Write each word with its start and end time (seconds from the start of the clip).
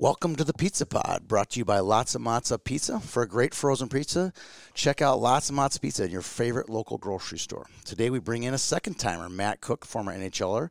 Welcome 0.00 0.34
to 0.36 0.44
the 0.44 0.54
Pizza 0.54 0.86
Pod, 0.86 1.28
brought 1.28 1.50
to 1.50 1.58
you 1.58 1.66
by 1.66 1.80
Lotzza 1.80 2.16
Motzza 2.16 2.64
Pizza. 2.64 3.00
For 3.00 3.22
a 3.22 3.28
great 3.28 3.54
frozen 3.54 3.90
pizza, 3.90 4.32
check 4.72 5.02
out 5.02 5.20
Lotzza 5.20 5.52
Motzza 5.52 5.78
Pizza 5.78 6.04
in 6.06 6.10
your 6.10 6.22
favorite 6.22 6.70
local 6.70 6.96
grocery 6.96 7.38
store. 7.38 7.66
Today 7.84 8.08
we 8.08 8.18
bring 8.18 8.44
in 8.44 8.54
a 8.54 8.58
second 8.58 8.94
timer, 8.94 9.28
Matt 9.28 9.60
Cooke, 9.60 9.84
former 9.84 10.16
NHLer, 10.16 10.70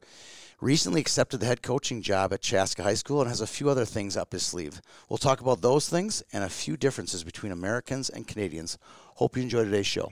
recently 0.61 0.99
accepted 0.99 1.41
the 1.41 1.45
head 1.45 1.61
coaching 1.61 2.01
job 2.01 2.33
at 2.33 2.41
Chaska 2.41 2.81
High 2.81 2.95
School 2.95 3.21
and 3.21 3.29
has 3.29 3.39
a 3.39 3.45
few 3.45 3.69
other 3.69 3.85
things 3.85 4.17
up 4.17 4.31
his 4.31 4.43
sleeve. 4.43 4.81
We'll 5.09 5.19
talk 5.19 5.41
about 5.41 5.61
those 5.61 5.87
things 5.87 6.23
and 6.33 6.43
a 6.43 6.49
few 6.49 6.75
differences 6.75 7.23
between 7.23 7.51
Americans 7.51 8.09
and 8.09 8.27
Canadians. 8.27 8.79
Hope 9.17 9.37
you 9.37 9.43
enjoy 9.43 9.63
today's 9.63 9.85
show. 9.85 10.11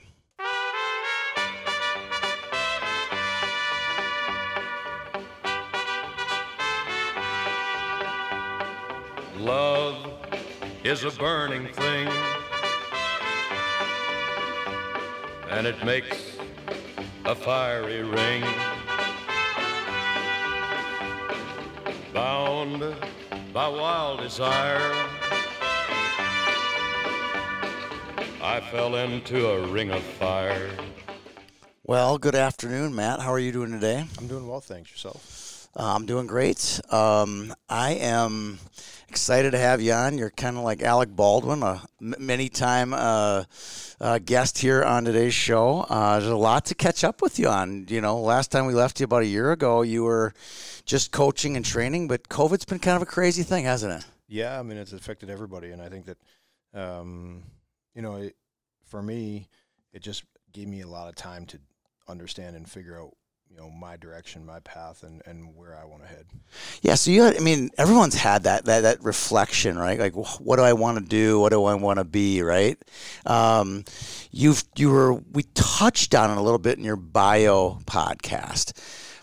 Love 9.39 10.13
is 10.83 11.03
a 11.03 11.11
burning 11.11 11.67
thing, 11.67 12.07
and 15.51 15.67
it 15.67 15.83
makes 15.85 16.37
a 17.25 17.35
fiery 17.35 18.01
ring. 18.01 18.43
Bound 22.13 22.95
by 23.53 23.67
wild 23.67 24.21
desire, 24.21 24.91
I 28.41 28.59
fell 28.71 28.95
into 28.95 29.49
a 29.49 29.67
ring 29.67 29.91
of 29.91 30.01
fire. 30.01 30.71
Well, 31.83 32.17
good 32.17 32.35
afternoon, 32.35 32.95
Matt. 32.95 33.19
How 33.19 33.31
are 33.31 33.39
you 33.39 33.51
doing 33.51 33.71
today? 33.71 34.03
I'm 34.17 34.27
doing 34.27 34.47
well, 34.47 34.61
thanks. 34.61 34.89
Yourself? 34.89 35.69
Uh, 35.75 35.93
I'm 35.95 36.07
doing 36.07 36.25
great. 36.25 36.81
Um, 36.89 37.53
I 37.69 37.91
am 37.91 38.57
excited 39.09 39.51
to 39.51 39.57
have 39.57 39.81
you 39.81 39.93
on. 39.93 40.17
You're 40.17 40.29
kind 40.29 40.57
of 40.57 40.63
like 40.63 40.81
Alec 40.81 41.09
Baldwin, 41.15 41.63
a 41.63 41.81
many 41.99 42.49
time 42.49 42.93
uh, 42.93 43.43
uh, 43.99 44.19
guest 44.19 44.57
here 44.59 44.83
on 44.83 45.05
today's 45.05 45.33
show. 45.33 45.85
Uh, 45.89 46.19
there's 46.19 46.31
a 46.31 46.35
lot 46.35 46.65
to 46.65 46.75
catch 46.75 47.03
up 47.03 47.21
with 47.21 47.39
you 47.39 47.47
on. 47.47 47.85
You 47.89 48.01
know, 48.01 48.19
last 48.19 48.51
time 48.51 48.65
we 48.65 48.73
left 48.73 48.99
you 48.99 49.05
about 49.05 49.23
a 49.23 49.27
year 49.27 49.51
ago, 49.51 49.81
you 49.81 50.03
were 50.03 50.33
just 50.85 51.11
coaching 51.11 51.55
and 51.55 51.65
training, 51.65 52.07
but 52.07 52.29
COVID's 52.29 52.65
been 52.65 52.79
kind 52.79 52.95
of 52.95 53.01
a 53.01 53.07
crazy 53.07 53.43
thing, 53.43 53.65
hasn't 53.65 53.93
it? 53.93 54.05
Yeah, 54.27 54.59
I 54.59 54.63
mean, 54.63 54.77
it's 54.77 54.93
affected 54.93 55.29
everybody, 55.29 55.71
and 55.71 55.81
I 55.81 55.89
think 55.89 56.05
that, 56.05 56.17
um, 56.73 57.43
you 57.95 58.01
know, 58.01 58.17
it, 58.17 58.35
for 58.85 59.01
me, 59.01 59.47
it 59.93 60.01
just 60.01 60.23
gave 60.51 60.67
me 60.67 60.81
a 60.81 60.87
lot 60.87 61.07
of 61.07 61.15
time 61.15 61.45
to 61.47 61.59
understand 62.07 62.55
and 62.55 62.69
figure 62.69 62.99
out 62.99 63.15
you 63.57 63.63
know 63.63 63.69
my 63.71 63.97
direction, 63.97 64.45
my 64.45 64.59
path, 64.59 65.03
and 65.03 65.21
and 65.25 65.55
where 65.55 65.75
I 65.75 65.85
want 65.85 66.03
to 66.03 66.07
head. 66.07 66.25
Yeah, 66.81 66.95
so 66.95 67.11
you, 67.11 67.23
had, 67.23 67.37
I 67.37 67.39
mean, 67.39 67.71
everyone's 67.77 68.15
had 68.15 68.43
that 68.43 68.65
that 68.65 68.81
that 68.81 69.03
reflection, 69.03 69.77
right? 69.77 69.99
Like, 69.99 70.13
what 70.13 70.57
do 70.57 70.61
I 70.61 70.73
want 70.73 70.99
to 70.99 71.03
do? 71.03 71.39
What 71.39 71.49
do 71.49 71.63
I 71.65 71.75
want 71.75 71.97
to 71.97 72.03
be? 72.03 72.41
Right? 72.41 72.77
Um, 73.25 73.83
you've 74.31 74.63
you 74.75 74.91
were 74.91 75.13
we 75.13 75.43
touched 75.55 76.13
on 76.13 76.29
it 76.29 76.37
a 76.37 76.41
little 76.41 76.59
bit 76.59 76.77
in 76.77 76.83
your 76.83 76.95
bio 76.95 77.79
podcast 77.85 78.73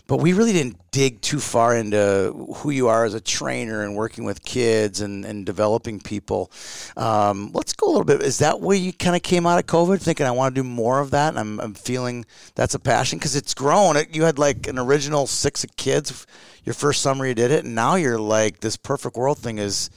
but 0.07 0.17
we 0.17 0.33
really 0.33 0.53
didn't 0.53 0.77
dig 0.91 1.19
too 1.21 1.39
far 1.39 1.75
into 1.75 2.47
who 2.57 2.69
you 2.69 2.87
are 2.87 3.05
as 3.05 3.15
a 3.15 3.19
trainer 3.19 3.83
and 3.83 3.95
working 3.95 4.23
with 4.23 4.45
kids 4.45 5.01
and, 5.01 5.25
and 5.25 5.45
developing 5.45 5.99
people. 5.99 6.51
Um, 6.95 7.51
let's 7.53 7.73
go 7.73 7.87
a 7.87 7.89
little 7.89 8.05
bit. 8.05 8.21
Is 8.21 8.37
that 8.37 8.61
where 8.61 8.77
you 8.77 8.93
kind 8.93 9.15
of 9.15 9.23
came 9.23 9.47
out 9.47 9.57
of 9.57 9.65
COVID 9.65 9.99
thinking, 9.99 10.27
I 10.27 10.31
want 10.31 10.53
to 10.53 10.61
do 10.61 10.67
more 10.67 10.99
of 10.99 11.11
that? 11.11 11.29
And 11.29 11.39
I'm, 11.39 11.59
I'm 11.59 11.73
feeling 11.73 12.25
that's 12.53 12.75
a 12.75 12.79
passion 12.79 13.17
because 13.17 13.35
it's 13.35 13.53
grown. 13.55 13.95
You 14.11 14.24
had 14.25 14.39
like 14.39 14.67
an 14.67 14.77
original 14.77 15.27
six 15.27 15.65
kids 15.77 16.25
your 16.63 16.73
first 16.73 17.01
summer 17.01 17.25
you 17.25 17.35
did 17.35 17.51
it, 17.51 17.63
and 17.63 17.75
now 17.75 17.95
you're 17.95 18.19
like, 18.19 18.59
this 18.59 18.77
perfect 18.77 19.15
world 19.15 19.37
thing 19.37 19.57
is, 19.57 19.89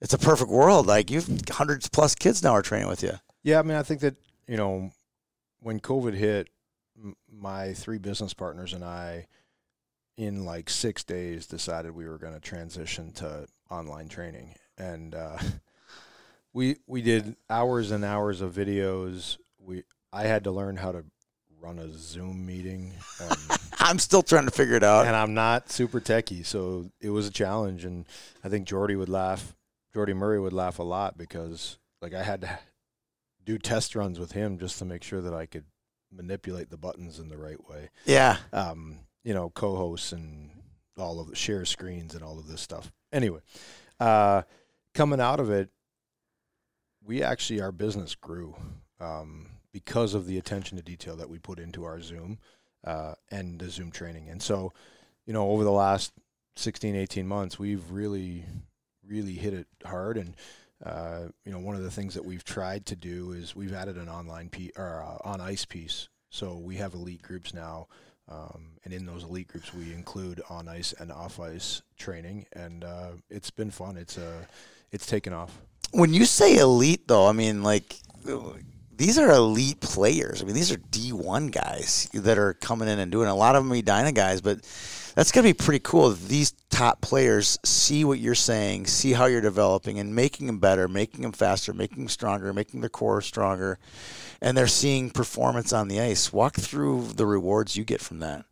it's 0.00 0.12
a 0.14 0.18
perfect 0.18 0.50
world. 0.50 0.86
Like 0.86 1.10
you've 1.10 1.28
hundreds 1.48 1.88
plus 1.88 2.14
kids 2.14 2.42
now 2.42 2.52
are 2.52 2.62
training 2.62 2.88
with 2.88 3.02
you. 3.02 3.12
Yeah, 3.42 3.60
I 3.60 3.62
mean, 3.62 3.76
I 3.76 3.82
think 3.82 4.00
that, 4.00 4.16
you 4.48 4.56
know, 4.56 4.90
when 5.60 5.80
COVID 5.80 6.14
hit, 6.14 6.48
my 7.30 7.74
three 7.74 7.98
business 7.98 8.34
partners 8.34 8.72
and 8.72 8.84
I, 8.84 9.26
in 10.16 10.44
like 10.44 10.70
six 10.70 11.04
days 11.04 11.46
decided 11.46 11.94
we 11.94 12.08
were 12.08 12.18
going 12.18 12.34
to 12.34 12.40
transition 12.40 13.12
to 13.12 13.46
online 13.70 14.08
training 14.08 14.54
and 14.78 15.14
uh, 15.14 15.38
we 16.52 16.76
we 16.86 17.02
did 17.02 17.36
hours 17.50 17.90
and 17.90 18.04
hours 18.04 18.40
of 18.40 18.54
videos 18.54 19.36
we 19.58 19.82
i 20.12 20.22
had 20.22 20.44
to 20.44 20.50
learn 20.50 20.76
how 20.76 20.92
to 20.92 21.04
run 21.66 21.78
a 21.78 21.92
zoom 21.92 22.46
meeting 22.46 22.92
um, 23.20 23.36
i'm 23.80 23.98
still 23.98 24.22
trying 24.22 24.44
to 24.44 24.50
figure 24.50 24.76
it 24.76 24.84
out. 24.84 25.06
and 25.06 25.16
i'm 25.16 25.34
not 25.34 25.70
super 25.70 26.00
techy 26.00 26.42
so 26.42 26.90
it 27.00 27.10
was 27.10 27.26
a 27.26 27.30
challenge 27.30 27.84
and 27.84 28.06
i 28.44 28.48
think 28.48 28.66
jordy 28.66 28.94
would 28.96 29.08
laugh 29.08 29.54
jordy 29.92 30.14
murray 30.14 30.38
would 30.38 30.52
laugh 30.52 30.78
a 30.78 30.82
lot 30.82 31.18
because 31.18 31.78
like 32.00 32.14
i 32.14 32.22
had 32.22 32.40
to 32.40 32.58
do 33.44 33.58
test 33.58 33.94
runs 33.94 34.18
with 34.18 34.32
him 34.32 34.58
just 34.58 34.78
to 34.78 34.84
make 34.84 35.02
sure 35.02 35.20
that 35.20 35.34
i 35.34 35.44
could 35.46 35.64
manipulate 36.16 36.70
the 36.70 36.76
buttons 36.76 37.18
in 37.18 37.28
the 37.28 37.36
right 37.36 37.68
way. 37.68 37.90
Yeah. 38.04 38.36
Um, 38.52 39.00
you 39.24 39.34
know, 39.34 39.50
co-hosts 39.50 40.12
and 40.12 40.50
all 40.98 41.20
of 41.20 41.28
the 41.28 41.36
share 41.36 41.64
screens 41.64 42.14
and 42.14 42.22
all 42.22 42.38
of 42.38 42.46
this 42.48 42.60
stuff. 42.60 42.92
Anyway, 43.12 43.40
uh, 44.00 44.42
coming 44.94 45.20
out 45.20 45.40
of 45.40 45.50
it, 45.50 45.68
we 47.04 47.22
actually 47.22 47.60
our 47.60 47.72
business 47.72 48.14
grew. 48.14 48.56
Um, 49.00 49.48
because 49.76 50.14
of 50.14 50.26
the 50.26 50.38
attention 50.38 50.76
to 50.76 50.82
detail 50.82 51.16
that 51.16 51.28
we 51.28 51.38
put 51.38 51.58
into 51.58 51.84
our 51.84 52.00
Zoom 52.00 52.38
uh, 52.84 53.14
and 53.30 53.58
the 53.58 53.68
Zoom 53.68 53.90
training. 53.90 54.28
And 54.28 54.42
so, 54.42 54.72
you 55.26 55.32
know, 55.32 55.50
over 55.50 55.64
the 55.64 55.70
last 55.70 56.12
16, 56.56 56.96
18 56.96 57.26
months, 57.26 57.58
we've 57.58 57.90
really, 57.90 58.44
really 59.06 59.34
hit 59.34 59.52
it 59.52 59.66
hard. 59.84 60.16
And 60.16 60.34
uh, 60.84 61.28
you 61.44 61.52
know, 61.52 61.58
one 61.58 61.76
of 61.76 61.82
the 61.82 61.90
things 61.90 62.14
that 62.14 62.24
we've 62.24 62.44
tried 62.44 62.86
to 62.86 62.96
do 62.96 63.32
is 63.32 63.56
we've 63.56 63.74
added 63.74 63.96
an 63.96 64.08
online 64.08 64.48
piece 64.48 64.72
or 64.76 65.02
uh, 65.02 65.28
on 65.28 65.40
ice 65.40 65.64
piece. 65.64 66.08
So 66.30 66.56
we 66.56 66.76
have 66.76 66.94
elite 66.94 67.22
groups 67.22 67.52
now 67.54 67.88
um, 68.28 68.72
and 68.84 68.92
in 68.92 69.06
those 69.06 69.22
elite 69.22 69.48
groups, 69.48 69.72
we 69.72 69.92
include 69.92 70.42
on 70.50 70.68
ice 70.68 70.92
and 70.98 71.12
off 71.12 71.38
ice 71.38 71.82
training, 71.96 72.46
and 72.52 72.82
uh, 72.82 73.10
it's 73.30 73.50
been 73.50 73.70
fun. 73.70 73.96
It's 73.96 74.18
uh, 74.18 74.44
it's 74.90 75.06
taken 75.06 75.32
off. 75.32 75.60
When 75.92 76.12
you 76.12 76.24
say 76.24 76.56
elite, 76.56 77.06
though, 77.06 77.26
I 77.26 77.32
mean 77.32 77.62
like 77.62 77.96
these 78.96 79.18
are 79.18 79.30
elite 79.30 79.80
players. 79.80 80.42
I 80.42 80.44
mean 80.44 80.54
these 80.54 80.72
are 80.72 80.76
D 80.90 81.12
one 81.12 81.48
guys 81.48 82.08
that 82.14 82.38
are 82.38 82.54
coming 82.54 82.88
in 82.88 82.98
and 82.98 83.12
doing. 83.12 83.28
A 83.28 83.34
lot 83.34 83.56
of 83.56 83.64
them 83.64 83.76
Edina 83.76 84.12
guys, 84.12 84.40
but 84.40 84.60
that's 85.14 85.32
gonna 85.32 85.44
be 85.44 85.54
pretty 85.54 85.80
cool. 85.80 86.10
These 86.10 86.52
top 86.70 87.00
players 87.00 87.58
see 87.64 88.04
what 88.04 88.18
you're 88.18 88.34
saying, 88.34 88.86
see 88.86 89.12
how 89.12 89.26
you're 89.26 89.40
developing, 89.40 89.98
and 89.98 90.14
making 90.14 90.46
them 90.46 90.58
better, 90.58 90.88
making 90.88 91.22
them 91.22 91.32
faster, 91.32 91.72
making 91.72 91.98
them 91.98 92.08
stronger, 92.08 92.52
making 92.52 92.80
their 92.80 92.90
core 92.90 93.22
stronger 93.22 93.78
and 94.40 94.56
they're 94.56 94.66
seeing 94.66 95.10
performance 95.10 95.72
on 95.72 95.88
the 95.88 96.00
ice. 96.00 96.32
Walk 96.32 96.56
through 96.56 97.08
the 97.14 97.26
rewards 97.26 97.76
you 97.76 97.84
get 97.84 98.00
from 98.00 98.20
that. 98.20 98.44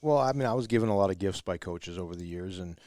Well, 0.00 0.18
I 0.18 0.32
mean, 0.32 0.46
I 0.46 0.54
was 0.54 0.66
given 0.66 0.88
a 0.88 0.96
lot 0.96 1.10
of 1.10 1.18
gifts 1.18 1.40
by 1.40 1.56
coaches 1.56 1.98
over 1.98 2.14
the 2.14 2.26
years, 2.26 2.58
and 2.58 2.78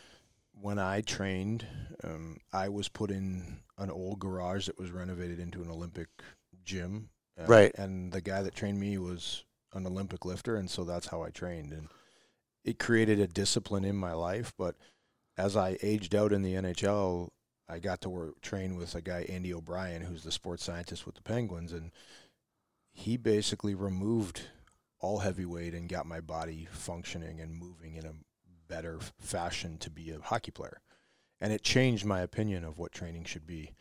when 0.54 0.80
I 0.80 1.02
trained, 1.02 1.66
um, 2.04 2.38
I 2.54 2.70
was 2.70 2.88
put 2.88 3.12
in 3.12 3.58
an 3.78 3.90
old 3.90 4.20
garage 4.20 4.68
that 4.68 4.80
was 4.80 4.92
renovated 4.92 5.40
into 5.40 5.62
an 5.62 5.70
Olympic 5.70 6.08
gym. 6.70 7.10
Uh, 7.40 7.46
right. 7.46 7.72
And 7.76 8.12
the 8.12 8.22
guy 8.22 8.42
that 8.44 8.56
trained 8.56 8.80
me 8.80 8.98
was 8.98 9.44
an 9.74 9.86
Olympic 9.86 10.26
lifter, 10.26 10.56
and 10.56 10.70
so 10.70 10.84
that's 10.84 11.08
how 11.08 11.24
I 11.24 11.30
trained. 11.30 11.74
And 11.74 11.88
it 12.64 12.80
created 12.80 13.20
a 13.20 13.28
discipline 13.28 13.84
in 13.84 13.96
my 13.96 14.14
life. 14.14 14.54
But 14.58 14.76
as 15.38 15.58
I 15.58 15.78
aged 15.82 16.16
out 16.16 16.32
in 16.32 16.42
the 16.44 16.54
NHL, 16.54 17.30
I 17.68 17.80
got 17.80 18.02
to 18.02 18.10
work 18.10 18.42
train 18.42 18.76
with 18.76 18.96
a 18.96 19.02
guy 19.02 19.26
Andy 19.30 19.54
O'Brien, 19.54 20.02
who's 20.02 20.24
the 20.24 20.32
sports 20.32 20.64
scientist 20.64 21.06
with 21.06 21.16
the 21.16 21.22
Penguins, 21.22 21.74
and 21.74 21.92
he 22.92 23.18
basically 23.18 23.76
removed 23.76 24.42
all 25.00 25.20
heavyweight 25.20 25.74
and 25.74 25.88
got 25.88 26.06
my 26.06 26.20
body 26.20 26.68
functioning 26.72 27.40
and 27.40 27.56
moving 27.56 27.96
in 27.96 28.06
a 28.06 28.14
better 28.68 29.00
fashion 29.20 29.78
to 29.80 29.90
be 29.90 30.12
a 30.12 30.20
hockey 30.20 30.52
player. 30.52 30.82
And 31.42 31.54
it 31.54 31.64
changed 31.64 32.06
my 32.06 32.20
opinion 32.22 32.64
of 32.66 32.78
what 32.78 32.92
training 32.92 33.24
should 33.24 33.48
be. 33.48 33.72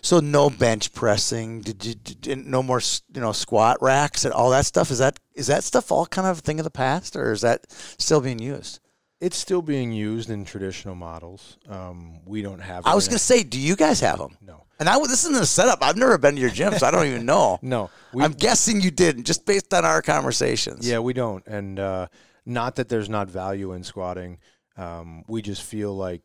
So 0.00 0.20
no 0.20 0.50
bench 0.50 0.92
pressing, 0.92 1.62
did 1.62 1.84
you 1.84 1.94
did, 1.94 2.46
no 2.46 2.62
more 2.62 2.80
you 3.14 3.20
know 3.20 3.32
squat 3.32 3.78
racks 3.80 4.24
and 4.24 4.34
all 4.34 4.50
that 4.50 4.66
stuff. 4.66 4.90
Is 4.90 4.98
that 4.98 5.18
is 5.34 5.46
that 5.46 5.64
stuff 5.64 5.90
all 5.90 6.06
kind 6.06 6.26
of 6.26 6.38
a 6.38 6.40
thing 6.40 6.60
of 6.60 6.64
the 6.64 6.70
past, 6.70 7.16
or 7.16 7.32
is 7.32 7.40
that 7.40 7.70
still 7.70 8.20
being 8.20 8.38
used? 8.38 8.80
It's 9.20 9.36
still 9.36 9.62
being 9.62 9.92
used 9.92 10.30
in 10.30 10.44
traditional 10.44 10.96
models. 10.96 11.56
Um, 11.68 12.20
we 12.26 12.42
don't 12.42 12.58
have. 12.58 12.84
I 12.86 12.94
was 12.94 13.06
going 13.06 13.18
to 13.18 13.24
say, 13.24 13.44
do 13.44 13.58
you 13.58 13.76
guys 13.76 14.00
have 14.00 14.18
them? 14.18 14.36
No. 14.40 14.64
And 14.80 14.88
I 14.88 14.98
this 14.98 15.24
isn't 15.24 15.40
a 15.40 15.46
setup. 15.46 15.78
I've 15.80 15.96
never 15.96 16.18
been 16.18 16.34
to 16.34 16.40
your 16.40 16.50
gym, 16.50 16.76
so 16.76 16.84
I 16.84 16.90
don't 16.90 17.06
even 17.06 17.24
know. 17.24 17.60
no, 17.62 17.88
I'm 18.18 18.32
guessing 18.32 18.80
you 18.80 18.90
didn't, 18.90 19.24
just 19.24 19.46
based 19.46 19.72
on 19.72 19.84
our 19.84 20.02
conversations. 20.02 20.88
Yeah, 20.88 20.98
we 20.98 21.12
don't, 21.12 21.46
and 21.46 21.78
uh, 21.78 22.08
not 22.44 22.74
that 22.76 22.88
there's 22.88 23.08
not 23.08 23.30
value 23.30 23.74
in 23.74 23.84
squatting. 23.84 24.38
Um, 24.76 25.24
we 25.28 25.40
just 25.40 25.62
feel 25.62 25.96
like 25.96 26.22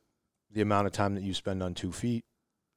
the 0.52 0.62
amount 0.62 0.88
of 0.88 0.94
time 0.94 1.16
that 1.16 1.24
you 1.24 1.34
spend 1.34 1.62
on 1.62 1.74
two 1.74 1.92
feet 1.92 2.26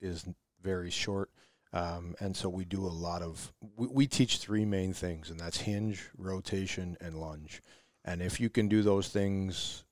is 0.01 0.25
very 0.63 0.91
short. 0.91 1.31
Um, 1.73 2.17
and 2.19 2.37
so 2.37 2.49
we 2.49 2.65
do 2.65 2.85
a 2.85 2.89
lot 2.89 3.23
of 3.23 3.53
we, 3.77 3.87
we 3.87 4.07
teach 4.07 4.39
three 4.39 4.65
main 4.65 4.93
things 4.93 5.31
and 5.31 5.39
that's 5.39 5.61
hinge 5.61 6.09
rotation 6.19 6.97
and 7.01 7.15
lunge 7.15 7.63
and 8.05 8.21
if 8.21 8.41
you 8.41 8.51
can 8.51 8.67
do 8.67 8.83
those 8.83 9.07
things 9.09 9.85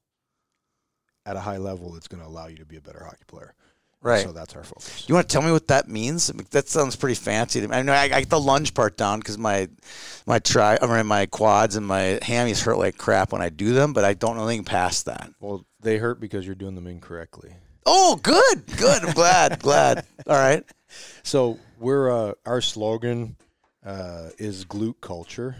at 1.25 1.37
a 1.37 1.41
high 1.41 1.59
level 1.59 1.95
it's 1.95 2.09
going 2.09 2.21
to 2.21 2.29
allow 2.29 2.49
you 2.49 2.57
to 2.57 2.67
be 2.67 2.77
a 2.77 2.81
better 2.81 3.05
hockey 3.05 3.23
player. 3.29 3.55
Right. 4.01 4.23
So 4.23 4.33
that's 4.33 4.55
our 4.55 4.63
focus. 4.63 5.09
You 5.09 5.15
want 5.15 5.29
to 5.29 5.33
tell 5.33 5.43
me 5.43 5.51
what 5.51 5.69
that 5.69 5.89
means? 5.89 6.29
That 6.51 6.69
sounds 6.69 6.95
pretty 6.95 7.17
fancy 7.17 7.61
to 7.61 7.69
me. 7.69 7.77
I 7.77 7.83
know 7.83 7.93
I, 7.93 8.05
I 8.05 8.21
get 8.21 8.31
the 8.31 8.41
lunge 8.41 8.73
part 8.73 8.97
down 8.97 9.19
because 9.19 9.39
my 9.39 9.69
my 10.25 10.39
tri, 10.39 10.79
I 10.81 10.87
mean, 10.87 11.07
my 11.07 11.27
quads 11.27 11.75
and 11.75 11.85
my 11.85 12.19
hammies 12.23 12.63
hurt 12.63 12.79
like 12.79 12.97
crap 12.97 13.33
when 13.33 13.43
I 13.43 13.49
do 13.49 13.73
them, 13.73 13.93
but 13.93 14.05
I 14.05 14.15
don't 14.15 14.37
know 14.37 14.47
anything 14.47 14.65
past 14.65 15.07
that. 15.07 15.31
Well, 15.41 15.65
they 15.81 15.99
hurt 15.99 16.21
because 16.21 16.47
you're 16.47 16.55
doing 16.55 16.77
them 16.77 16.87
incorrectly. 16.87 17.55
Oh, 17.91 18.17
good, 18.23 18.67
good. 18.77 19.03
I'm 19.03 19.15
glad, 19.15 19.61
glad. 19.61 20.05
All 20.27 20.37
right. 20.37 20.63
So 21.23 21.59
we're 21.79 22.11
uh, 22.11 22.35
our 22.45 22.61
slogan 22.61 23.37
uh, 23.85 24.29
is 24.39 24.65
glute 24.67 25.01
culture, 25.01 25.57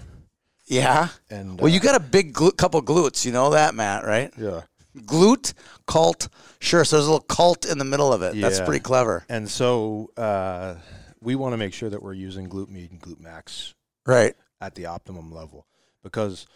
Yeah. 0.67 1.09
and 1.31 1.59
Well, 1.59 1.73
you 1.73 1.81
uh, 1.81 1.83
got 1.83 1.95
a 1.95 2.01
big 2.01 2.35
glu- 2.35 2.51
couple 2.53 2.83
glutes. 2.83 3.25
You 3.25 3.33
know 3.33 3.51
that, 3.51 3.75
Matt, 3.75 4.05
right? 4.05 4.31
yeah. 4.37 4.63
Glute 4.97 5.55
cult. 5.87 6.29
Sure. 6.61 6.85
So 6.85 6.97
there's 6.97 7.07
a 7.07 7.11
little 7.11 7.25
cult 7.27 7.65
in 7.65 7.79
the 7.79 7.85
middle 7.85 8.13
of 8.13 8.21
it. 8.23 8.35
Yeah. 8.35 8.43
That's 8.49 8.61
pretty 8.61 8.81
clever. 8.83 9.25
And 9.29 9.49
so 9.49 10.11
uh, 10.17 10.75
we 11.21 11.35
want 11.35 11.53
to 11.55 11.57
make 11.57 11.73
sure 11.73 11.89
that 11.89 12.03
we're 12.03 12.15
using 12.15 12.49
glute 12.49 12.69
med 12.69 12.91
and 12.91 13.01
glute 13.01 13.21
max 13.21 13.75
Right. 14.07 14.35
at 14.61 14.75
the 14.75 14.87
optimum 14.87 15.31
level 15.33 15.67
because 16.03 16.47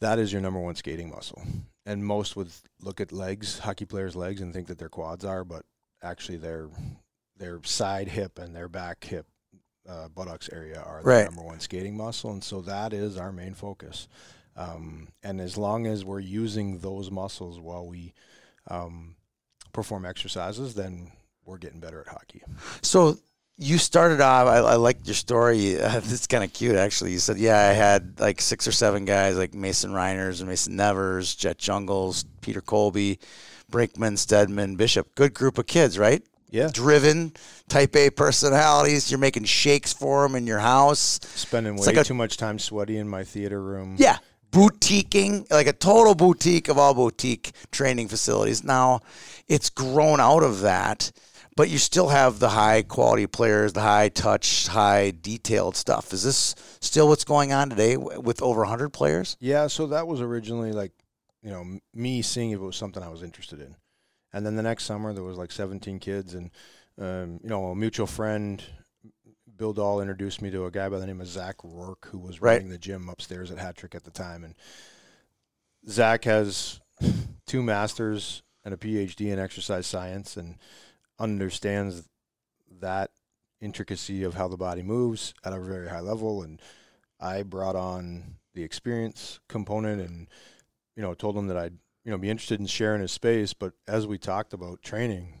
that 0.00 0.18
is 0.18 0.32
your 0.32 0.42
number 0.42 0.58
one 0.60 0.74
skating 0.74 1.10
muscle. 1.10 1.42
And 1.86 2.04
most 2.04 2.34
would 2.36 2.50
look 2.80 3.00
at 3.00 3.12
legs, 3.12 3.60
hockey 3.60 3.84
players' 3.86 4.16
legs, 4.16 4.40
and 4.40 4.52
think 4.52 4.66
that 4.66 4.78
their 4.78 4.88
quads 4.88 5.24
are, 5.24 5.44
but 5.44 5.64
actually 6.02 6.36
their 6.38 6.68
their 7.38 7.60
side 7.64 8.08
hip 8.08 8.38
and 8.38 8.56
their 8.56 8.68
back 8.68 9.04
hip, 9.04 9.26
uh, 9.88 10.08
buttocks 10.08 10.48
area 10.52 10.80
are 10.80 11.00
the 11.02 11.06
Right. 11.08 11.24
number 11.26 11.42
one 11.42 11.60
skating 11.60 11.96
muscle, 11.96 12.32
and 12.32 12.42
so 12.42 12.60
that 12.62 12.92
is 12.92 13.16
our 13.16 13.30
main 13.30 13.54
focus. 13.54 14.08
Um, 14.56 15.08
and 15.22 15.38
as 15.40 15.56
long 15.58 15.86
as 15.86 16.02
we're 16.04 16.18
using 16.18 16.78
those 16.78 17.10
muscles 17.10 17.60
while 17.60 17.86
we 17.86 18.14
um, 18.68 19.16
perform 19.74 20.06
exercises, 20.06 20.74
then 20.74 21.12
we're 21.44 21.58
getting 21.58 21.78
better 21.78 22.00
at 22.00 22.08
hockey. 22.08 22.42
So 22.82 23.18
you 23.58 23.78
started 23.78 24.20
off. 24.20 24.46
I, 24.48 24.56
I 24.58 24.74
liked 24.76 25.06
your 25.06 25.14
story. 25.14 25.74
It's 25.80 26.26
kind 26.26 26.44
of 26.44 26.52
cute, 26.52 26.76
actually. 26.76 27.12
You 27.12 27.18
said, 27.18 27.38
"Yeah, 27.38 27.58
I 27.58 27.72
had 27.72 28.20
like 28.20 28.40
six 28.40 28.66
or 28.68 28.72
seven 28.72 29.04
guys, 29.04 29.36
like 29.36 29.54
Mason 29.54 29.92
Reiners 29.92 30.40
and 30.40 30.48
Mason 30.48 30.76
Nevers, 30.76 31.34
Jet 31.34 31.58
Jungles, 31.58 32.24
Peter 32.40 32.60
Colby, 32.60 33.18
Brinkman, 33.70 34.18
Stedman, 34.18 34.76
Bishop. 34.76 35.14
Good 35.14 35.34
group 35.34 35.58
of 35.58 35.66
kids, 35.66 35.98
right? 35.98 36.22
Yeah, 36.50 36.68
Driven, 36.72 37.32
Type 37.68 37.96
A 37.96 38.10
personalities. 38.10 39.10
You're 39.10 39.18
making 39.18 39.44
shakes 39.44 39.92
for 39.92 40.22
them 40.22 40.36
in 40.36 40.46
your 40.46 40.60
house. 40.60 41.18
spending 41.34 41.74
way 41.74 41.78
It's 41.78 41.86
like 41.88 41.96
a- 41.96 42.04
too 42.04 42.14
much 42.14 42.36
time 42.36 42.58
sweaty 42.58 42.98
in 42.98 43.08
my 43.08 43.24
theater 43.24 43.60
room. 43.60 43.96
Yeah. 43.98 44.18
Boutiquing, 44.52 45.50
like 45.50 45.66
a 45.66 45.72
total 45.72 46.14
boutique 46.14 46.68
of 46.68 46.78
all 46.78 46.94
boutique 46.94 47.52
training 47.72 48.08
facilities. 48.08 48.64
Now, 48.64 49.00
it's 49.48 49.70
grown 49.70 50.20
out 50.20 50.42
of 50.42 50.60
that, 50.60 51.10
but 51.56 51.70
you 51.70 51.78
still 51.78 52.08
have 52.08 52.38
the 52.38 52.50
high 52.50 52.82
quality 52.82 53.26
players, 53.26 53.72
the 53.72 53.80
high 53.80 54.10
touch, 54.10 54.68
high 54.68 55.10
detailed 55.20 55.74
stuff. 55.74 56.12
Is 56.12 56.22
this 56.22 56.54
still 56.80 57.08
what's 57.08 57.24
going 57.24 57.52
on 57.52 57.70
today 57.70 57.96
with 57.96 58.42
over 58.42 58.60
100 58.60 58.90
players? 58.90 59.36
Yeah, 59.40 59.66
so 59.66 59.86
that 59.88 60.06
was 60.06 60.20
originally 60.20 60.72
like, 60.72 60.92
you 61.42 61.50
know, 61.50 61.78
me 61.94 62.22
seeing 62.22 62.50
if 62.50 62.60
it 62.60 62.64
was 62.64 62.76
something 62.76 63.02
I 63.02 63.08
was 63.08 63.22
interested 63.22 63.60
in. 63.60 63.74
And 64.32 64.44
then 64.44 64.54
the 64.56 64.62
next 64.62 64.84
summer 64.84 65.12
there 65.14 65.24
was 65.24 65.38
like 65.38 65.50
17 65.50 65.98
kids 65.98 66.34
and 66.34 66.50
um, 66.98 67.40
you 67.42 67.48
know, 67.48 67.66
a 67.66 67.74
mutual 67.76 68.06
friend 68.06 68.62
Bill 69.56 69.72
Dahl 69.72 70.00
introduced 70.02 70.42
me 70.42 70.50
to 70.50 70.66
a 70.66 70.70
guy 70.70 70.88
by 70.90 70.98
the 70.98 71.06
name 71.06 71.20
of 71.22 71.26
Zach 71.26 71.56
Rourke 71.64 72.08
who 72.10 72.18
was 72.18 72.42
Right. 72.42 72.54
running 72.54 72.68
the 72.68 72.76
gym 72.78 73.08
upstairs 73.08 73.50
at 73.50 73.56
Hat 73.58 73.76
Trick 73.76 73.94
at 73.94 74.04
the 74.04 74.10
time 74.10 74.44
and 74.44 74.54
Zach 75.88 76.24
has 76.24 76.80
two 77.46 77.62
masters 77.62 78.42
and 78.64 78.74
a 78.74 78.76
PhD 78.76 79.32
in 79.32 79.38
exercise 79.38 79.86
science 79.86 80.36
and 80.36 80.56
understands 81.18 82.08
that 82.80 83.10
intricacy 83.60 84.22
of 84.22 84.34
how 84.34 84.48
the 84.48 84.56
body 84.56 84.82
moves 84.82 85.34
at 85.44 85.52
a 85.52 85.58
very 85.60 85.88
high 85.88 86.00
level 86.00 86.42
and 86.42 86.60
I 87.18 87.42
brought 87.42 87.76
on 87.76 88.36
the 88.54 88.62
experience 88.62 89.40
component 89.48 90.00
and 90.02 90.28
you 90.94 91.02
know 91.02 91.14
told 91.14 91.36
him 91.36 91.48
that 91.48 91.56
I'd 91.56 91.78
you 92.04 92.10
know 92.10 92.18
be 92.18 92.28
interested 92.30 92.60
in 92.60 92.66
sharing 92.66 93.00
his 93.00 93.12
space. 93.12 93.54
But 93.54 93.72
as 93.88 94.06
we 94.06 94.18
talked 94.18 94.52
about 94.52 94.82
training 94.82 95.32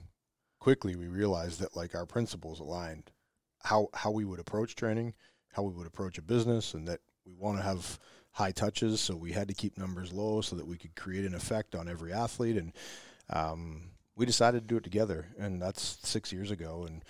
quickly 0.58 0.96
we 0.96 1.06
realized 1.06 1.60
that 1.60 1.76
like 1.76 1.94
our 1.94 2.06
principles 2.06 2.60
aligned. 2.60 3.10
How 3.64 3.88
how 3.92 4.10
we 4.10 4.24
would 4.24 4.40
approach 4.40 4.74
training 4.74 5.14
how 5.56 5.62
we 5.62 5.72
would 5.72 5.86
approach 5.86 6.18
a 6.18 6.22
business 6.22 6.74
and 6.74 6.86
that 6.86 7.00
we 7.24 7.32
want 7.32 7.56
to 7.56 7.62
have 7.62 7.98
high 8.32 8.52
touches. 8.52 9.00
So 9.00 9.16
we 9.16 9.32
had 9.32 9.48
to 9.48 9.54
keep 9.54 9.78
numbers 9.78 10.12
low 10.12 10.42
so 10.42 10.54
that 10.56 10.66
we 10.66 10.76
could 10.76 10.94
create 10.94 11.24
an 11.24 11.34
effect 11.34 11.74
on 11.74 11.88
every 11.88 12.12
athlete. 12.12 12.58
And 12.58 12.72
um, 13.30 13.88
we 14.16 14.26
decided 14.26 14.62
to 14.62 14.66
do 14.68 14.76
it 14.76 14.84
together 14.84 15.26
and 15.38 15.60
that's 15.62 15.98
six 16.02 16.32
years 16.32 16.50
ago 16.50 16.86
and 16.88 17.04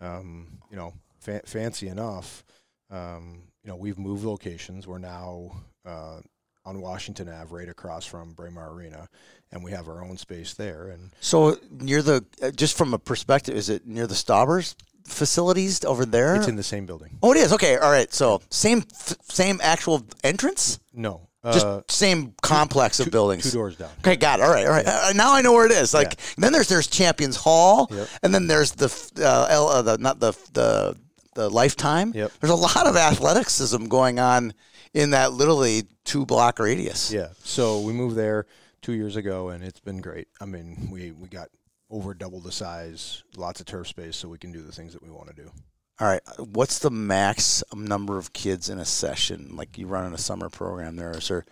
um, 0.00 0.58
you 0.70 0.76
know 0.76 0.92
fa- 1.18 1.42
fancy 1.44 1.88
enough 1.88 2.44
um, 2.92 3.42
you 3.62 3.68
know, 3.70 3.76
we've 3.76 3.98
moved 4.00 4.24
locations. 4.24 4.84
We're 4.86 4.98
now 4.98 5.52
uh, 5.86 6.20
on 6.64 6.80
Washington 6.80 7.28
Ave, 7.28 7.54
right 7.54 7.68
across 7.68 8.04
from 8.04 8.32
Braemar 8.32 8.72
Arena, 8.72 9.06
and 9.52 9.62
we 9.62 9.70
have 9.70 9.86
our 9.86 10.02
own 10.02 10.16
space 10.16 10.54
there. 10.54 10.88
And 10.88 11.10
So 11.20 11.56
near 11.70 12.02
the, 12.02 12.24
uh, 12.42 12.50
just 12.50 12.76
from 12.76 12.92
a 12.94 12.98
perspective, 12.98 13.54
is 13.54 13.68
it 13.68 13.86
near 13.86 14.08
the 14.08 14.16
Staubers 14.16 14.74
facilities 15.06 15.84
over 15.84 16.04
there? 16.04 16.34
it's 16.34 16.48
in 16.48 16.56
the 16.56 16.62
same 16.64 16.84
building. 16.86 17.16
oh, 17.22 17.30
it 17.32 17.36
is. 17.36 17.52
Okay. 17.52 17.76
All 17.76 17.92
right. 17.92 18.12
So 18.12 18.40
same, 18.50 18.78
f- 18.90 19.16
same 19.22 19.60
actual 19.62 20.04
entrance, 20.24 20.80
No, 20.92 21.28
just 21.44 21.64
uh, 21.66 21.82
same 21.88 22.34
complex 22.42 23.00
of 23.00 23.10
buildings. 23.10 23.44
two 23.44 23.50
doors 23.56 23.76
down. 23.76 23.90
Okay, 24.00 24.16
got 24.16 24.40
it. 24.40 24.42
All 24.42 24.50
right, 24.50 24.66
all 24.66 24.72
right. 24.72 24.86
Uh, 24.86 25.12
now 25.14 25.32
I 25.34 25.40
know 25.42 25.52
where 25.52 25.66
it 25.66 25.72
is. 25.72 25.94
Like 25.94 26.18
then 26.36 26.52
there's 26.52 26.68
there's 26.68 26.86
Champions 26.86 27.36
Hall, 27.36 27.88
Yep. 27.90 28.08
and 28.22 28.34
then 28.34 28.46
there's 28.46 28.72
the 28.72 28.86
uh, 29.24 29.46
L, 29.50 29.68
uh, 29.68 29.82
the 29.82 29.98
not 29.98 30.20
the 30.20 30.32
the 30.52 30.96
the 31.34 31.48
Lifetime. 31.48 32.12
Yep. 32.14 32.32
There's 32.40 32.50
a 32.50 32.54
lot 32.56 32.86
of 32.86 32.96
athleticism 32.96 33.86
going 33.86 34.18
on 34.18 34.52
in 34.92 35.10
that 35.10 35.32
literally 35.32 35.84
two 36.04 36.26
block 36.26 36.58
radius. 36.58 37.12
Yeah. 37.12 37.28
So 37.44 37.80
we 37.80 37.92
moved 37.92 38.16
there 38.16 38.46
two 38.82 38.92
years 38.92 39.16
ago, 39.16 39.48
and 39.50 39.62
it's 39.64 39.80
been 39.80 40.00
great. 40.00 40.28
I 40.40 40.44
mean, 40.44 40.88
we 40.90 41.12
we 41.12 41.28
got 41.28 41.48
over 41.88 42.12
double 42.14 42.40
the 42.40 42.52
size, 42.52 43.24
lots 43.36 43.60
of 43.60 43.66
turf 43.66 43.88
space, 43.88 44.16
so 44.16 44.28
we 44.28 44.38
can 44.38 44.52
do 44.52 44.62
the 44.62 44.72
things 44.72 44.92
that 44.92 45.02
we 45.02 45.10
want 45.10 45.28
to 45.28 45.34
do. 45.42 45.50
All 46.00 46.06
right. 46.08 46.22
What's 46.38 46.78
the 46.78 46.90
max 46.90 47.62
number 47.74 48.16
of 48.16 48.32
kids 48.32 48.70
in 48.70 48.78
a 48.78 48.84
session? 48.86 49.54
Like 49.54 49.76
you 49.76 49.86
run 49.86 50.06
in 50.06 50.14
a 50.14 50.18
summer 50.18 50.48
program 50.48 50.96
there, 50.96 51.10
is 51.10 51.28
there 51.28 51.44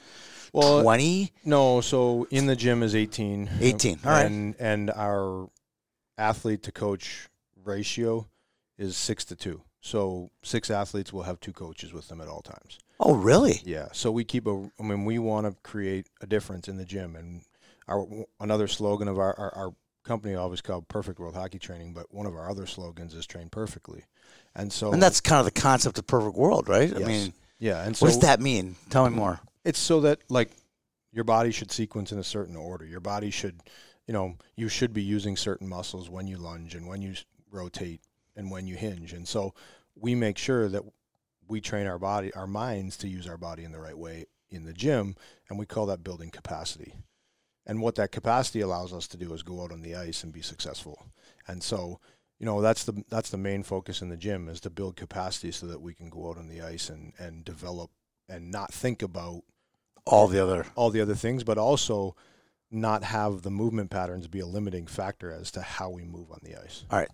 Well, 0.54 0.82
twenty? 0.82 1.32
No, 1.44 1.80
so 1.82 2.26
in 2.30 2.46
the 2.46 2.56
gym 2.56 2.82
is 2.82 2.94
18. 2.94 3.50
18, 3.60 3.98
all 4.04 4.10
right. 4.10 4.24
And 4.24 4.54
and 4.58 4.90
our 4.90 5.50
athlete 6.16 6.62
to 6.64 6.72
coach 6.72 7.28
ratio 7.62 8.26
is 8.78 8.96
6 8.96 9.26
to 9.26 9.36
2. 9.36 9.60
So 9.80 10.30
6 10.42 10.70
athletes 10.70 11.12
will 11.12 11.22
have 11.24 11.38
two 11.40 11.52
coaches 11.52 11.92
with 11.92 12.08
them 12.08 12.20
at 12.20 12.28
all 12.28 12.42
times. 12.42 12.78
Oh, 12.98 13.14
really? 13.14 13.60
Yeah. 13.64 13.88
So 13.92 14.10
we 14.10 14.24
keep 14.24 14.46
a 14.46 14.70
I 14.80 14.82
mean 14.82 15.04
we 15.04 15.18
want 15.18 15.46
to 15.46 15.54
create 15.62 16.08
a 16.22 16.26
difference 16.26 16.68
in 16.68 16.78
the 16.78 16.84
gym 16.86 17.16
and 17.16 17.42
our 17.86 18.06
another 18.40 18.66
slogan 18.66 19.08
of 19.08 19.18
our 19.18 19.38
our, 19.38 19.54
our 19.54 19.74
company 20.04 20.34
always 20.34 20.62
called 20.62 20.88
Perfect 20.88 21.18
World 21.20 21.34
Hockey 21.34 21.58
Training, 21.58 21.92
but 21.92 22.12
one 22.14 22.24
of 22.24 22.34
our 22.34 22.48
other 22.48 22.66
slogans 22.66 23.14
is 23.14 23.26
train 23.26 23.50
perfectly. 23.50 24.04
And 24.54 24.72
so 24.72 24.92
And 24.92 25.02
that's 25.02 25.20
kind 25.20 25.38
of 25.38 25.44
the 25.44 25.60
concept 25.60 25.98
of 25.98 26.06
perfect 26.06 26.36
world, 26.36 26.68
right? 26.68 26.94
I 26.94 27.00
mean, 27.00 27.32
yeah, 27.58 27.84
and 27.84 27.96
so 27.96 28.06
what 28.06 28.12
does 28.12 28.22
that 28.22 28.40
mean? 28.40 28.76
Tell 28.90 29.08
me 29.08 29.14
more. 29.14 29.40
it's 29.64 29.78
so 29.78 30.00
that 30.02 30.20
like 30.28 30.50
your 31.12 31.24
body 31.24 31.50
should 31.50 31.72
sequence 31.72 32.12
in 32.12 32.18
a 32.18 32.24
certain 32.24 32.56
order. 32.56 32.84
Your 32.84 33.00
body 33.00 33.30
should, 33.30 33.60
you 34.06 34.14
know, 34.14 34.36
you 34.56 34.68
should 34.68 34.92
be 34.92 35.02
using 35.02 35.36
certain 35.36 35.68
muscles 35.68 36.10
when 36.10 36.26
you 36.26 36.36
lunge 36.36 36.74
and 36.74 36.86
when 36.86 37.02
you 37.02 37.14
rotate 37.50 38.00
and 38.36 38.50
when 38.50 38.66
you 38.66 38.76
hinge. 38.76 39.12
And 39.12 39.26
so 39.26 39.54
we 39.94 40.14
make 40.14 40.38
sure 40.38 40.68
that 40.68 40.82
we 41.48 41.60
train 41.60 41.86
our 41.86 41.98
body, 41.98 42.32
our 42.34 42.46
minds 42.46 42.96
to 42.98 43.08
use 43.08 43.26
our 43.26 43.38
body 43.38 43.64
in 43.64 43.72
the 43.72 43.80
right 43.80 43.96
way 43.96 44.26
in 44.50 44.64
the 44.64 44.72
gym, 44.72 45.16
and 45.48 45.58
we 45.58 45.66
call 45.66 45.86
that 45.86 46.04
building 46.04 46.30
capacity. 46.30 46.94
And 47.66 47.82
what 47.82 47.96
that 47.96 48.12
capacity 48.12 48.60
allows 48.60 48.92
us 48.92 49.06
to 49.08 49.16
do 49.18 49.32
is 49.34 49.42
go 49.42 49.62
out 49.62 49.72
on 49.72 49.82
the 49.82 49.94
ice 49.94 50.24
and 50.24 50.32
be 50.32 50.40
successful. 50.40 51.06
And 51.46 51.62
so, 51.62 52.00
you 52.38 52.46
know, 52.46 52.60
that's 52.60 52.84
the 52.84 53.02
that's 53.08 53.30
the 53.30 53.38
main 53.38 53.62
focus 53.62 54.00
in 54.02 54.08
the 54.08 54.16
gym 54.16 54.48
is 54.48 54.60
to 54.60 54.70
build 54.70 54.96
capacity 54.96 55.50
so 55.52 55.66
that 55.66 55.80
we 55.80 55.94
can 55.94 56.08
go 56.08 56.30
out 56.30 56.38
on 56.38 56.48
the 56.48 56.60
ice 56.62 56.88
and 56.88 57.12
and 57.18 57.44
develop 57.44 57.90
and 58.28 58.50
not 58.50 58.72
think 58.72 59.02
about 59.02 59.42
All 60.04 60.28
the 60.28 60.42
other 60.42 60.66
all 60.74 60.90
the 60.90 61.00
other 61.00 61.14
things, 61.16 61.44
but 61.44 61.58
also 61.58 62.14
not 62.70 63.02
have 63.02 63.42
the 63.42 63.50
movement 63.50 63.90
patterns 63.90 64.26
be 64.28 64.40
a 64.40 64.46
limiting 64.46 64.86
factor 64.86 65.32
as 65.32 65.50
to 65.52 65.62
how 65.62 65.88
we 65.90 66.04
move 66.04 66.30
on 66.30 66.38
the 66.42 66.54
ice. 66.56 66.84
All 66.90 66.98
right, 66.98 67.08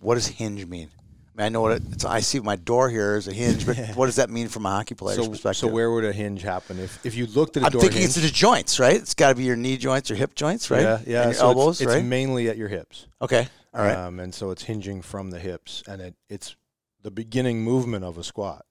what 0.00 0.16
does 0.16 0.26
hinge 0.26 0.66
mean? 0.66 0.88
I, 1.36 1.42
mean, 1.42 1.46
I 1.46 1.48
know 1.48 1.60
what 1.62 1.72
it, 1.76 1.82
it's. 1.92 2.04
I 2.04 2.20
see 2.20 2.40
my 2.40 2.56
door 2.56 2.90
here 2.90 3.14
is 3.16 3.28
a 3.28 3.32
hinge, 3.32 3.64
but 3.64 3.76
what 3.94 4.06
does 4.06 4.16
that 4.16 4.30
mean 4.30 4.48
from 4.48 4.66
a 4.66 4.70
hockey 4.70 4.96
player's 4.96 5.24
So, 5.24 5.30
perspective? 5.30 5.56
so 5.60 5.68
where 5.68 5.90
would 5.92 6.04
a 6.04 6.12
hinge 6.12 6.42
happen 6.42 6.78
if 6.80 7.06
if 7.06 7.14
you 7.14 7.26
looked 7.26 7.56
at 7.56 7.62
a 7.62 7.66
I'm 7.66 7.72
door 7.72 7.80
thinking 7.82 8.00
hinge? 8.02 8.16
it's 8.16 8.20
the 8.26 8.28
joints, 8.30 8.80
right? 8.80 8.96
It's 8.96 9.14
got 9.14 9.28
to 9.30 9.34
be 9.36 9.44
your 9.44 9.56
knee 9.56 9.76
joints 9.76 10.10
or 10.10 10.16
hip 10.16 10.34
joints, 10.34 10.70
right? 10.72 10.82
Yeah, 10.82 10.98
yeah. 11.06 11.22
And 11.22 11.30
your 11.30 11.34
so 11.34 11.46
elbows, 11.50 11.80
it's, 11.80 11.92
it's 11.92 12.04
mainly 12.04 12.48
at 12.50 12.56
your 12.56 12.68
hips. 12.68 13.06
okay, 13.22 13.46
all 13.74 13.82
right. 13.82 13.96
Um, 13.96 14.18
and 14.20 14.34
so 14.34 14.50
it's 14.50 14.64
hinging 14.64 15.02
from 15.02 15.30
the 15.30 15.38
hips, 15.38 15.82
and 15.88 16.00
it, 16.02 16.14
it's 16.28 16.56
the 17.02 17.10
beginning 17.10 17.62
movement 17.62 18.04
of 18.04 18.18
a 18.18 18.24
squat. 18.24 18.64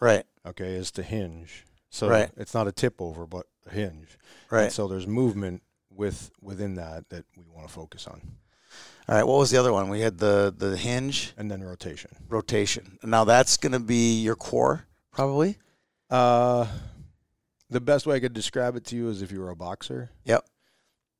right, 0.00 0.24
Okay, 0.46 0.74
is 0.74 0.90
to 0.92 1.02
hinge. 1.02 1.64
So 1.90 2.08
Right. 2.08 2.30
it's 2.36 2.54
not 2.54 2.66
a 2.68 2.72
tip 2.72 3.00
over, 3.00 3.26
but 3.26 3.46
a 3.66 3.70
hinge. 3.70 4.18
right. 4.50 4.64
And 4.64 4.72
so 4.72 4.86
there's 4.88 5.06
movement 5.06 5.62
with 5.92 6.30
within 6.40 6.76
that 6.76 7.08
that 7.10 7.24
we 7.36 7.44
want 7.52 7.66
to 7.66 7.72
focus 7.72 8.06
on. 8.06 8.20
All 9.08 9.16
right. 9.16 9.24
What 9.26 9.38
was 9.38 9.50
the 9.50 9.58
other 9.58 9.72
one? 9.72 9.88
We 9.88 10.00
had 10.00 10.18
the 10.18 10.54
the 10.56 10.76
hinge 10.76 11.32
and 11.36 11.50
then 11.50 11.62
rotation. 11.64 12.10
rotation. 12.28 12.98
Now 13.02 13.24
that's 13.24 13.56
going 13.56 13.72
to 13.72 13.80
be 13.80 14.20
your 14.20 14.36
core, 14.36 14.86
probably. 15.10 15.58
Uh, 16.08 16.66
the 17.68 17.80
best 17.80 18.06
way 18.06 18.16
I 18.16 18.20
could 18.20 18.32
describe 18.34 18.76
it 18.76 18.84
to 18.86 18.96
you 18.96 19.08
is 19.08 19.20
if 19.22 19.30
you 19.32 19.40
were 19.40 19.50
a 19.50 19.56
boxer. 19.56 20.10
Yep. 20.24 20.44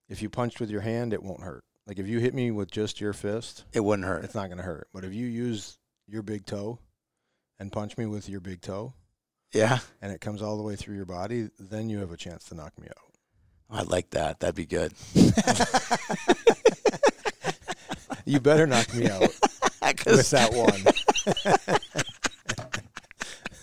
If 0.09 0.23
you 0.23 0.31
punched 0.31 0.61
with 0.61 0.71
your 0.71 0.81
hand, 0.83 1.13
it 1.13 1.23
won't 1.23 1.43
hurt. 1.43 1.65
Like 1.87 1.99
if 1.99 2.07
you 2.07 2.19
hit 2.21 2.35
me 2.35 2.51
with 2.51 2.71
just 2.71 3.01
your 3.01 3.13
fist, 3.13 3.65
It 3.73 3.81
wouldn't 3.81 4.07
hurt. 4.07 4.25
it's 4.25 4.35
not 4.35 4.47
going 4.47 4.59
to 4.59 4.65
hurt. 4.65 4.89
But 4.93 5.05
if 5.05 5.13
you 5.13 5.27
use 5.27 5.79
your 6.07 6.23
big 6.23 6.47
toe 6.47 6.79
and 7.59 7.73
punch 7.73 7.97
me 7.99 8.07
with 8.07 8.29
your 8.29 8.41
big 8.41 8.61
toe, 8.61 8.95
Yeah. 9.53 9.79
and 10.01 10.13
it 10.13 10.21
comes 10.21 10.41
all 10.43 10.57
the 10.57 10.63
way 10.63 10.77
through 10.77 10.97
your 10.97 11.05
body, 11.07 11.49
then 11.59 11.89
you 11.91 11.99
have 11.99 12.13
a 12.13 12.17
chance 12.17 12.45
to 12.47 12.55
knock 12.55 12.79
me 12.79 12.87
out. 12.89 13.79
I'd 13.79 13.89
like 13.89 14.11
that. 14.11 14.41
That'd 14.41 14.55
be 14.57 14.67
good. 14.67 14.93
You 18.27 18.39
better 18.41 18.67
knock 18.67 18.93
me 18.95 19.09
out 19.11 19.21
with 20.07 20.31
that 20.31 20.53
one. 20.53 20.85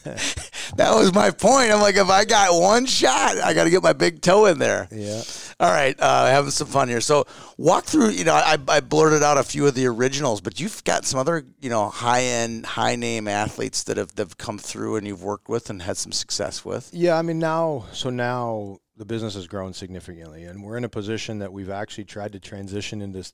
that 0.77 0.95
was 0.95 1.13
my 1.13 1.31
point. 1.31 1.71
I'm 1.71 1.79
like, 1.81 1.95
if 1.95 2.09
I 2.09 2.25
got 2.25 2.59
one 2.59 2.85
shot, 2.85 3.37
I 3.37 3.53
got 3.53 3.65
to 3.65 3.69
get 3.69 3.83
my 3.83 3.93
big 3.93 4.21
toe 4.21 4.45
in 4.47 4.59
there. 4.59 4.87
Yeah. 4.91 5.21
All 5.59 5.71
right, 5.71 5.95
uh, 5.99 6.27
having 6.27 6.51
some 6.51 6.67
fun 6.67 6.87
here. 6.87 7.01
So, 7.01 7.25
walk 7.57 7.85
through. 7.85 8.09
You 8.09 8.25
know, 8.25 8.35
I, 8.35 8.57
I 8.67 8.79
blurted 8.79 9.23
out 9.23 9.39
a 9.39 9.43
few 9.43 9.65
of 9.65 9.73
the 9.73 9.87
originals, 9.87 10.39
but 10.39 10.59
you've 10.59 10.83
got 10.83 11.03
some 11.03 11.19
other, 11.19 11.45
you 11.59 11.69
know, 11.71 11.89
high 11.89 12.21
end, 12.21 12.63
high 12.67 12.95
name 12.95 13.27
athletes 13.27 13.81
that 13.85 13.97
have 13.97 14.13
that 14.15 14.23
have 14.27 14.37
come 14.37 14.59
through 14.59 14.97
and 14.97 15.07
you've 15.07 15.23
worked 15.23 15.49
with 15.49 15.71
and 15.71 15.81
had 15.81 15.97
some 15.97 16.11
success 16.11 16.63
with. 16.63 16.91
Yeah, 16.93 17.17
I 17.17 17.23
mean 17.23 17.39
now, 17.39 17.85
so 17.91 18.11
now 18.11 18.77
the 18.97 19.05
business 19.05 19.33
has 19.33 19.47
grown 19.47 19.73
significantly, 19.73 20.43
and 20.43 20.63
we're 20.63 20.77
in 20.77 20.83
a 20.83 20.89
position 20.89 21.39
that 21.39 21.51
we've 21.51 21.71
actually 21.71 22.05
tried 22.05 22.33
to 22.33 22.39
transition 22.39 23.01
into 23.01 23.31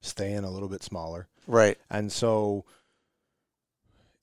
staying 0.00 0.42
a 0.42 0.50
little 0.50 0.68
bit 0.68 0.82
smaller, 0.82 1.28
Right. 1.46 1.78
and 1.90 2.10
so 2.10 2.64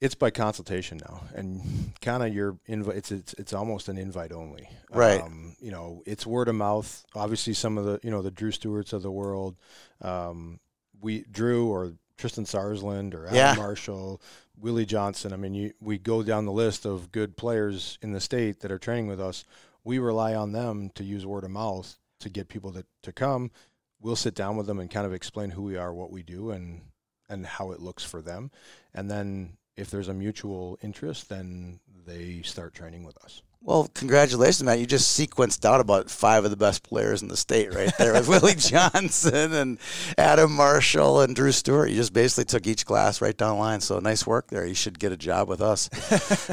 it's 0.02 0.16
by 0.16 0.30
consultation 0.30 0.98
now, 0.98 1.22
and 1.36 1.94
kind 2.02 2.24
of 2.24 2.34
your 2.34 2.58
invite. 2.66 2.96
It's 2.98 3.12
it's 3.12 3.34
it's 3.34 3.54
almost 3.54 3.90
an 3.90 3.98
invite 3.98 4.32
only, 4.32 4.70
Right. 4.92 5.22
Um, 5.22 5.56
you 5.60 5.72
know, 5.72 6.04
it's 6.06 6.26
word 6.26 6.48
of 6.48 6.56
mouth. 6.56 7.06
Obviously, 7.16 7.54
some 7.54 7.78
of 7.78 7.86
the 7.86 8.00
you 8.04 8.12
know 8.12 8.22
the 8.22 8.32
Drew 8.32 8.52
Stewarts 8.52 8.94
of 8.94 9.02
the 9.02 9.12
world, 9.12 9.56
um, 10.02 10.60
we 11.02 11.26
Drew 11.32 11.70
or 11.70 11.94
Tristan 12.18 12.46
Sarsland 12.46 13.14
or 13.14 13.26
Adam 13.26 13.36
Yeah. 13.36 13.54
Marshall, 13.56 14.22
Willie 14.58 14.86
Johnson. 14.86 15.34
I 15.34 15.38
mean, 15.38 15.54
you, 15.54 15.74
we 15.82 15.98
go 15.98 16.24
down 16.24 16.46
the 16.46 16.52
list 16.52 16.86
of 16.86 17.12
good 17.12 17.36
players 17.38 17.98
in 18.02 18.12
the 18.14 18.20
state 18.20 18.60
that 18.62 18.72
are 18.72 18.80
training 18.80 19.08
with 19.08 19.20
us. 19.22 19.44
We 19.84 20.00
rely 20.00 20.36
on 20.36 20.52
them 20.52 20.92
to 20.96 21.04
use 21.04 21.26
word 21.26 21.44
of 21.46 21.52
mouth 21.52 21.98
to 22.20 22.30
get 22.30 22.50
people 22.50 22.74
to, 22.74 22.86
to 23.04 23.14
come. 23.14 23.52
We'll 24.02 24.18
sit 24.18 24.36
down 24.36 24.58
with 24.58 24.68
them 24.68 24.80
and 24.80 24.90
kind 24.92 25.06
of 25.06 25.14
explain 25.14 25.52
who 25.52 25.64
we 25.64 25.78
are, 25.78 25.94
what 25.94 26.12
we 26.12 26.24
do, 26.24 26.52
and 26.52 26.82
and 27.30 27.46
how 27.46 27.72
it 27.72 27.80
looks 27.80 28.04
for 28.04 28.22
them. 28.22 28.50
And 28.94 29.10
then 29.10 29.58
if 29.80 29.90
there's 29.90 30.10
a 30.10 30.14
mutual 30.14 30.78
interest, 30.82 31.30
then 31.30 31.80
they 32.06 32.42
start 32.44 32.74
training 32.74 33.04
with 33.04 33.18
us. 33.24 33.42
Well, 33.62 33.90
congratulations, 33.94 34.64
Matt. 34.64 34.80
You 34.80 34.86
just 34.86 35.20
sequenced 35.20 35.66
out 35.66 35.82
about 35.82 36.10
five 36.10 36.46
of 36.46 36.52
the 36.52 36.58
best 36.58 36.82
players 36.82 37.22
in 37.22 37.28
the 37.28 37.36
state 37.36 37.74
right 37.74 37.92
there 37.98 38.14
with 38.14 38.28
Willie 38.30 38.56
Johnson 38.56 39.54
and 39.54 39.80
Adam 40.18 40.54
Marshall 40.54 41.22
and 41.22 41.36
Drew 41.36 41.52
Stewart. 41.52 41.90
You 41.90 41.98
just 41.98 42.14
basically 42.14 42.46
took 42.46 42.68
each 42.68 42.86
class 42.86 43.22
right 43.22 43.36
down 43.38 43.56
the 43.56 43.60
line. 43.60 43.82
So 43.82 44.00
nice 44.00 44.26
work 44.26 44.48
there. 44.48 44.66
You 44.66 44.76
should 44.76 44.98
get 44.98 45.12
a 45.12 45.18
job 45.18 45.50
with 45.50 45.62
us. 45.62 45.90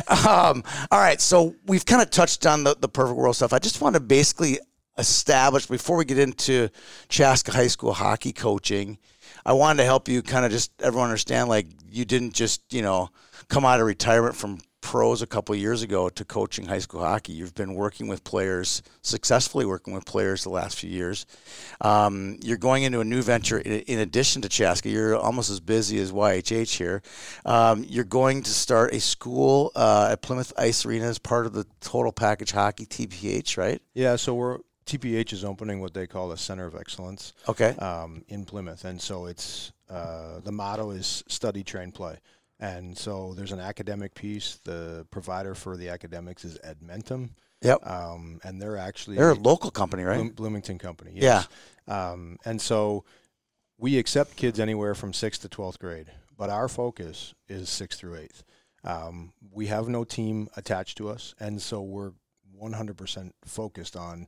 um, 0.26 0.64
all 0.90 0.98
right. 0.98 1.20
So 1.20 1.54
we've 1.66 1.86
kind 1.86 2.02
of 2.02 2.10
touched 2.10 2.44
on 2.44 2.64
the, 2.64 2.76
the 2.78 2.88
perfect 2.88 3.16
world 3.16 3.36
stuff. 3.36 3.52
I 3.52 3.60
just 3.60 3.80
want 3.80 3.94
to 3.94 4.00
basically 4.00 4.58
establish 4.98 5.66
before 5.66 5.96
we 5.96 6.04
get 6.04 6.18
into 6.18 6.70
Chaska 7.08 7.52
High 7.52 7.68
School 7.68 7.92
hockey 7.92 8.32
coaching. 8.32 8.98
I 9.44 9.52
wanted 9.52 9.78
to 9.78 9.84
help 9.84 10.08
you 10.08 10.22
kind 10.22 10.44
of 10.44 10.50
just 10.50 10.70
everyone 10.80 11.08
understand 11.08 11.48
like 11.48 11.66
you 11.90 12.04
didn't 12.04 12.34
just, 12.34 12.62
you 12.72 12.82
know, 12.82 13.10
come 13.48 13.64
out 13.64 13.80
of 13.80 13.86
retirement 13.86 14.36
from 14.36 14.58
pros 14.86 15.20
a 15.20 15.26
couple 15.26 15.52
years 15.56 15.82
ago 15.82 16.08
to 16.08 16.24
coaching 16.24 16.64
high 16.66 16.78
school 16.78 17.00
hockey. 17.00 17.32
You've 17.32 17.56
been 17.56 17.74
working 17.74 18.06
with 18.06 18.22
players, 18.22 18.82
successfully 19.02 19.66
working 19.66 19.92
with 19.92 20.04
players 20.04 20.44
the 20.44 20.50
last 20.50 20.78
few 20.78 20.88
years. 20.88 21.26
Um, 21.80 22.38
you're 22.40 22.56
going 22.56 22.84
into 22.84 23.00
a 23.00 23.04
new 23.04 23.20
venture 23.20 23.58
in, 23.58 23.80
in 23.80 23.98
addition 23.98 24.42
to 24.42 24.48
Chaska. 24.48 24.88
You're 24.88 25.16
almost 25.16 25.50
as 25.50 25.58
busy 25.58 25.98
as 25.98 26.12
YHH 26.12 26.76
here. 26.76 27.02
Um, 27.44 27.84
you're 27.88 28.04
going 28.04 28.44
to 28.44 28.50
start 28.50 28.94
a 28.94 29.00
school 29.00 29.72
uh, 29.74 30.10
at 30.12 30.22
Plymouth 30.22 30.52
Ice 30.56 30.86
Arena 30.86 31.06
as 31.06 31.18
part 31.18 31.46
of 31.46 31.52
the 31.52 31.66
Total 31.80 32.12
Package 32.12 32.52
Hockey 32.52 32.86
TPH, 32.86 33.56
right? 33.56 33.82
Yeah, 33.92 34.14
so 34.14 34.34
we're 34.34 34.58
TPH 34.86 35.32
is 35.32 35.44
opening 35.44 35.80
what 35.80 35.92
they 35.94 36.06
call 36.06 36.32
a 36.32 36.36
center 36.38 36.64
of 36.66 36.74
excellence 36.76 37.32
Okay. 37.48 37.70
um, 37.76 38.24
in 38.28 38.44
Plymouth, 38.44 38.84
and 38.84 39.00
so 39.00 39.26
it's 39.26 39.72
uh, 39.90 40.40
the 40.40 40.52
motto 40.52 40.90
is 40.92 41.22
study, 41.28 41.62
train, 41.64 41.92
play. 41.92 42.16
And 42.58 42.96
so 42.96 43.34
there's 43.34 43.52
an 43.52 43.60
academic 43.60 44.14
piece. 44.14 44.56
The 44.64 45.06
provider 45.10 45.54
for 45.54 45.76
the 45.76 45.88
academics 45.90 46.44
is 46.44 46.58
Edmentum, 46.64 47.30
Yep. 47.62 47.86
um, 47.86 48.40
and 48.44 48.62
they're 48.62 48.76
actually 48.78 49.16
They're 49.16 49.30
a 49.32 49.34
local 49.34 49.70
company, 49.70 50.04
right? 50.04 50.16
Bloom- 50.16 50.30
Bloomington 50.30 50.78
company. 50.78 51.12
Yes. 51.14 51.48
Yeah. 51.86 52.10
Um, 52.12 52.38
and 52.44 52.60
so 52.60 53.04
we 53.78 53.98
accept 53.98 54.36
kids 54.36 54.58
anywhere 54.58 54.94
from 54.94 55.12
sixth 55.12 55.42
to 55.42 55.48
twelfth 55.48 55.78
grade, 55.78 56.10
but 56.36 56.48
our 56.48 56.68
focus 56.68 57.34
is 57.48 57.68
sixth 57.68 57.98
through 58.00 58.16
eighth. 58.16 58.42
Um, 58.84 59.32
we 59.50 59.66
have 59.66 59.88
no 59.88 60.04
team 60.04 60.48
attached 60.56 60.96
to 60.98 61.08
us, 61.08 61.34
and 61.40 61.60
so 61.60 61.82
we're 61.82 62.12
100% 62.58 63.32
focused 63.44 63.96
on 63.96 64.26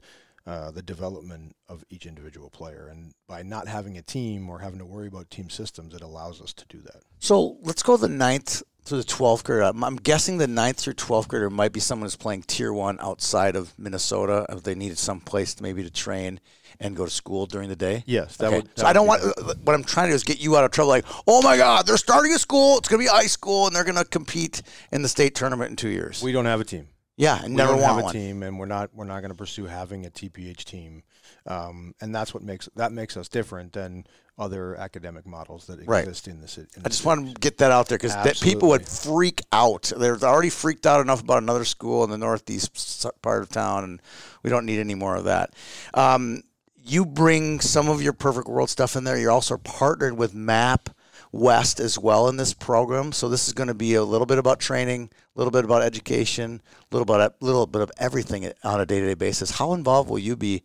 uh, 0.49 0.71
the 0.71 0.81
development 0.83 1.55
of 1.69 1.85
each 1.91 2.07
individual 2.07 2.49
player. 2.49 2.89
And 2.91 3.13
by 3.29 3.43
not 3.43 3.69
having 3.69 3.99
a 3.99 4.03
team 4.03 4.49
or 4.49 4.61
having 4.61 4.79
to 4.79 4.87
worry 4.87 5.07
about 5.07 5.29
team 5.29 5.51
systems, 5.51 5.95
it 5.95 6.01
allows 6.01 6.41
us 6.41 6.55
to 6.55 6.65
do 6.69 6.81
that. 6.83 7.03
So 7.19 7.59
let's 7.63 7.83
go 7.83 7.99
the 7.99 8.09
ninth 8.09 8.63
through 8.85 8.99
the 9.03 9.05
12th 9.05 9.45
grade. 9.45 9.63
I'm, 9.63 9.85
I'm 9.85 9.97
guessing 9.97 10.39
the 10.39 10.47
ninth 10.47 10.79
through 10.79 10.95
12th 10.95 11.29
grader 11.29 11.51
might 11.51 11.73
be 11.75 11.81
someone 11.81 12.07
who's 12.07 12.17
playing 12.17 12.45
tier 12.45 12.73
one 12.73 12.97
outside 13.01 13.57
of 13.57 13.79
Minnesota 13.79 14.47
if 14.49 14.63
they 14.63 14.75
needed 14.75 14.97
some 14.97 15.21
place 15.21 15.55
to 15.57 15.63
maybe 15.63 15.83
to 15.83 15.91
train 15.91 16.41
and 16.81 16.97
go 16.97 17.05
to 17.05 17.11
school 17.11 17.45
during 17.45 17.69
the 17.69 17.77
day. 17.77 18.03
Yes, 18.07 18.37
that 18.39 18.47
Okay. 18.47 18.57
would. 18.57 18.67
that 18.69 18.79
so 18.81 18.87
I 18.87 18.95
don't 18.95 19.07
want. 19.07 19.21
be 19.23 19.29
What 19.65 19.75
I'm 19.75 19.85
trying 19.85 20.07
to 20.07 20.13
do 20.13 20.15
is 20.15 20.25
get 20.25 20.41
you 20.41 20.57
out 20.57 20.65
of 20.65 20.71
trouble. 20.71 20.89
Like, 20.89 21.05
oh 21.27 21.43
my 21.43 21.59
God, 21.59 21.87
they're 21.87 21.97
starting 21.99 22.33
a 22.33 22.39
school. 22.39 22.79
It's 22.79 22.89
going 22.89 23.01
to 23.01 23.05
be 23.05 23.11
high 23.11 23.27
school, 23.27 23.67
and 23.67 23.77
they're 23.77 23.85
going 23.85 23.97
to 23.97 24.05
compete 24.05 24.63
in 24.93 25.03
the 25.03 25.09
state 25.09 25.35
tournament 25.35 25.69
in 25.71 25.77
two 25.77 25.89
years. 25.91 26.23
We 26.23 26.33
don't 26.33 26.47
have 26.47 26.61
a 26.61 26.65
team. 26.65 26.89
Yeah, 27.19 27.41
and 27.43 27.51
we 27.51 27.57
never 27.57 27.73
don't 27.73 27.81
want 27.83 27.93
have 27.95 27.99
a 27.99 28.03
one. 28.05 28.13
team, 28.15 28.43
and 28.43 28.59
we're 28.59 28.67
not 28.67 28.95
we're 28.95 29.05
not 29.05 29.21
going 29.21 29.33
to 29.33 29.37
pursue 29.37 29.67
having 29.67 30.07
a 30.07 30.11
TPH 30.11 30.65
team, 30.65 31.03
um, 31.47 31.95
and 32.01 32.15
that's 32.15 32.33
what 32.33 32.43
makes 32.43 32.69
that 32.77 32.93
makes 32.93 33.17
us 33.17 33.29
different 33.29 33.73
than 33.73 34.07
other 34.39 34.77
academic 34.77 35.27
models 35.27 35.67
that 35.67 35.85
Right. 35.85 36.05
exist 36.07 36.29
in 36.29 36.41
the 36.41 36.47
city. 36.47 36.69
I 36.85 36.89
just 36.89 37.05
want 37.05 37.27
to 37.27 37.35
get 37.41 37.59
that 37.59 37.73
out 37.73 37.89
there 37.89 37.99
because 37.99 38.15
people 38.41 38.69
would 38.69 38.87
freak 38.87 39.43
out. 39.53 39.93
They're 39.97 40.17
already 40.23 40.51
freaked 40.51 40.87
out 40.87 41.01
enough 41.01 41.21
about 41.21 41.43
another 41.43 41.65
school 41.65 42.05
in 42.05 42.11
the 42.11 42.19
northeast 42.19 43.05
part 43.21 43.43
of 43.43 43.49
town, 43.49 43.83
and 43.83 44.03
we 44.45 44.51
don't 44.51 44.65
need 44.65 44.79
any 44.79 44.95
more 44.95 45.17
of 45.17 45.25
that. 45.25 45.55
Um, 45.93 46.45
you 46.77 47.05
bring 47.05 47.59
some 47.59 47.89
of 47.89 48.01
your 48.01 48.13
perfect 48.13 48.47
world 48.47 48.71
stuff 48.71 48.95
in 48.95 49.03
there. 49.03 49.19
You're 49.19 49.33
also 49.33 49.59
partnered 49.59 50.17
with 50.17 50.35
MAP 50.35 50.89
West 51.33 51.81
as 51.81 51.99
well 51.99 52.29
in 52.29 52.37
this 52.37 52.55
program. 52.55 53.13
So 53.13 53.29
this 53.29 53.47
is 53.47 53.53
going 53.53 53.69
to 53.69 53.75
be 53.75 53.95
a 53.95 54.05
little 54.05 54.27
bit 54.27 54.39
about 54.39 54.61
training, 54.61 55.11
a 55.13 55.39
little 55.39 55.51
bit 55.51 55.65
about 55.65 55.83
education, 55.83 56.63
a 56.91 56.97
little 56.97 57.05
bit, 57.05 57.21
a 57.21 57.45
little 57.45 57.67
bit 57.67 57.83
of 57.83 57.91
everything 57.99 58.51
on 58.65 58.81
a 58.81 58.87
day-to-day 58.87 59.15
basis. 59.15 59.51
How 59.51 59.75
involved 59.75 60.09
will 60.11 60.19
you 60.19 60.37
be 60.37 60.63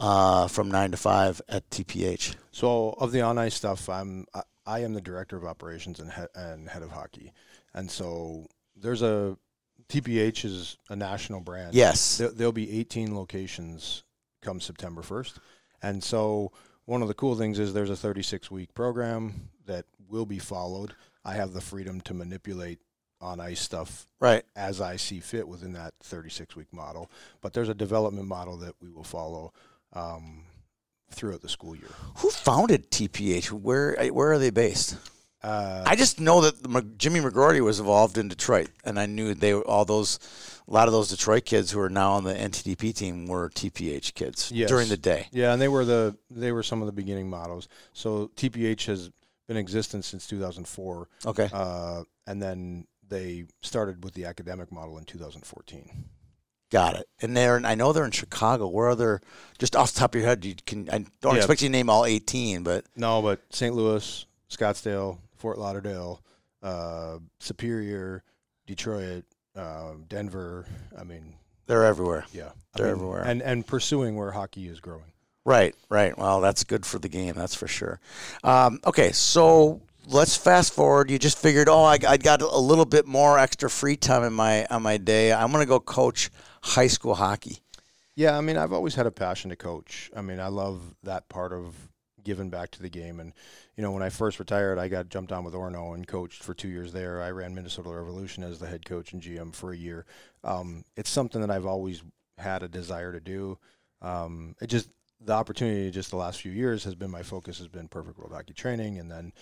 uh, 0.00 0.48
from 0.48 0.70
nine 0.70 0.90
to 0.90 0.96
five 0.96 1.40
at 1.48 1.68
TPH? 1.70 2.34
So 2.50 2.90
of 2.98 3.12
the 3.12 3.20
on 3.20 3.38
ice 3.38 3.54
stuff, 3.54 3.88
I'm 3.88 4.26
I, 4.34 4.42
I 4.66 4.78
am 4.80 4.94
the 4.94 5.00
director 5.00 5.36
of 5.36 5.44
operations 5.44 6.00
and 6.00 6.10
head, 6.10 6.28
and 6.34 6.68
head 6.68 6.82
of 6.82 6.90
hockey, 6.90 7.32
and 7.74 7.90
so 7.90 8.46
there's 8.76 9.02
a 9.02 9.36
TPH 9.88 10.44
is 10.44 10.76
a 10.88 10.96
national 10.96 11.40
brand. 11.40 11.74
Yes. 11.74 12.18
There, 12.18 12.30
there'll 12.30 12.52
be 12.52 12.78
18 12.78 13.14
locations 13.14 14.04
come 14.40 14.60
September 14.60 15.02
1st, 15.02 15.38
and 15.82 16.02
so 16.02 16.52
one 16.84 17.02
of 17.02 17.08
the 17.08 17.14
cool 17.14 17.36
things 17.36 17.58
is 17.58 17.72
there's 17.72 17.90
a 17.90 17.96
36 17.96 18.50
week 18.50 18.72
program 18.74 19.49
that 19.66 19.84
will 20.08 20.26
be 20.26 20.38
followed. 20.38 20.94
I 21.24 21.34
have 21.34 21.52
the 21.52 21.60
freedom 21.60 22.00
to 22.02 22.14
manipulate 22.14 22.78
on 23.20 23.38
ice 23.40 23.60
stuff 23.60 24.06
Right. 24.18 24.44
as 24.56 24.80
I 24.80 24.96
see 24.96 25.20
fit 25.20 25.46
within 25.46 25.74
that 25.74 25.92
36 26.02 26.56
week 26.56 26.72
model. 26.72 27.10
But 27.42 27.52
there's 27.52 27.68
a 27.68 27.74
development 27.74 28.26
model 28.26 28.56
that 28.58 28.74
we 28.80 28.88
will 28.88 29.04
follow 29.04 29.52
um, 29.92 30.44
throughout 31.10 31.42
the 31.42 31.48
school 31.48 31.76
year. 31.76 31.90
Who 32.18 32.30
founded 32.30 32.90
TPH? 32.90 33.50
Where 33.52 33.94
where 34.10 34.32
are 34.32 34.38
they 34.38 34.50
based? 34.50 34.96
Uh, 35.42 35.82
I 35.86 35.96
just 35.96 36.20
know 36.20 36.42
that 36.42 36.62
the, 36.62 36.82
Jimmy 36.98 37.20
McGroarty 37.20 37.62
was 37.62 37.80
involved 37.80 38.18
in 38.18 38.28
Detroit, 38.28 38.68
and 38.84 39.00
I 39.00 39.06
knew 39.06 39.32
they 39.32 39.54
were 39.54 39.66
all 39.66 39.86
those, 39.86 40.18
a 40.68 40.70
lot 40.70 40.86
of 40.86 40.92
those 40.92 41.08
Detroit 41.08 41.46
kids 41.46 41.70
who 41.70 41.80
are 41.80 41.88
now 41.88 42.12
on 42.12 42.24
the 42.24 42.34
NTDP 42.34 42.94
team 42.94 43.26
were 43.26 43.48
TPH 43.48 44.12
kids 44.12 44.52
Yes. 44.52 44.68
during 44.68 44.88
the 44.90 44.98
day. 44.98 45.28
yeah, 45.32 45.54
and 45.54 45.60
they 45.60 45.68
were 45.68 45.86
the 45.86 46.14
they 46.30 46.52
were 46.52 46.62
some 46.62 46.82
of 46.82 46.86
the 46.86 46.92
beginning 46.92 47.28
models. 47.30 47.68
So 47.94 48.30
TPH 48.36 48.84
has 48.86 49.10
been 49.50 49.56
in 49.56 49.62
existence 49.62 50.06
since 50.06 50.28
2004, 50.28 51.08
Okay. 51.26 51.50
uh, 51.52 52.04
and 52.28 52.40
then 52.40 52.86
they 53.08 53.44
started 53.62 54.04
with 54.04 54.14
the 54.14 54.24
academic 54.24 54.70
model 54.70 54.96
in 54.96 55.04
2014. 55.04 56.04
Got 56.70 56.94
it. 56.94 57.06
And 57.20 57.36
they're 57.36 57.60
I 57.66 57.74
know 57.74 57.92
they're 57.92 58.04
in 58.04 58.12
Chicago. 58.12 58.68
Where 58.68 58.86
are 58.90 58.94
they? 58.94 59.16
Just 59.58 59.74
off 59.74 59.92
the 59.92 59.98
top 59.98 60.14
of 60.14 60.20
your 60.20 60.28
head, 60.28 60.44
you 60.44 60.54
can 60.64 60.88
I 60.88 61.04
don't 61.20 61.32
Yeah. 61.34 61.38
expect 61.38 61.62
you 61.62 61.68
to 61.68 61.72
name 61.72 61.90
all 61.90 62.04
18, 62.06 62.62
but 62.62 62.84
No, 62.94 63.20
but 63.22 63.40
St. 63.50 63.74
Louis, 63.74 64.24
Scottsdale, 64.48 65.18
Fort 65.34 65.58
Lauderdale, 65.58 66.22
uh, 66.62 67.18
Superior, 67.40 68.22
Detroit, 68.68 69.24
um, 69.56 70.04
Denver. 70.06 70.64
I 70.96 71.02
mean, 71.02 71.34
they're 71.66 71.84
everywhere. 71.84 72.24
yeah, 72.32 72.50
They're 72.76 72.86
mean, 72.86 72.94
everywhere. 72.94 73.22
and 73.24 73.42
and 73.42 73.66
pursuing 73.66 74.14
where 74.14 74.30
hockey 74.30 74.68
is 74.68 74.78
growing. 74.78 75.10
Right, 75.50 75.74
right. 75.88 76.16
Well, 76.16 76.40
that's 76.40 76.62
good 76.62 76.86
for 76.86 77.00
the 77.00 77.08
game, 77.08 77.34
that's 77.34 77.56
for 77.56 77.66
sure. 77.66 77.98
Um, 78.44 78.78
okay, 78.86 79.10
so 79.10 79.80
let's 80.06 80.36
fast 80.36 80.72
forward. 80.72 81.10
You 81.10 81.18
just 81.18 81.38
figured, 81.38 81.68
oh, 81.68 81.82
I, 81.82 81.98
I 82.06 82.18
got 82.18 82.40
a 82.40 82.56
little 82.56 82.84
bit 82.84 83.04
more 83.04 83.36
extra 83.36 83.68
free 83.68 83.96
time 83.96 84.22
in 84.22 84.32
my 84.32 84.64
on 84.66 84.84
my 84.84 84.96
day. 84.96 85.32
I'm 85.32 85.50
going 85.50 85.60
to 85.60 85.68
go 85.68 85.80
coach 85.80 86.30
high 86.62 86.86
school 86.86 87.16
hockey. 87.16 87.58
Yeah, 88.14 88.38
I 88.38 88.42
mean, 88.42 88.56
I've 88.56 88.72
always 88.72 88.94
had 88.94 89.06
a 89.06 89.10
passion 89.10 89.50
to 89.50 89.56
coach. 89.56 90.08
I 90.14 90.22
mean, 90.22 90.38
I 90.38 90.46
love 90.46 90.94
that 91.02 91.28
part 91.28 91.52
of 91.52 91.74
giving 92.22 92.48
back 92.48 92.70
to 92.70 92.82
the 92.82 92.88
game. 92.88 93.18
And 93.18 93.32
you 93.76 93.82
know, 93.82 93.90
when 93.90 94.04
I 94.04 94.10
first 94.10 94.38
retired, 94.38 94.78
I 94.78 94.86
got 94.86 95.08
jumped 95.08 95.32
on 95.32 95.42
with 95.42 95.54
Orono 95.54 95.96
and 95.96 96.06
coached 96.06 96.44
for 96.44 96.54
two 96.54 96.68
years 96.68 96.92
there. 96.92 97.22
I 97.22 97.32
ran 97.32 97.56
Minnesota 97.56 97.90
Revolution 97.90 98.44
as 98.44 98.60
the 98.60 98.68
head 98.68 98.86
coach 98.86 99.14
and 99.14 99.20
GM 99.20 99.52
for 99.52 99.72
a 99.72 99.76
year. 99.76 100.06
Um, 100.44 100.84
it's 100.96 101.10
something 101.10 101.40
that 101.40 101.50
I've 101.50 101.66
always 101.66 102.04
had 102.38 102.62
a 102.62 102.68
desire 102.68 103.10
to 103.10 103.20
do. 103.20 103.58
Um, 104.00 104.54
it 104.60 104.68
just 104.68 104.88
the 105.20 105.32
opportunity 105.32 105.90
just 105.90 106.10
the 106.10 106.16
last 106.16 106.40
few 106.40 106.52
years 106.52 106.84
has 106.84 106.94
been 106.94 107.10
my 107.10 107.22
focus 107.22 107.58
has 107.58 107.68
been 107.68 107.88
perfect 107.88 108.18
world 108.18 108.32
hockey 108.32 108.54
training 108.54 108.98
and 108.98 109.10
then 109.10 109.32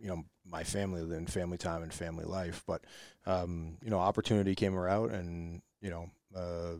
you 0.00 0.08
know 0.08 0.24
my 0.44 0.64
family 0.64 1.04
then 1.04 1.26
family 1.26 1.58
time 1.58 1.82
and 1.82 1.92
family 1.92 2.24
life 2.24 2.62
but 2.66 2.82
um, 3.26 3.76
you 3.82 3.90
know 3.90 3.98
opportunity 3.98 4.54
came 4.54 4.74
around 4.74 5.10
and 5.10 5.62
you 5.80 5.90
know 5.90 6.10
uh, 6.36 6.74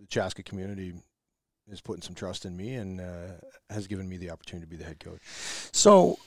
the 0.00 0.06
Chaska 0.08 0.42
community 0.42 0.92
is 1.70 1.80
putting 1.80 2.02
some 2.02 2.14
trust 2.14 2.44
in 2.44 2.56
me 2.56 2.74
and 2.74 3.00
uh, 3.00 3.32
has 3.70 3.86
given 3.86 4.08
me 4.08 4.16
the 4.16 4.30
opportunity 4.30 4.66
to 4.66 4.70
be 4.70 4.76
the 4.76 4.84
head 4.84 5.00
coach. 5.00 5.20
So, 5.72 6.18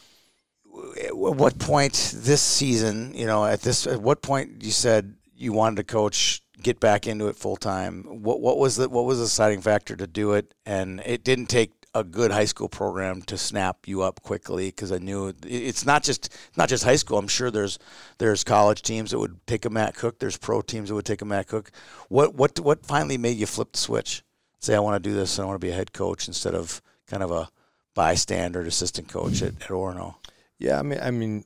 at 1.03 1.15
what 1.15 1.57
point 1.59 2.13
this 2.15 2.41
season, 2.41 3.13
you 3.13 3.25
know, 3.25 3.45
at 3.45 3.61
this, 3.61 3.87
at 3.87 4.01
what 4.01 4.21
point 4.21 4.63
you 4.63 4.71
said 4.71 5.13
you 5.35 5.53
wanted 5.53 5.77
to 5.77 5.83
coach, 5.83 6.41
get 6.61 6.79
back 6.79 7.07
into 7.07 7.27
it 7.27 7.35
full 7.35 7.57
time? 7.57 8.03
What 8.03 8.41
what 8.41 8.57
was 8.57 8.75
the 8.75 8.89
what 8.89 9.05
was 9.05 9.19
the 9.19 9.25
deciding 9.25 9.61
factor 9.61 9.95
to 9.95 10.07
do 10.07 10.33
it? 10.33 10.53
And 10.65 11.01
it 11.05 11.23
didn't 11.23 11.47
take 11.47 11.71
a 11.95 12.03
good 12.03 12.29
high 12.29 12.45
school 12.45 12.67
program 12.67 13.21
to 13.21 13.37
snap 13.37 13.87
you 13.87 14.01
up 14.01 14.21
quickly 14.21 14.67
because 14.67 14.91
I 14.91 14.97
knew 14.97 15.33
it's 15.45 15.85
not 15.85 16.03
just 16.03 16.35
not 16.57 16.67
just 16.67 16.83
high 16.83 16.97
school. 16.97 17.17
I'm 17.17 17.27
sure 17.27 17.49
there's 17.49 17.79
there's 18.17 18.43
college 18.43 18.81
teams 18.81 19.11
that 19.11 19.19
would 19.19 19.39
take 19.47 19.65
a 19.65 19.69
Matt 19.69 19.95
Cooke. 19.95 20.19
There's 20.19 20.37
pro 20.37 20.61
teams 20.61 20.89
that 20.89 20.95
would 20.95 21.05
take 21.05 21.21
a 21.21 21.25
Matt 21.25 21.47
Cooke. 21.47 21.71
What 22.09 22.35
what 22.35 22.59
what 22.59 22.85
finally 22.85 23.17
made 23.17 23.37
you 23.37 23.45
flip 23.45 23.71
the 23.71 23.79
switch? 23.79 24.23
Say 24.59 24.75
I 24.75 24.79
want 24.79 25.01
to 25.01 25.09
do 25.09 25.15
this. 25.15 25.39
I 25.39 25.45
want 25.45 25.55
to 25.55 25.65
be 25.65 25.71
a 25.71 25.75
head 25.75 25.93
coach 25.93 26.27
instead 26.27 26.53
of 26.53 26.81
kind 27.07 27.23
of 27.23 27.31
a 27.31 27.49
bystander 27.93 28.61
assistant 28.61 29.07
coach 29.07 29.41
at, 29.41 29.53
at 29.61 29.69
Orono. 29.69 30.15
Yeah, 30.59 30.79
I 30.79 30.81
mean, 30.83 30.99
I 31.01 31.11
mean, 31.11 31.45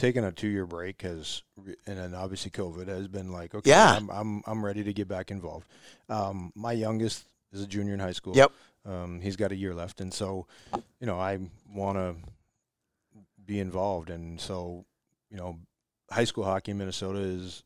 taking 0.00 0.24
a 0.24 0.32
two-year 0.32 0.66
break 0.66 1.02
has, 1.02 1.42
and 1.86 1.98
then 1.98 2.14
obviously 2.14 2.50
COVID 2.50 2.88
has 2.88 3.06
been 3.08 3.30
like, 3.32 3.54
okay, 3.54 3.70
Yeah. 3.70 3.94
I'm 3.96 4.10
I'm, 4.10 4.42
I'm 4.46 4.64
ready 4.64 4.82
to 4.84 4.92
get 4.92 5.06
back 5.08 5.30
involved. 5.30 5.66
Um, 6.08 6.52
my 6.56 6.72
youngest 6.72 7.26
is 7.52 7.62
a 7.62 7.66
junior 7.66 7.94
in 7.94 8.00
high 8.00 8.12
school. 8.12 8.34
Yep. 8.36 8.50
Um, 8.86 9.20
he's 9.20 9.36
got 9.36 9.52
a 9.52 9.56
year 9.56 9.74
left, 9.74 10.00
and 10.00 10.12
so, 10.12 10.46
you 11.00 11.06
know, 11.06 11.18
I 11.20 11.38
want 11.72 11.98
to 11.98 12.16
be 13.44 13.60
involved, 13.60 14.08
and 14.10 14.40
so, 14.40 14.84
you 15.30 15.36
know, 15.36 15.58
high 16.10 16.24
school 16.24 16.44
hockey 16.44 16.70
in 16.70 16.78
Minnesota 16.78 17.18
is 17.20 17.62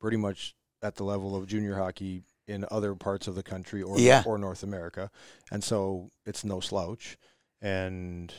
pretty 0.00 0.16
much 0.16 0.54
at 0.82 0.96
the 0.96 1.04
level 1.04 1.36
of 1.36 1.46
junior 1.46 1.76
hockey 1.76 2.22
in 2.46 2.64
other 2.70 2.94
parts 2.94 3.26
of 3.28 3.34
the 3.34 3.42
country 3.42 3.82
or 3.82 3.98
Yeah. 3.98 4.22
or 4.26 4.38
North 4.38 4.62
America, 4.62 5.10
and 5.52 5.62
so 5.62 6.10
it's 6.24 6.44
no 6.44 6.60
slouch. 6.60 7.18
And 7.60 8.32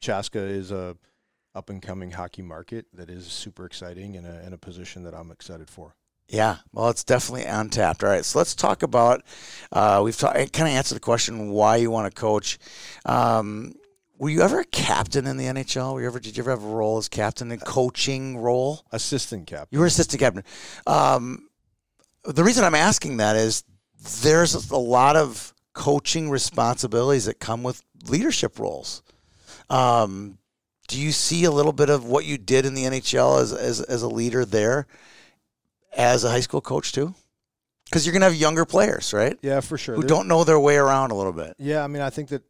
Chaska 0.00 0.38
is 0.40 0.70
a 0.70 0.96
up 1.56 1.70
and 1.70 1.80
coming 1.80 2.10
hockey 2.10 2.42
market 2.42 2.86
that 2.92 3.08
is 3.08 3.26
super 3.26 3.64
exciting 3.64 4.16
and 4.16 4.26
a, 4.26 4.42
and 4.44 4.52
a 4.52 4.58
position 4.58 5.02
that 5.04 5.14
I'm 5.14 5.30
excited 5.30 5.70
for. 5.70 5.96
Yeah, 6.28 6.56
well, 6.72 6.88
it's 6.90 7.04
definitely 7.04 7.44
untapped. 7.44 8.04
All 8.04 8.10
right, 8.10 8.24
so 8.24 8.38
let's 8.38 8.54
talk 8.54 8.82
about. 8.82 9.22
Uh, 9.72 10.02
we've 10.04 10.16
ta- 10.16 10.32
kind 10.32 10.68
of 10.68 10.74
answered 10.74 10.96
the 10.96 11.00
question 11.00 11.50
why 11.50 11.76
you 11.76 11.90
want 11.90 12.12
to 12.12 12.20
coach. 12.20 12.58
Um, 13.04 13.74
were 14.18 14.30
you 14.30 14.42
ever 14.42 14.60
a 14.60 14.64
captain 14.64 15.26
in 15.26 15.36
the 15.36 15.44
NHL? 15.44 15.94
Were 15.94 16.00
you 16.00 16.06
ever? 16.08 16.18
Did 16.18 16.36
you 16.36 16.42
ever 16.42 16.50
have 16.50 16.64
a 16.64 16.68
role 16.68 16.98
as 16.98 17.08
captain 17.08 17.52
in 17.52 17.60
coaching 17.60 18.38
role? 18.38 18.82
Assistant 18.90 19.46
captain. 19.46 19.68
You 19.70 19.78
were 19.78 19.86
assistant 19.86 20.20
captain. 20.20 20.42
Um, 20.86 21.48
the 22.24 22.42
reason 22.42 22.64
I'm 22.64 22.74
asking 22.74 23.18
that 23.18 23.36
is 23.36 23.62
there's 24.22 24.70
a 24.70 24.76
lot 24.76 25.16
of 25.16 25.54
coaching 25.74 26.28
responsibilities 26.28 27.26
that 27.26 27.38
come 27.38 27.62
with 27.62 27.82
leadership 28.08 28.58
roles. 28.58 29.02
Um, 29.70 30.38
do 30.88 31.00
you 31.00 31.12
see 31.12 31.44
a 31.44 31.50
little 31.50 31.72
bit 31.72 31.90
of 31.90 32.04
what 32.04 32.24
you 32.24 32.38
did 32.38 32.64
in 32.66 32.74
the 32.74 32.84
NHL 32.84 33.40
as, 33.40 33.52
as, 33.52 33.80
as 33.80 34.02
a 34.02 34.08
leader 34.08 34.44
there 34.44 34.86
as 35.96 36.24
a 36.24 36.30
high 36.30 36.40
school 36.40 36.60
coach 36.60 36.92
too? 36.92 37.14
Because 37.84 38.04
you're 38.04 38.12
going 38.12 38.20
to 38.22 38.26
have 38.26 38.34
younger 38.34 38.64
players, 38.64 39.12
right? 39.12 39.38
Yeah, 39.42 39.60
for 39.60 39.78
sure. 39.78 39.94
Who 39.96 40.02
don't 40.02 40.26
know 40.28 40.42
their 40.44 40.58
way 40.58 40.76
around 40.76 41.12
a 41.12 41.14
little 41.14 41.32
bit. 41.32 41.54
Yeah, 41.58 41.84
I 41.84 41.86
mean, 41.86 42.02
I 42.02 42.10
think 42.10 42.28
that 42.30 42.42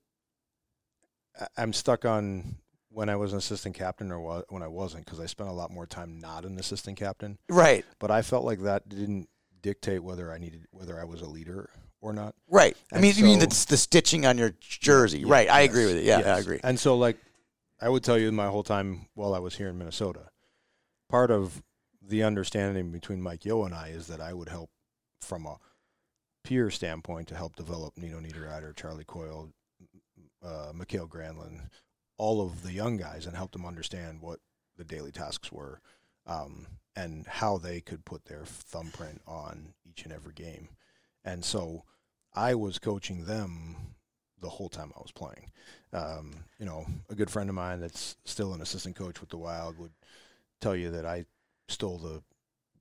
I- 1.38 1.46
I'm 1.59 1.72
stuck 1.72 2.05
on 2.05 2.57
when 2.88 3.09
I 3.11 3.16
was 3.16 3.33
an 3.33 3.38
assistant 3.38 3.75
captain 3.75 4.11
or 4.11 4.44
when 4.49 4.62
I 4.62 4.68
wasn't 4.68 5.05
because 5.05 5.20
I 5.20 5.27
spent 5.27 5.51
a 5.51 5.53
lot 5.53 5.70
more 5.70 5.87
time 5.87 6.18
not 6.18 6.44
an 6.46 6.59
assistant 6.59 6.96
captain. 6.99 7.38
Right, 7.49 7.85
But 7.99 8.11
I 8.11 8.22
felt 8.22 8.44
like 8.44 8.61
that 8.62 8.88
didn't 8.88 9.29
dictate 9.61 10.03
whether 10.03 10.33
I 10.33 10.38
needed 10.38 10.66
whether 10.70 10.99
I 10.99 11.05
was 11.05 11.20
a 11.20 11.27
leader 11.27 11.68
or 12.01 12.12
not. 12.12 12.35
right. 12.49 12.77
I 12.92 12.96
And 12.96 13.03
mean, 13.03 13.14
you 13.16 13.25
mean 13.25 13.38
the, 13.40 13.46
the 13.68 13.77
stitching 13.77 14.25
on 14.25 14.38
your 14.38 14.55
jersey, 14.61 15.20
Yeah, 15.20 15.33
right? 15.33 15.51
I 15.51 15.61
agree 15.62 15.87
with 15.87 15.96
it. 15.96 16.05
Yeah, 16.05 16.18
I 16.20 16.38
agree. 16.38 16.61
And 16.62 16.79
so, 16.81 16.96
like, 16.96 17.18
I 17.80 17.88
would 17.88 18.02
tell 18.02 18.18
you 18.18 18.32
my 18.32 18.46
whole 18.46 18.62
time 18.62 19.06
while 19.14 19.34
I 19.34 19.38
was 19.38 19.56
here 19.56 19.68
in 19.68 19.78
Minnesota, 19.78 20.30
part 21.10 21.30
of 21.30 21.62
the 22.00 22.22
understanding 22.22 22.90
between 22.90 23.20
Mike 23.20 23.44
Yeo 23.44 23.64
and 23.64 23.74
I 23.74 23.88
is 23.88 24.06
that 24.06 24.20
I 24.20 24.32
would 24.32 24.48
help 24.48 24.70
from 25.20 25.44
a 25.44 25.58
peer 26.42 26.70
standpoint 26.70 27.28
to 27.28 27.34
help 27.34 27.56
develop 27.56 27.98
Nino 27.98 28.20
Niederreiter, 28.20 28.74
Charlie 28.74 29.04
Coyle, 29.04 29.50
uh, 30.42 30.72
Mikael 30.74 31.08
Granlund, 31.08 31.68
all 32.16 32.40
of 32.40 32.62
the 32.62 32.72
young 32.72 32.96
guys, 32.96 33.26
and 33.26 33.36
help 33.36 33.52
them 33.52 33.66
understand 33.66 34.20
what 34.20 34.38
the 34.76 34.84
daily 34.84 35.12
tasks 35.12 35.52
were 35.52 35.80
um, 36.26 36.66
and 36.94 37.26
how 37.26 37.58
they 37.58 37.80
could 37.80 38.04
put 38.04 38.24
their 38.24 38.44
thumbprint 38.44 39.20
on 39.26 39.74
each 39.84 40.04
and 40.04 40.12
every 40.12 40.32
game. 40.32 40.68
And 41.24 41.44
so 41.44 41.84
I 42.32 42.54
was 42.54 42.78
coaching 42.78 43.24
them 43.24 43.95
the 44.40 44.49
whole 44.49 44.68
time 44.68 44.92
I 44.96 45.01
was 45.01 45.12
playing. 45.12 45.51
Um, 45.92 46.33
you 46.59 46.66
know, 46.66 46.87
a 47.09 47.14
good 47.14 47.31
friend 47.31 47.49
of 47.49 47.55
mine 47.55 47.81
that's 47.81 48.16
still 48.25 48.53
an 48.53 48.61
assistant 48.61 48.96
coach 48.96 49.20
with 49.20 49.31
the 49.31 49.38
Wild 49.38 49.79
would 49.79 49.92
tell 50.61 50.77
you 50.77 50.90
that 50.90 51.07
I 51.07 51.25
stole 51.68 51.99
the 51.99 52.22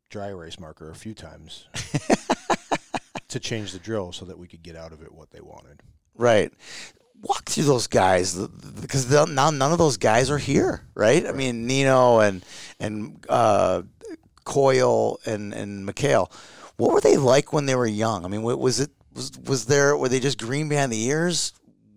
dry 0.09 0.27
erase 0.27 0.59
marker 0.59 0.89
a 0.89 0.95
few 0.95 1.13
times 1.13 1.67
to 3.27 3.39
change 3.39 3.71
the 3.71 3.79
drill 3.79 4.11
so 4.11 4.25
that 4.25 4.37
we 4.37 4.47
could 4.47 4.63
get 4.63 4.75
out 4.75 4.91
of 4.91 5.01
it 5.01 5.13
what 5.13 5.31
they 5.31 5.41
wanted. 5.41 5.81
Right. 6.15 6.51
Walk 7.21 7.45
through 7.49 7.63
those 7.63 7.87
guys 7.87 8.35
because 8.35 9.09
now 9.09 9.49
none 9.49 9.71
of 9.71 9.77
those 9.77 9.97
guys 9.97 10.29
are 10.29 10.37
here, 10.37 10.85
right? 10.93 11.25
I 11.25 11.31
mean, 11.31 11.65
Nino 11.65 12.19
and 12.19 12.45
and 12.79 13.25
uh, 13.29 13.81
Coyle 14.43 15.19
and 15.25 15.53
and 15.53 15.85
Mikael. 15.85 16.31
What 16.77 16.91
were 16.91 17.01
they 17.01 17.17
like 17.17 17.53
when 17.53 17.65
they 17.65 17.75
were 17.75 17.87
young? 17.87 18.25
I 18.25 18.27
mean, 18.27 18.43
wa- 18.43 18.55
was 18.55 18.79
it 18.79 18.91
was 19.15 19.31
was 19.45 19.65
there 19.65 19.97
were 19.97 20.09
they 20.09 20.19
just 20.19 20.39
green 20.39 20.69
behind 20.69 20.91
the 20.91 21.03
ears? 21.05 21.53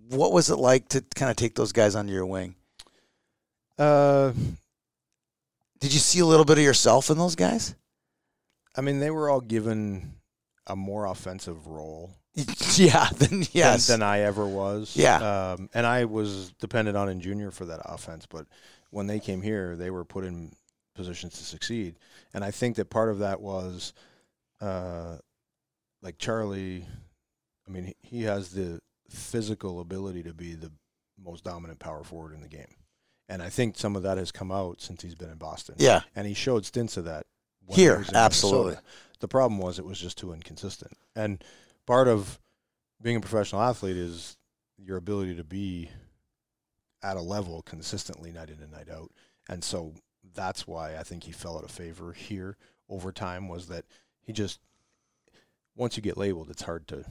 What 0.08 0.32
was 0.32 0.48
it 0.50 0.56
like 0.56 0.88
to 0.88 1.04
kind 1.14 1.30
of 1.30 1.36
take 1.36 1.54
those 1.54 1.72
guys 1.72 1.94
under 1.94 2.12
your 2.12 2.26
wing? 2.26 2.54
Uh, 3.78 4.32
Did 5.80 5.92
you 5.92 6.00
see 6.00 6.20
a 6.20 6.26
little 6.26 6.46
bit 6.46 6.58
of 6.58 6.64
yourself 6.64 7.10
in 7.10 7.18
those 7.18 7.36
guys? 7.36 7.74
I 8.74 8.80
mean, 8.80 9.00
they 9.00 9.10
were 9.10 9.28
all 9.28 9.40
given 9.40 10.14
a 10.66 10.76
more 10.76 11.06
offensive 11.06 11.66
role 11.66 12.14
yeah. 12.76 13.08
Then 13.16 13.44
yes. 13.52 13.86
than, 13.86 14.00
than 14.00 14.08
I 14.08 14.20
ever 14.20 14.46
was. 14.46 14.94
Yeah. 14.96 15.52
Um, 15.52 15.68
and 15.74 15.86
I 15.86 16.04
was 16.04 16.52
dependent 16.60 16.96
on 16.96 17.08
in 17.08 17.20
junior 17.20 17.50
for 17.50 17.64
that 17.66 17.80
offense, 17.84 18.26
but 18.26 18.46
when 18.90 19.06
they 19.06 19.18
came 19.18 19.42
here, 19.42 19.76
they 19.76 19.90
were 19.90 20.04
put 20.04 20.24
in 20.24 20.52
positions 20.94 21.34
to 21.34 21.44
succeed. 21.44 21.96
And 22.34 22.44
I 22.44 22.50
think 22.50 22.76
that 22.76 22.90
part 22.90 23.10
of 23.10 23.18
that 23.18 23.40
was, 23.40 23.92
uh, 24.60 25.16
like 26.02 26.18
Charlie. 26.18 26.86
I 27.68 27.72
mean, 27.72 27.92
he, 28.02 28.22
has 28.22 28.50
the 28.50 28.80
physical 29.10 29.80
ability 29.80 30.22
to 30.22 30.32
be 30.32 30.54
the 30.54 30.72
most 31.22 31.44
dominant 31.44 31.78
power 31.78 32.02
forward 32.02 32.32
in 32.34 32.40
the 32.40 32.48
game, 32.48 32.76
and 33.28 33.42
I 33.42 33.50
think 33.50 33.76
some 33.76 33.96
of 33.96 34.02
that 34.04 34.18
has 34.18 34.32
come 34.32 34.50
out 34.50 34.80
since 34.80 35.02
he's 35.02 35.14
been 35.14 35.30
in 35.30 35.36
Boston. 35.38 35.74
yeah. 35.78 36.02
and 36.16 36.26
he 36.26 36.34
showed 36.34 36.64
stints 36.64 36.96
of 36.96 37.04
that 37.04 37.26
when 37.66 37.76
he 37.76 37.82
Here, 37.82 38.04
absolutely. 38.14 38.70
Minnesota. 38.70 38.86
The 39.20 39.28
problem 39.28 39.60
was 39.60 39.78
it 39.78 39.84
was 39.84 40.00
just 40.00 40.16
too 40.16 40.32
inconsistent. 40.32 40.96
And 41.16 41.42
part 41.86 42.08
of 42.08 42.38
being 43.02 43.16
a 43.16 43.20
professional 43.20 43.62
athlete 43.62 43.96
is 43.96 44.36
your 44.78 44.96
ability 44.96 45.34
to 45.36 45.44
be 45.44 45.90
at 47.02 47.16
a 47.16 47.20
level 47.20 47.62
consistently 47.62 48.32
night 48.32 48.48
in 48.48 48.62
and 48.62 48.72
night 48.72 48.88
out. 48.88 49.10
And 49.48 49.62
so 49.62 49.94
that's 50.34 50.66
why 50.66 50.96
I 50.96 51.02
think 51.02 51.24
he 51.24 51.32
fell 51.32 51.58
out 51.58 51.64
of 51.64 51.70
favor 51.70 52.12
here 52.12 52.56
over 52.88 53.12
time 53.12 53.48
was 53.48 53.66
that 53.68 53.84
he 54.20 54.32
just 54.32 54.60
once 55.76 55.96
you 55.96 56.02
get 56.02 56.16
labeled, 56.16 56.50
it's 56.50 56.62
hard 56.62 56.88
to 56.88 57.04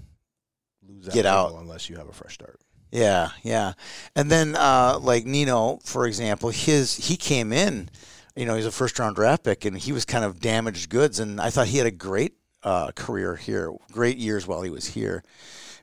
lose 0.88 1.08
Get 1.10 1.26
out. 1.26 1.54
unless 1.56 1.89
you 1.89 1.97
have 1.97 2.08
a 2.08 2.13
fresh 2.13 2.34
start. 2.36 2.60
Yeah, 2.91 3.30
yeah. 3.43 3.73
And 4.15 4.32
then 4.32 4.56
uh, 4.56 4.97
like 5.02 5.26
Nino, 5.26 5.80
for 5.84 6.08
example, 6.08 6.50
his 6.50 6.95
he 6.95 7.17
came 7.17 7.52
in, 7.52 7.89
you 8.36 8.45
know, 8.45 8.56
he's 8.56 8.65
a 8.65 8.71
first 8.71 8.97
round 8.97 9.15
draft 9.15 9.43
pick 9.43 9.65
and 9.65 9.78
he 9.78 9.91
was 9.91 10.06
kind 10.06 10.23
of 10.23 10.39
damaged 10.39 10.89
goods 10.89 11.19
and 11.19 11.39
I 11.41 11.50
thought 11.50 11.67
he 11.67 11.78
had 11.80 11.88
a 11.88 11.91
great 11.91 12.36
uh, 12.63 12.91
career 12.93 13.36
here, 13.36 13.71
great 13.91 14.17
years 14.17 14.47
while 14.47 14.62
he 14.62 14.69
was 14.69 14.86
here. 14.88 15.23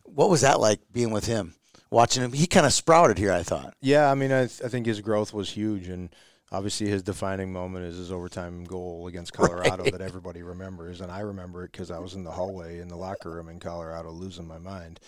What 0.04 0.30
was 0.30 0.40
that 0.40 0.60
like 0.60 0.80
being 0.92 1.10
with 1.10 1.26
him? 1.26 1.54
Watching 1.90 2.24
him, 2.24 2.32
he 2.32 2.46
kind 2.46 2.66
of 2.66 2.72
sprouted 2.72 3.18
here. 3.18 3.32
I 3.32 3.42
thought. 3.42 3.74
Yeah, 3.80 4.10
I 4.10 4.14
mean, 4.14 4.32
I, 4.32 4.46
th- 4.46 4.62
I 4.64 4.68
think 4.68 4.84
his 4.86 5.00
growth 5.00 5.32
was 5.32 5.50
huge, 5.50 5.86
and 5.88 6.08
obviously 6.52 6.88
his 6.88 7.02
defining 7.02 7.52
moment 7.52 7.84
is 7.86 7.96
his 7.96 8.12
overtime 8.12 8.64
goal 8.64 9.06
against 9.06 9.32
Colorado 9.34 9.84
Right. 9.84 9.92
that 9.92 10.00
everybody 10.00 10.42
remembers, 10.42 11.00
and 11.00 11.10
I 11.10 11.20
remember 11.20 11.64
it 11.64 11.72
because 11.72 11.90
I 11.90 11.98
was 11.98 12.14
in 12.14 12.24
the 12.24 12.32
hallway 12.32 12.78
in 12.80 12.88
the 12.88 12.96
locker 12.96 13.30
room 13.30 13.48
in 13.48 13.60
Colorado 13.60 14.10
losing 14.10 14.46
my 14.46 14.58
mind. 14.58 15.00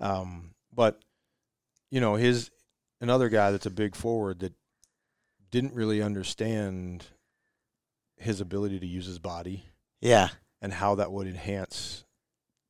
Um, 0.00 0.54
but 0.72 1.00
you 1.90 2.00
know, 2.00 2.14
his 2.16 2.50
another 3.00 3.28
guy 3.28 3.50
that's 3.50 3.66
a 3.66 3.70
big 3.70 3.94
forward 3.94 4.40
that 4.40 4.54
didn't 5.50 5.74
really 5.74 6.02
understand 6.02 7.06
his 8.16 8.40
ability 8.40 8.78
to 8.80 8.86
use 8.86 9.06
his 9.06 9.18
body 9.18 9.64
Yeah, 10.00 10.28
and 10.60 10.72
how 10.72 10.94
that 10.96 11.12
would 11.12 11.26
enhance 11.26 12.04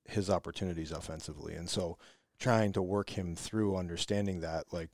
his 0.06 0.28
opportunities 0.28 0.92
offensively. 0.92 1.54
And 1.54 1.68
so 1.70 1.98
trying 2.38 2.72
to 2.72 2.82
work 2.82 3.10
him 3.10 3.36
through 3.36 3.76
understanding 3.76 4.40
that, 4.40 4.72
like 4.72 4.90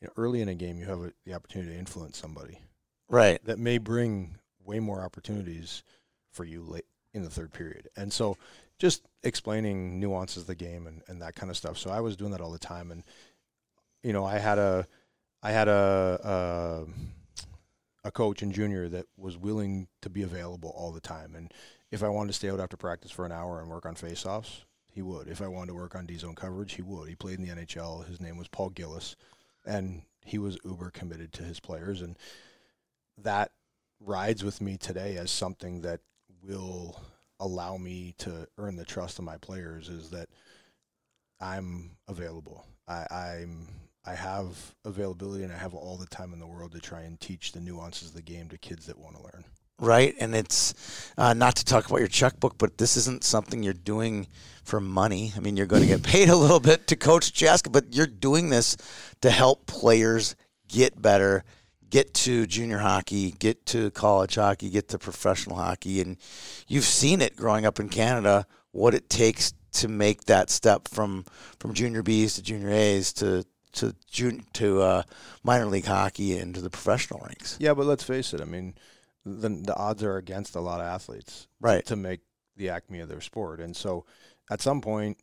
you 0.00 0.06
know, 0.08 0.12
early 0.16 0.40
in 0.40 0.48
a 0.48 0.54
game, 0.54 0.78
you 0.78 0.86
have 0.86 1.00
a, 1.00 1.12
the 1.26 1.34
opportunity 1.34 1.72
to 1.72 1.78
influence 1.78 2.18
somebody 2.18 2.60
right. 3.08 3.42
that 3.44 3.58
may 3.58 3.78
bring 3.78 4.36
way 4.64 4.80
more 4.80 5.02
opportunities 5.02 5.82
for 6.30 6.44
you 6.44 6.62
late 6.62 6.86
in 7.14 7.22
the 7.22 7.30
third 7.30 7.52
period. 7.52 7.88
And 7.96 8.12
so 8.12 8.36
just 8.78 9.02
explaining 9.22 9.98
nuances 9.98 10.42
of 10.42 10.46
the 10.46 10.54
game 10.54 10.86
and, 10.86 11.02
and 11.08 11.20
that 11.22 11.34
kind 11.34 11.50
of 11.50 11.56
stuff. 11.56 11.78
So 11.78 11.90
I 11.90 12.00
was 12.00 12.16
doing 12.16 12.32
that 12.32 12.40
all 12.40 12.52
the 12.52 12.58
time. 12.58 12.90
And, 12.90 13.02
you 14.02 14.12
know, 14.12 14.24
I 14.24 14.38
had 14.38 14.58
a, 14.58 14.86
I 15.42 15.50
had 15.50 15.68
a, 15.68 16.86
a, 18.04 18.08
a 18.08 18.10
coach 18.10 18.42
in 18.42 18.52
junior 18.52 18.88
that 18.88 19.06
was 19.16 19.36
willing 19.36 19.88
to 20.02 20.10
be 20.10 20.22
available 20.22 20.72
all 20.76 20.92
the 20.92 21.00
time. 21.00 21.34
And 21.34 21.52
if 21.90 22.02
I 22.02 22.08
wanted 22.08 22.28
to 22.28 22.34
stay 22.34 22.50
out 22.50 22.60
after 22.60 22.76
practice 22.76 23.10
for 23.10 23.24
an 23.24 23.32
hour 23.32 23.60
and 23.60 23.70
work 23.70 23.86
on 23.86 23.94
faceoffs, 23.94 24.62
he 24.92 25.02
would. 25.02 25.28
If 25.28 25.40
I 25.40 25.48
wanted 25.48 25.68
to 25.68 25.74
work 25.74 25.94
on 25.94 26.06
D 26.06 26.16
zone 26.16 26.34
coverage, 26.34 26.74
he 26.74 26.82
would. 26.82 27.08
He 27.08 27.14
played 27.14 27.38
in 27.38 27.46
the 27.46 27.54
NHL. 27.54 28.06
His 28.06 28.20
name 28.20 28.36
was 28.36 28.48
Paul 28.48 28.70
Gillis, 28.70 29.16
and 29.64 30.02
he 30.24 30.38
was 30.38 30.58
uber 30.64 30.90
committed 30.90 31.32
to 31.34 31.42
his 31.42 31.60
players. 31.60 32.02
And 32.02 32.16
that 33.22 33.50
rides 34.00 34.44
with 34.44 34.60
me 34.60 34.76
today 34.76 35.16
as 35.16 35.30
something 35.30 35.82
that 35.82 36.00
will 36.42 37.00
allow 37.40 37.76
me 37.76 38.14
to 38.18 38.46
earn 38.58 38.76
the 38.76 38.84
trust 38.84 39.18
of 39.18 39.24
my 39.24 39.36
players 39.38 39.88
is 39.88 40.10
that 40.10 40.28
I'm 41.40 41.96
available. 42.08 42.66
I, 42.86 43.06
I'm 43.10 43.68
I 44.08 44.14
have 44.14 44.74
availability 44.84 45.44
and 45.44 45.52
I 45.52 45.56
have 45.56 45.74
all 45.74 45.96
the 45.96 46.06
time 46.06 46.32
in 46.32 46.38
the 46.38 46.46
world 46.46 46.72
to 46.72 46.80
try 46.80 47.02
and 47.02 47.20
teach 47.20 47.52
the 47.52 47.60
nuances 47.60 48.08
of 48.08 48.14
the 48.14 48.22
game 48.22 48.48
to 48.48 48.56
kids 48.56 48.86
that 48.86 48.98
want 48.98 49.16
to 49.16 49.22
learn. 49.22 49.44
right? 49.80 50.14
And 50.18 50.34
it's 50.34 51.12
uh, 51.18 51.34
not 51.34 51.56
to 51.56 51.64
talk 51.64 51.86
about 51.86 51.98
your 51.98 52.08
checkbook, 52.08 52.56
but 52.56 52.78
this 52.78 52.96
isn't 52.96 53.22
something 53.22 53.62
you're 53.62 53.74
doing 53.74 54.26
for 54.64 54.80
money. 54.80 55.32
I 55.36 55.40
mean, 55.40 55.56
you're 55.56 55.66
going 55.66 55.82
to 55.82 55.88
get 55.88 56.02
paid 56.14 56.30
a 56.30 56.36
little 56.36 56.60
bit 56.60 56.86
to 56.86 56.96
coach 56.96 57.32
Chaska, 57.34 57.68
but 57.68 57.94
you're 57.94 58.06
doing 58.06 58.48
this 58.48 58.76
to 59.20 59.30
help 59.30 59.66
players 59.66 60.36
get 60.68 61.00
better, 61.00 61.44
get 61.90 62.14
to 62.14 62.46
junior 62.46 62.78
hockey, 62.78 63.30
get 63.32 63.64
to 63.66 63.90
college 63.90 64.34
hockey, 64.34 64.70
get 64.70 64.88
to 64.88 64.98
professional 64.98 65.56
hockey, 65.56 66.00
and 66.00 66.16
you've 66.66 66.84
seen 66.84 67.20
it 67.20 67.36
growing 67.36 67.64
up 67.66 67.80
in 67.80 67.88
Canada 67.88 68.46
what 68.72 68.94
it 68.94 69.08
takes 69.08 69.52
to 69.72 69.88
make 69.88 70.24
that 70.24 70.50
step 70.50 70.88
from 70.88 71.24
from 71.58 71.74
junior 71.74 72.02
Bs 72.02 72.34
to 72.36 72.42
junior 72.42 72.70
A's 72.70 73.12
to 73.14 73.44
to 73.72 73.94
jun- 74.10 74.44
to 74.54 74.80
uh, 74.82 75.02
minor 75.42 75.66
league 75.66 75.84
hockey 75.86 76.38
and 76.38 76.54
to 76.54 76.60
the 76.60 76.70
professional 76.70 77.20
ranks. 77.26 77.56
Yeah, 77.60 77.74
but 77.74 77.86
let's 77.86 78.02
face 78.04 78.32
it. 78.34 78.40
I 78.40 78.44
mean, 78.44 78.74
the 79.24 79.48
the 79.48 79.76
odds 79.76 80.02
are 80.02 80.16
against 80.16 80.56
a 80.56 80.60
lot 80.60 80.80
of 80.80 80.86
athletes 80.86 81.46
Right. 81.60 81.84
to 81.86 81.96
make 81.96 82.20
the 82.56 82.70
acme 82.70 83.00
of 83.00 83.08
their 83.08 83.20
sport, 83.20 83.60
and 83.60 83.76
so 83.76 84.04
at 84.50 84.60
some 84.62 84.80
point, 84.80 85.18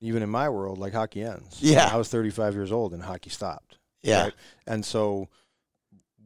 even 0.00 0.22
in 0.22 0.30
my 0.30 0.48
world, 0.48 0.78
like 0.78 0.92
hockey 0.94 1.22
ends. 1.22 1.58
Yeah. 1.60 1.88
I 1.92 1.96
was 1.96 2.08
35 2.08 2.54
years 2.54 2.72
old 2.72 2.92
and 2.94 3.02
hockey 3.02 3.30
stopped. 3.30 3.78
Yeah. 4.02 4.24
right? 4.24 4.32
And 4.66 4.84
so, 4.84 5.28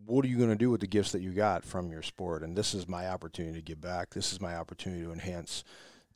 what 0.07 0.25
are 0.25 0.29
you 0.29 0.38
going 0.38 0.51
to 0.51 0.57
do 0.57 0.71
with 0.71 0.81
the 0.81 0.87
gifts 0.87 1.12
that 1.12 1.23
you 1.23 1.33
got 1.33 1.64
from 1.64 1.90
your 1.90 2.03
sport? 2.03 2.42
And 2.42 2.57
this 2.57 2.75
is 2.75 2.88
my 2.88 3.09
opportunity 3.09 3.59
to 3.59 3.62
give 3.62 3.81
back. 3.81 4.11
This 4.11 4.33
is 4.33 4.40
my 4.40 4.57
opportunity 4.57 5.03
to 5.03 5.12
enhance 5.12 5.64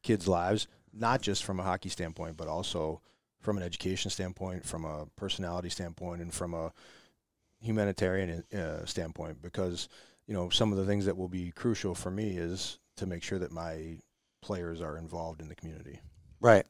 kids' 0.03 0.29
lives, 0.29 0.69
not 0.93 1.21
just 1.21 1.45
from 1.45 1.61
a 1.61 1.63
hockey 1.63 1.89
standpoint, 1.89 2.37
but 2.37 2.49
also 2.49 3.01
from 3.41 3.57
an 3.57 3.63
education 3.63 4.11
standpoint, 4.11 4.65
from 4.65 4.85
a 4.85 5.07
personality 5.17 5.71
standpoint, 5.71 6.23
and 6.23 6.33
from 6.33 6.55
a 6.55 6.73
humanitarian 7.61 8.45
uh, 8.55 8.85
standpoint. 8.85 9.43
Because 9.43 9.89
you 10.27 10.35
know, 10.35 10.49
some 10.49 10.71
of 10.71 10.79
the 10.79 10.87
things 10.87 11.07
that 11.07 11.17
will 11.17 11.29
be 11.29 11.51
crucial 11.51 11.95
for 11.95 12.11
me 12.11 12.37
is 12.37 12.79
to 12.97 13.07
make 13.07 13.23
sure 13.23 13.41
that 13.41 13.51
my 13.51 13.97
players 14.41 14.81
are 14.81 14.97
involved 14.97 15.41
in 15.41 15.49
the 15.49 15.55
community. 15.57 16.01
Right. 16.41 16.65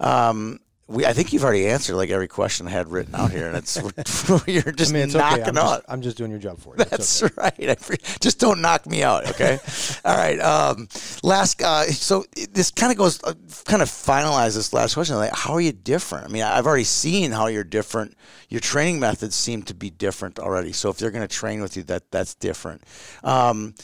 Um, 0.00 0.60
we, 0.86 1.06
I 1.06 1.14
think 1.14 1.32
you've 1.32 1.44
already 1.44 1.66
answered 1.66 1.96
like 1.96 2.10
every 2.10 2.28
question 2.28 2.66
I 2.66 2.70
had 2.70 2.88
written 2.88 3.14
out 3.14 3.30
here, 3.30 3.48
and 3.48 3.56
it's 3.56 3.76
you're 4.46 4.62
just 4.72 4.90
I 4.90 4.94
mean, 4.94 5.04
it's 5.04 5.14
knocking 5.14 5.40
okay. 5.40 5.50
I'm 5.50 5.58
out. 5.58 5.76
just, 5.76 5.84
I'm 5.88 6.02
just 6.02 6.16
doing 6.16 6.30
your 6.30 6.40
job 6.40 6.58
for 6.58 6.76
you. 6.76 6.84
That's 6.84 7.22
okay. 7.22 7.34
right. 7.36 7.70
I 7.70 7.74
pre- 7.74 7.96
just 8.20 8.38
don't 8.38 8.60
knock 8.60 8.86
me 8.86 9.02
out, 9.02 9.28
okay? 9.30 9.58
All 10.04 10.16
right. 10.16 10.38
Um, 10.40 10.88
last, 11.22 11.62
uh, 11.62 11.84
so 11.84 12.24
this 12.52 12.70
kind 12.70 12.92
of 12.92 12.98
goes, 12.98 13.22
uh, 13.24 13.32
kind 13.64 13.80
of 13.80 13.88
finalize 13.88 14.54
this 14.54 14.72
last 14.72 14.94
question. 14.94 15.16
Like, 15.16 15.34
how 15.34 15.54
are 15.54 15.60
you 15.60 15.72
different? 15.72 16.26
I 16.26 16.28
mean, 16.28 16.42
I've 16.42 16.66
already 16.66 16.84
seen 16.84 17.32
how 17.32 17.46
you're 17.46 17.64
different. 17.64 18.16
Your 18.50 18.60
training 18.60 19.00
methods 19.00 19.34
seem 19.34 19.62
to 19.64 19.74
be 19.74 19.88
different 19.90 20.38
already. 20.38 20.72
So 20.72 20.90
if 20.90 20.98
they're 20.98 21.10
going 21.10 21.26
to 21.26 21.34
train 21.34 21.62
with 21.62 21.76
you, 21.76 21.82
that 21.84 22.10
that's 22.10 22.34
different. 22.34 22.82
Um, 23.22 23.74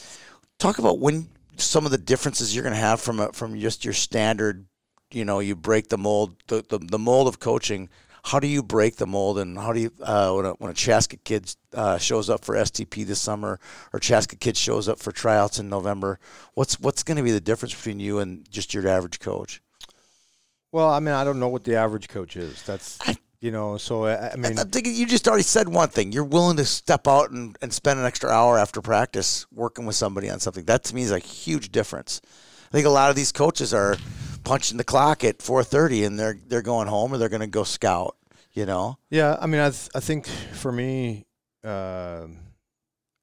talk 0.59 0.77
about 0.77 0.99
when 0.99 1.29
some 1.57 1.85
of 1.85 1.91
the 1.91 1.97
differences 1.97 2.55
you're 2.55 2.63
going 2.63 2.75
to 2.75 2.79
have 2.79 3.01
from 3.01 3.19
a, 3.19 3.31
from 3.33 3.59
just 3.59 3.83
your 3.85 3.93
standard. 3.93 4.65
You 5.13 5.25
know, 5.25 5.39
you 5.39 5.55
break 5.55 5.89
the 5.89 5.97
mold, 5.97 6.35
the, 6.47 6.63
the, 6.67 6.79
the 6.79 6.99
mold 6.99 7.27
of 7.27 7.39
coaching. 7.39 7.89
How 8.23 8.39
do 8.39 8.47
you 8.47 8.61
break 8.61 8.97
the 8.97 9.07
mold, 9.07 9.39
and 9.39 9.57
how 9.57 9.73
do 9.73 9.79
you 9.79 9.91
uh, 10.01 10.31
when 10.33 10.45
a 10.45 10.51
when 10.53 10.71
a 10.71 10.75
Chaska 10.75 11.17
kid 11.17 11.55
uh, 11.73 11.97
shows 11.97 12.29
up 12.29 12.45
for 12.45 12.55
STP 12.55 13.03
this 13.05 13.19
summer, 13.19 13.59
or 13.91 13.99
Chaska 13.99 14.35
kid 14.35 14.55
shows 14.55 14.87
up 14.87 14.99
for 14.99 15.11
tryouts 15.11 15.57
in 15.57 15.69
November? 15.69 16.19
What's 16.53 16.79
what's 16.79 17.01
going 17.01 17.17
to 17.17 17.23
be 17.23 17.31
the 17.31 17.41
difference 17.41 17.73
between 17.73 17.99
you 17.99 18.19
and 18.19 18.47
just 18.49 18.75
your 18.75 18.87
average 18.87 19.19
coach? 19.19 19.61
Well, 20.71 20.87
I 20.89 20.99
mean, 20.99 21.15
I 21.15 21.23
don't 21.23 21.39
know 21.39 21.47
what 21.49 21.63
the 21.63 21.75
average 21.75 22.09
coach 22.09 22.35
is. 22.35 22.61
That's 22.63 22.99
I- 23.01 23.17
you 23.39 23.51
know. 23.51 23.77
So 23.77 24.05
I, 24.05 24.31
I 24.31 24.35
mean, 24.35 24.55
thinking 24.55 24.93
you 24.95 25.07
just 25.07 25.27
already 25.27 25.43
said 25.43 25.67
one 25.67 25.89
thing. 25.89 26.11
You're 26.11 26.23
willing 26.23 26.57
to 26.57 26.65
step 26.65 27.07
out 27.07 27.31
and, 27.31 27.57
and 27.61 27.73
spend 27.73 27.99
an 27.99 28.05
extra 28.05 28.29
hour 28.29 28.57
after 28.57 28.81
practice 28.81 29.47
working 29.51 29.85
with 29.85 29.95
somebody 29.95 30.29
on 30.29 30.39
something. 30.39 30.65
That 30.65 30.83
to 30.85 30.95
me 30.95 31.01
is 31.01 31.11
a 31.11 31.19
huge 31.19 31.71
difference. 31.71 32.21
I 32.67 32.71
think 32.71 32.85
a 32.85 32.91
lot 32.91 33.09
of 33.09 33.15
these 33.17 33.31
coaches 33.31 33.73
are 33.73 33.97
punching 34.43 34.77
the 34.77 34.83
clock 34.83 35.23
at 35.23 35.39
4:30 35.39 36.05
and 36.05 36.19
they're 36.19 36.37
they're 36.47 36.61
going 36.61 36.87
home 36.87 37.13
or 37.13 37.17
they're 37.17 37.29
going 37.29 37.41
to 37.41 37.47
go 37.47 37.63
scout. 37.63 38.17
You 38.53 38.65
know. 38.65 38.97
yeah. 39.09 39.37
I 39.39 39.47
mean, 39.47 39.61
I 39.61 39.69
th- 39.69 39.89
I 39.95 40.01
think 40.01 40.27
for 40.27 40.71
me, 40.71 41.25
um 41.63 42.39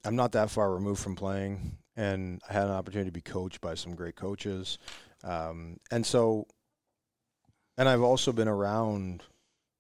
I'm 0.05 0.17
not 0.17 0.33
that 0.33 0.51
far 0.51 0.73
removed 0.73 1.03
from 1.03 1.17
playing, 1.17 1.77
and 1.97 2.41
I 2.49 2.53
had 2.55 2.65
an 2.65 2.71
opportunity 2.71 3.11
to 3.11 3.13
be 3.13 3.21
coached 3.21 3.61
by 3.61 3.75
some 3.75 3.95
great 3.95 4.17
coaches, 4.17 4.79
um, 5.23 5.79
and 5.91 6.07
so, 6.07 6.47
and 7.77 7.89
I've 7.89 8.01
also 8.01 8.33
been 8.33 8.49
around 8.49 9.23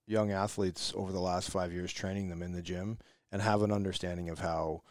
young 0.07 0.33
athletes 0.33 0.93
over 0.97 1.13
the 1.13 1.21
last 1.21 1.51
five 1.51 1.73
years, 1.73 1.93
training 1.93 2.29
them 2.29 2.43
in 2.43 2.53
the 2.53 2.61
gym, 2.61 2.99
and 3.31 3.41
have 3.41 3.63
an 3.63 3.73
understanding 3.73 4.29
of 4.29 4.41
how 4.41 4.83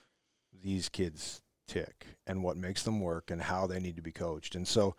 these 0.60 0.90
kids 0.90 1.42
tick 1.68 2.08
and 2.26 2.42
what 2.42 2.58
makes 2.58 2.84
them 2.84 3.00
work 3.02 3.30
and 3.30 3.42
how 3.42 3.68
they 3.68 3.80
need 3.80 3.98
to 3.98 4.02
be 4.02 4.12
coached. 4.12 4.56
And 4.56 4.68
so, 4.68 4.96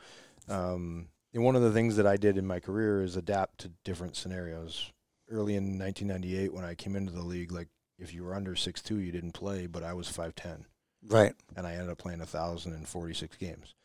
um, 0.48 1.08
and 1.38 1.44
one 1.44 1.54
of 1.54 1.62
the 1.62 1.70
things 1.70 1.94
that 1.94 2.06
I 2.06 2.16
did 2.16 2.36
in 2.36 2.48
my 2.48 2.58
career 2.58 3.00
is 3.00 3.14
adapt 3.14 3.58
to 3.58 3.70
different 3.84 4.16
scenarios. 4.16 4.90
Early 5.30 5.54
in 5.54 5.78
1998, 5.78 6.52
when 6.52 6.64
I 6.64 6.74
came 6.74 6.96
into 6.96 7.12
the 7.12 7.22
league, 7.22 7.52
like 7.52 7.68
if 7.96 8.12
you 8.12 8.24
were 8.24 8.34
under 8.34 8.56
6'2", 8.56 8.98
you 8.98 9.12
didn't 9.12 9.34
play, 9.34 9.68
but 9.68 9.84
I 9.84 9.92
was 9.92 10.08
5'10", 10.08 10.64
Right. 11.06 11.36
and 11.54 11.64
I 11.64 11.74
ended 11.74 11.90
up 11.90 11.98
playing 11.98 12.18
1,046 12.18 13.36
games. 13.36 13.76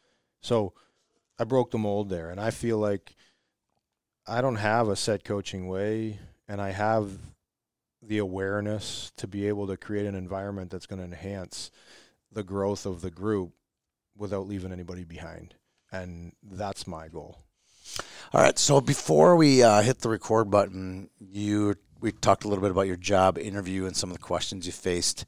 So 0.42 0.74
I 1.38 1.44
broke 1.44 1.70
the 1.70 1.78
mold 1.78 2.10
there, 2.10 2.32
and 2.32 2.42
I 2.42 2.50
feel 2.50 2.80
like 2.80 3.16
I 4.26 4.42
don't 4.42 4.56
have 4.56 4.88
a 4.90 4.96
set 4.96 5.24
coaching 5.24 5.68
way, 5.68 6.18
and 6.48 6.60
I 6.60 6.72
have 6.72 7.20
the 8.02 8.18
awareness 8.18 9.12
to 9.18 9.28
be 9.28 9.48
able 9.48 9.68
to 9.68 9.78
create 9.78 10.08
an 10.08 10.16
environment 10.16 10.72
that's 10.72 10.88
going 10.88 10.98
to 10.98 11.06
enhance 11.06 11.70
the 12.32 12.44
growth 12.44 12.88
of 12.88 13.02
the 13.02 13.12
group 13.12 13.52
without 14.18 14.48
leaving 14.48 14.72
anybody 14.72 15.04
behind. 15.04 15.54
And 15.94 16.34
that's 16.42 16.88
my 16.88 17.08
goal. 17.08 17.38
All 18.34 18.42
right. 18.42 18.58
So 18.60 18.82
before 18.82 19.36
we 19.38 19.64
uh, 19.64 19.82
hit 19.84 20.00
the 20.00 20.10
record 20.10 20.50
button, 20.52 21.10
you 21.20 21.76
we 22.02 22.12
talked 22.12 22.44
a 22.44 22.50
little 22.50 22.62
bit 22.62 22.72
about 22.72 22.88
your 22.88 22.98
job 22.98 23.38
interview 23.38 23.86
and 23.86 23.96
some 23.96 24.10
of 24.10 24.18
the 24.18 24.24
questions 24.24 24.66
you 24.66 24.74
faced. 24.74 25.26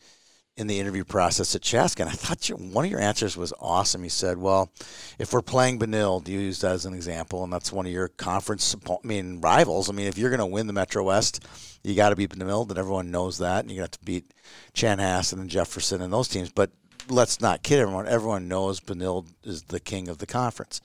in 0.58 0.68
the 0.68 0.80
interview 0.80 1.04
process 1.04 1.54
at 1.54 1.62
Chaska, 1.62 2.02
and 2.02 2.10
I 2.10 2.14
thought 2.14 2.48
you, 2.48 2.56
one 2.56 2.86
of 2.86 2.92
your 2.92 3.02
answers 3.02 3.36
was 3.36 3.54
awesome. 3.60 4.04
You 4.04 4.10
said, 4.10 4.38
"Well, 4.38 4.72
if 5.20 5.34
we're 5.34 5.42
playing 5.42 5.80
Benilde, 5.80 6.30
you 6.30 6.40
used 6.40 6.62
that 6.62 6.72
as 6.72 6.86
an 6.86 6.94
example, 6.94 7.44
and 7.44 7.52
that's 7.52 7.74
one 7.74 7.86
of 7.86 7.92
your 7.92 8.08
conference, 8.08 8.76
I 8.90 8.96
mean, 9.04 9.42
rivals. 9.42 9.90
I 9.90 9.94
mean, 9.94 10.08
if 10.08 10.18
you're 10.18 10.30
going 10.30 10.40
to 10.40 10.46
win 10.46 10.68
the 10.68 10.74
Metro 10.74 11.04
West, 11.04 11.46
you 11.84 11.94
got 11.94 12.10
to 12.10 12.16
beat 12.16 12.30
Benilde, 12.30 12.70
and 12.70 12.80
everyone 12.80 13.12
knows 13.12 13.38
that, 13.40 13.60
and 13.66 13.70
to 13.70 13.76
have 13.82 13.92
to 13.92 14.06
beat 14.06 14.34
Chanhassen 14.74 15.42
and 15.42 15.50
Jefferson 15.50 16.02
and 16.02 16.14
those 16.14 16.30
teams. 16.30 16.50
But 16.52 16.72
let's 17.10 17.42
not 17.42 17.64
kid 17.64 17.80
everyone. 17.80 18.08
Everyone 18.08 18.48
knows 18.48 18.80
Benilde 18.80 19.28
is 19.44 19.64
the 19.64 19.80
king 19.80 20.10
of 20.10 20.18
the 20.18 20.26
conference. 20.26 20.82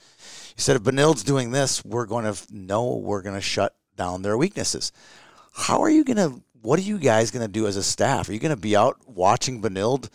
He 0.54 0.60
said 0.60 0.76
if 0.76 0.82
Benilde's 0.82 1.24
doing 1.24 1.50
this, 1.50 1.84
we're 1.84 2.06
going 2.06 2.32
to 2.32 2.38
know 2.50 2.96
we're 2.96 3.22
going 3.22 3.34
to 3.34 3.40
shut 3.40 3.74
down 3.96 4.22
their 4.22 4.36
weaknesses. 4.36 4.92
How 5.52 5.82
are 5.82 5.90
you 5.90 6.04
going 6.04 6.16
to? 6.16 6.42
What 6.62 6.78
are 6.78 6.82
you 6.82 6.98
guys 6.98 7.30
going 7.30 7.46
to 7.46 7.52
do 7.52 7.66
as 7.66 7.76
a 7.76 7.82
staff? 7.82 8.28
Are 8.28 8.34
you 8.34 8.38
going 8.38 8.54
to 8.54 8.60
be 8.60 8.76
out 8.76 8.98
watching 9.08 9.62
Benilde? 9.62 10.10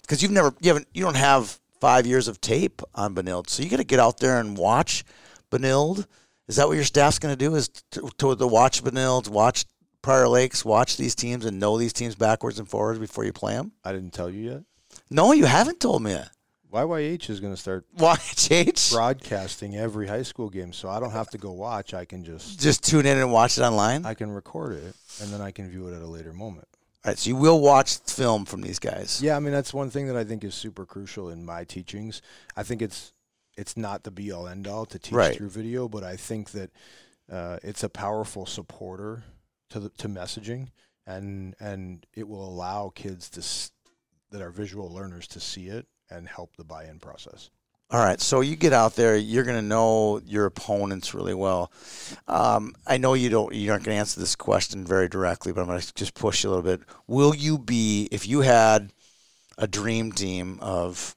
Because 0.00 0.22
you've 0.22 0.32
never, 0.32 0.54
you 0.60 0.68
haven't, 0.68 0.88
you 0.94 1.02
don't 1.02 1.16
have 1.16 1.60
five 1.78 2.06
years 2.06 2.26
of 2.26 2.40
tape 2.40 2.80
on 2.94 3.14
Benilde, 3.14 3.50
so 3.50 3.62
you 3.62 3.68
got 3.68 3.76
to 3.76 3.84
get 3.84 4.00
out 4.00 4.18
there 4.18 4.40
and 4.40 4.56
watch 4.56 5.04
Benilde. 5.50 6.06
Is 6.48 6.56
that 6.56 6.66
what 6.66 6.74
your 6.74 6.84
staff's 6.84 7.18
going 7.18 7.32
to 7.32 7.38
do? 7.38 7.54
Is 7.54 7.68
to, 7.90 8.10
to, 8.16 8.34
to 8.34 8.46
watch 8.46 8.82
Benilde, 8.82 9.28
watch 9.28 9.66
Prior 10.02 10.26
Lakes, 10.26 10.64
watch 10.64 10.96
these 10.96 11.14
teams, 11.14 11.44
and 11.44 11.60
know 11.60 11.76
these 11.76 11.92
teams 11.92 12.14
backwards 12.14 12.58
and 12.58 12.66
forwards 12.66 12.98
before 12.98 13.24
you 13.24 13.34
play 13.34 13.52
them? 13.52 13.72
I 13.84 13.92
didn't 13.92 14.14
tell 14.14 14.30
you 14.30 14.50
yet. 14.52 14.62
No, 15.10 15.32
you 15.32 15.44
haven't 15.46 15.80
told 15.80 16.02
me 16.02 16.12
yet. 16.12 16.30
YHH 16.72 17.30
is 17.30 17.40
going 17.40 17.52
to 17.52 17.60
start 17.60 17.84
YHH? 17.96 18.92
broadcasting 18.92 19.76
every 19.76 20.06
high 20.06 20.22
school 20.22 20.48
game, 20.48 20.72
so 20.72 20.88
I 20.88 21.00
don't 21.00 21.10
have 21.10 21.28
to 21.30 21.38
go 21.38 21.50
watch. 21.50 21.94
I 21.94 22.04
can 22.04 22.24
just 22.24 22.60
Just 22.60 22.84
tune 22.84 23.06
in 23.06 23.18
and 23.18 23.32
watch 23.32 23.58
it 23.58 23.62
online? 23.62 24.06
I 24.06 24.14
can 24.14 24.30
record 24.30 24.74
it, 24.76 24.94
and 25.20 25.32
then 25.32 25.40
I 25.40 25.50
can 25.50 25.68
view 25.68 25.88
it 25.88 25.96
at 25.96 26.02
a 26.02 26.06
later 26.06 26.32
moment. 26.32 26.68
right, 27.04 27.18
so 27.18 27.28
you 27.30 27.34
will 27.36 27.60
watch 27.60 27.98
film 28.06 28.44
from 28.44 28.60
these 28.60 28.78
guys. 28.78 29.20
Yeah, 29.20 29.34
I 29.36 29.40
mean 29.40 29.52
that's 29.52 29.74
one 29.74 29.90
thing 29.90 30.06
that 30.06 30.16
I 30.16 30.22
think 30.22 30.44
is 30.44 30.54
super 30.54 30.86
crucial 30.86 31.28
in 31.30 31.44
my 31.44 31.64
teachings. 31.64 32.22
I 32.56 32.62
think 32.62 32.80
it's 32.82 33.12
it's 33.56 33.76
not 33.76 34.04
the 34.04 34.12
be 34.12 34.30
all 34.30 34.46
end 34.46 34.68
all 34.68 34.86
to 34.86 34.98
teach 34.98 35.12
Right. 35.12 35.36
through 35.36 35.50
video, 35.50 35.88
but 35.88 36.04
I 36.04 36.14
think 36.14 36.52
that 36.52 36.70
uh, 37.30 37.58
it's 37.64 37.82
a 37.82 37.88
powerful 37.88 38.46
supporter 38.46 39.24
to 39.70 39.80
the, 39.80 39.88
to 39.98 40.08
messaging, 40.08 40.68
and 41.04 41.56
and 41.58 42.06
it 42.14 42.28
will 42.28 42.46
allow 42.48 42.92
kids 42.94 43.28
to 43.30 43.40
s- 43.40 43.72
that 44.30 44.42
are 44.42 44.50
visual 44.50 44.92
learners 44.92 45.26
to 45.28 45.40
see 45.40 45.66
it 45.68 45.86
and 46.10 46.28
help 46.28 46.56
the 46.56 46.64
buy 46.64 46.84
in 46.84 46.98
process. 46.98 47.50
All 47.92 48.00
right, 48.00 48.20
so 48.20 48.40
you 48.40 48.54
get 48.54 48.72
out 48.72 48.94
there, 48.94 49.16
you're 49.16 49.42
going 49.42 49.56
to 49.56 49.62
know 49.62 50.20
your 50.24 50.46
opponents 50.46 51.12
really 51.12 51.34
well. 51.34 51.72
Um, 52.28 52.76
I 52.86 52.98
know 52.98 53.14
you 53.14 53.30
don't, 53.30 53.52
you 53.52 53.72
aren't 53.72 53.82
going 53.82 53.96
to 53.96 53.98
answer 53.98 54.20
this 54.20 54.36
question 54.36 54.86
very 54.86 55.08
directly, 55.08 55.52
but 55.52 55.62
I'm 55.62 55.66
going 55.66 55.80
to 55.80 55.94
just 55.94 56.14
push 56.14 56.44
you 56.44 56.50
a 56.50 56.52
little 56.52 56.62
bit. 56.62 56.82
Will 57.08 57.34
you 57.34 57.58
be, 57.58 58.08
if 58.12 58.28
you 58.28 58.42
had 58.42 58.92
a 59.58 59.66
dream 59.66 60.12
team 60.12 60.60
of 60.62 61.16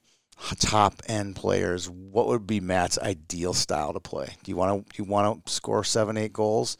top 0.59 0.95
end 1.07 1.35
players, 1.35 1.87
what 1.87 2.25
would 2.27 2.47
be 2.47 2.59
Matt's 2.59 2.97
ideal 2.97 3.53
style 3.53 3.93
to 3.93 3.99
play? 3.99 4.35
Do 4.43 4.49
you 4.49 4.57
want 4.57 4.87
to, 4.87 4.95
do 4.95 5.03
you 5.03 5.07
want 5.07 5.45
to 5.45 5.51
score 5.51 5.83
seven, 5.83 6.17
eight 6.17 6.33
goals, 6.33 6.77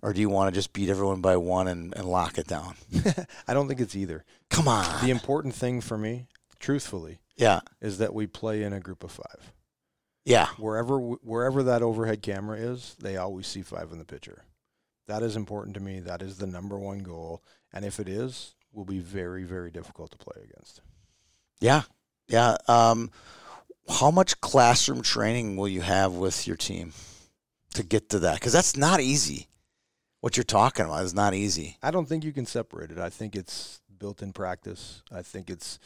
or 0.00 0.14
do 0.14 0.22
you 0.22 0.30
want 0.30 0.52
to 0.52 0.58
just 0.58 0.72
beat 0.72 0.88
everyone 0.88 1.20
by 1.20 1.36
one 1.36 1.68
and, 1.68 1.94
and 1.94 2.06
lock 2.06 2.38
it 2.38 2.46
down? 2.46 2.76
I 3.46 3.52
don't 3.52 3.68
think 3.68 3.80
it's 3.80 3.94
either. 3.94 4.24
Come 4.54 4.68
on, 4.68 5.04
The 5.04 5.10
important 5.10 5.54
thing 5.54 5.80
for 5.80 5.98
me, 5.98 6.26
truthfully, 6.60 7.18
yeah, 7.36 7.60
is 7.80 7.98
that 7.98 8.14
we 8.14 8.26
play 8.26 8.62
in 8.62 8.72
a 8.72 8.80
group 8.80 9.02
of 9.02 9.10
five. 9.10 9.52
yeah, 10.24 10.46
wherever 10.58 10.98
wherever 10.98 11.62
that 11.64 11.82
overhead 11.82 12.22
camera 12.22 12.56
is, 12.58 12.96
they 13.00 13.16
always 13.16 13.46
see 13.46 13.62
five 13.62 13.90
in 13.92 13.98
the 13.98 14.04
picture. 14.04 14.44
That 15.06 15.22
is 15.22 15.36
important 15.36 15.74
to 15.74 15.80
me. 15.80 16.00
That 16.00 16.22
is 16.22 16.38
the 16.38 16.46
number 16.46 16.78
one 16.78 17.00
goal. 17.00 17.42
And 17.72 17.84
if 17.84 17.98
it 18.00 18.08
is, 18.08 18.54
will 18.72 18.84
be 18.84 19.00
very 19.00 19.44
very 19.44 19.70
difficult 19.70 20.12
to 20.12 20.18
play 20.18 20.42
against. 20.44 20.80
Yeah, 21.60 21.82
yeah. 22.28 22.56
Um, 22.68 23.10
how 23.88 24.10
much 24.10 24.40
classroom 24.40 25.02
training 25.02 25.56
will 25.56 25.68
you 25.68 25.80
have 25.82 26.12
with 26.14 26.46
your 26.46 26.56
team 26.56 26.92
to 27.74 27.82
get 27.82 28.08
to 28.10 28.20
that? 28.20 28.34
Because 28.34 28.52
that's 28.52 28.76
not 28.76 29.00
easy. 29.00 29.48
What 30.20 30.38
you're 30.38 30.44
talking 30.44 30.86
about 30.86 31.04
is 31.04 31.12
not 31.12 31.34
easy. 31.34 31.76
I 31.82 31.90
don't 31.90 32.08
think 32.08 32.24
you 32.24 32.32
can 32.32 32.46
separate 32.46 32.90
it. 32.90 32.96
I 32.98 33.10
think 33.10 33.36
it's 33.36 33.82
built 34.04 34.20
in 34.20 34.34
practice. 34.34 35.02
I 35.10 35.22
think 35.22 35.48
it's 35.48 35.78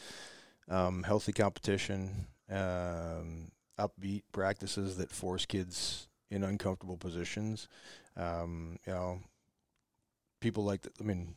um, 0.69 1.03
healthy 1.03 1.31
competition, 1.31 2.27
um, 2.51 3.49
upbeat 3.79 4.23
practices 4.33 4.97
that 4.97 5.09
force 5.09 5.45
kids 5.45 6.09
in 6.29 6.43
uncomfortable 6.43 6.97
positions. 6.97 7.69
Um, 8.17 8.77
you 8.85 8.91
know, 8.91 9.21
people 10.41 10.65
like, 10.65 10.81
the, 10.81 10.91
I 10.99 11.03
mean, 11.03 11.35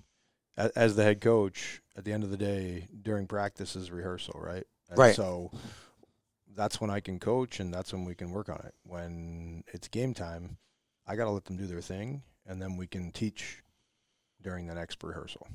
as, 0.56 0.72
as 0.72 0.96
the 0.96 1.04
head 1.04 1.20
coach, 1.20 1.80
at 1.96 2.04
the 2.04 2.12
end 2.12 2.24
of 2.24 2.30
the 2.30 2.36
day, 2.36 2.88
during 3.00 3.28
practice 3.28 3.76
is 3.76 3.92
rehearsal, 3.92 4.40
right? 4.42 4.66
And 4.90 4.98
Right. 4.98 5.14
So 5.14 5.52
that's 6.52 6.80
when 6.80 6.90
I 6.90 6.98
can 6.98 7.20
coach, 7.20 7.60
and 7.60 7.72
that's 7.72 7.92
when 7.92 8.04
we 8.04 8.16
can 8.16 8.32
work 8.32 8.48
on 8.48 8.60
it. 8.66 8.74
When 8.82 9.62
it's 9.68 9.86
game 9.86 10.14
time, 10.14 10.56
I 11.06 11.14
got 11.14 11.26
to 11.26 11.30
let 11.30 11.44
them 11.44 11.56
do 11.56 11.68
their 11.68 11.80
thing, 11.80 12.24
and 12.44 12.60
then 12.60 12.76
we 12.76 12.88
can 12.88 13.12
teach 13.12 13.62
during 14.42 14.66
the 14.66 14.74
next 14.74 15.00
rehearsal. 15.04 15.46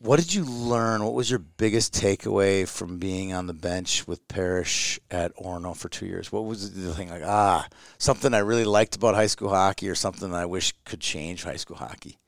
What 0.00 0.18
did 0.18 0.34
you 0.34 0.44
learn? 0.44 1.02
What 1.02 1.14
was 1.14 1.30
your 1.30 1.38
biggest 1.38 1.94
takeaway 1.94 2.68
from 2.68 2.98
being 2.98 3.32
on 3.32 3.46
the 3.46 3.54
bench 3.54 4.06
with 4.06 4.26
Parrish 4.28 5.00
at 5.10 5.34
Orono 5.36 5.74
for 5.74 5.88
two 5.88 6.06
years? 6.06 6.30
What 6.30 6.44
was 6.44 6.72
the 6.72 6.92
thing 6.92 7.08
like? 7.08 7.22
Ah, 7.24 7.66
something 7.96 8.34
I 8.34 8.40
really 8.40 8.64
liked 8.64 8.96
about 8.96 9.14
high 9.14 9.28
school 9.28 9.48
hockey, 9.48 9.88
or 9.88 9.94
something 9.94 10.34
I 10.34 10.46
wish 10.46 10.74
could 10.84 11.00
change 11.00 11.44
high 11.44 11.56
school 11.56 11.76
hockey. 11.76 12.18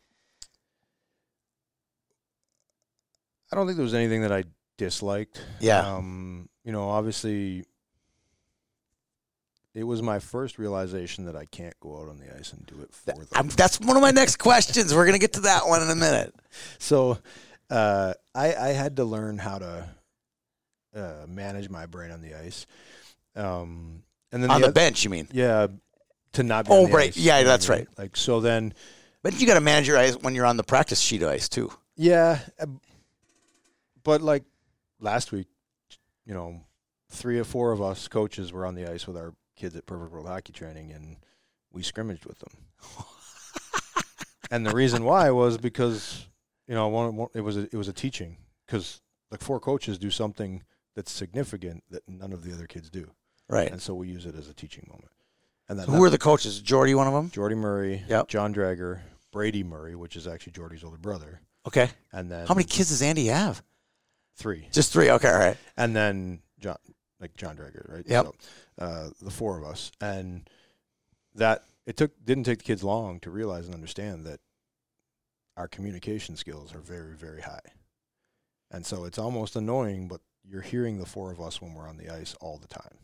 I 3.53 3.57
don't 3.57 3.67
think 3.67 3.77
there 3.77 3.85
was 3.85 3.95
anything 3.95 4.23
that 4.23 4.33
I 4.33 4.45
disliked. 4.79 5.43
Yeah. 5.61 5.97
Um, 5.97 6.49
you 6.65 6.73
know, 6.73 6.89
obviously, 6.89 7.65
it 9.75 9.85
was 9.85 10.03
my 10.03 10.19
first 10.19 10.59
realization 10.59 11.27
that 11.27 11.37
I 11.37 11.45
can't 11.45 11.79
go 11.81 12.01
out 12.01 12.09
on 12.09 12.19
the 12.19 12.35
ice 12.35 12.53
and 12.53 12.65
do 12.67 12.81
it 12.81 12.93
for 12.93 13.13
them. 13.13 13.27
I'm, 13.35 13.49
that's 13.49 13.79
one 13.79 13.97
of 13.97 14.03
my 14.03 14.11
next 14.11 14.37
questions. 14.37 14.95
We're 14.95 15.07
gonna 15.07 15.19
get 15.19 15.35
to 15.35 15.41
that 15.41 15.69
one 15.69 15.83
in 15.83 15.91
a 15.91 15.95
minute. 15.95 16.35
so 16.79 17.19
uh, 17.71 18.15
I, 18.35 18.55
I 18.55 18.69
had 18.69 18.97
to 18.97 19.05
learn 19.05 19.39
how 19.39 19.59
to 19.59 19.89
uh, 20.95 21.27
manage 21.29 21.69
my 21.69 21.87
brain 21.87 22.11
on 22.11 22.21
the 22.23 22.35
ice. 22.35 22.67
Um, 23.35 24.03
and 24.33 24.43
then 24.43 24.51
On 24.51 24.61
the 24.61 24.67
the 24.67 24.71
oth- 24.71 24.75
bench, 24.75 25.05
you 25.05 25.11
mean? 25.11 25.29
yeah, 25.33 25.67
to 26.33 26.43
not 26.43 26.67
be 26.67 26.71
Oh, 26.73 26.89
right. 26.89 27.09
ice, 27.09 27.17
Yeah, 27.17 27.43
that's 27.43 27.69
mean? 27.69 27.79
right. 27.81 27.89
Like 27.99 28.17
so, 28.17 28.41
then 28.41 28.73
But 29.23 29.41
you 29.41 29.47
got 29.47 29.55
to 29.55 29.61
manage 29.61 29.89
your 29.89 29.99
ice 29.99 30.15
when 30.17 30.35
you're 30.35 30.47
on 30.47 30.57
the 30.57 30.65
practice 30.65 31.01
sheet 31.01 31.23
of 31.23 31.29
ice 31.31 31.49
too. 31.49 31.71
Yeah, 31.97 32.39
but 34.03 34.21
like 34.23 34.45
last 35.01 35.33
week, 35.33 35.47
you 36.27 36.35
know, 36.35 36.61
three 37.11 37.39
or 37.39 37.45
four 37.45 37.73
of 37.73 37.81
us 37.83 38.09
coaches 38.09 38.53
were 38.53 38.67
on 38.67 38.75
the 38.75 38.91
ice 38.91 39.07
with 39.07 39.17
our 39.17 39.33
kids 39.57 39.75
at 39.77 39.87
Perfect 39.87 40.13
World 40.13 40.27
Hockey 40.27 40.53
Training, 40.53 40.93
and 40.93 41.17
we 41.73 41.83
scrimmaged 41.83 42.27
with 42.27 42.39
them. 42.41 42.53
and 44.51 44.67
the 44.67 44.75
reason 44.75 45.05
why 45.05 45.31
was 45.31 45.57
because 45.59 46.27
you 46.67 46.75
know 46.75 46.89
one, 46.89 47.17
one 47.17 47.29
it 47.35 47.41
was 47.41 47.57
a, 47.57 47.63
it 47.63 47.75
was 47.75 47.89
a 47.89 47.93
teaching 47.93 48.37
because 48.67 49.01
like 49.31 49.41
four 49.43 49.61
coaches 49.61 49.99
do 49.99 50.11
something 50.11 50.63
that's 50.95 51.11
significant 51.13 51.85
that 51.91 52.09
none 52.09 52.33
of 52.33 52.45
the 52.45 52.53
other 52.53 52.67
kids 52.67 52.89
do, 52.91 53.11
Right. 53.49 53.71
and 53.71 53.81
so 53.83 53.95
we 53.95 54.09
use 54.09 54.25
it 54.27 54.35
as 54.35 54.49
a 54.49 54.55
teaching 54.55 54.87
moment. 54.89 55.11
And 55.69 55.79
then 55.79 55.89
Who 55.89 56.03
are 56.05 56.11
the 56.11 56.19
coaches? 56.19 56.61
Jordy, 56.61 56.95
one 56.95 57.07
of 57.09 57.13
them. 57.13 57.31
Jordy 57.31 57.57
Murray, 57.57 58.05
Yep. 58.09 58.29
John 58.29 58.55
Drager, 58.55 59.01
Brady 59.33 59.63
Murray, 59.65 59.95
which 59.97 60.15
is 60.17 60.27
actually 60.27 60.53
Jordy's 60.53 60.85
older 60.85 60.97
brother, 60.97 61.41
Okay. 61.67 61.91
and 62.13 62.31
then 62.31 62.47
How 62.47 62.55
many 62.55 62.65
kids 62.65 62.91
does 62.91 63.03
Andy 63.03 63.27
have? 63.27 63.63
Three. 64.37 64.69
Just 64.73 64.93
three. 64.93 65.11
Okay. 65.11 65.29
All 65.29 65.39
right. 65.39 65.57
and 65.77 65.95
then 65.97 66.41
John, 66.61 66.77
like 67.21 67.37
John 67.37 67.57
Drager, 67.57 67.93
right? 67.93 68.05
Yep. 68.07 68.27
So, 68.27 68.35
uh, 68.79 69.11
the 69.21 69.31
four 69.31 69.59
of 69.59 69.65
us, 69.65 69.91
and 70.01 70.49
that 71.35 71.65
it 71.87 71.97
took 71.97 72.13
didn't 72.25 72.45
take 72.45 72.59
the 72.59 72.65
kids 72.65 72.85
long 72.85 73.19
to 73.21 73.31
realize 73.31 73.67
and 73.67 73.75
understand 73.75 74.25
that 74.27 74.41
our 75.57 75.69
communication 75.69 76.37
skills 76.37 76.75
are 76.75 76.81
very 76.81 77.15
very 77.15 77.43
high, 77.43 77.61
and 78.71 78.85
so 78.85 79.05
it's 79.05 79.19
almost 79.19 79.57
annoying, 79.57 80.09
but 80.09 80.21
you're 80.45 80.63
hearing 80.63 80.99
the 80.99 81.07
four 81.07 81.31
of 81.33 81.41
us 81.41 81.61
when 81.61 81.75
we're 81.75 81.89
on 81.89 81.97
the 81.97 82.09
ice 82.11 82.35
all 82.41 82.59
the 82.59 82.69
time, 82.69 82.99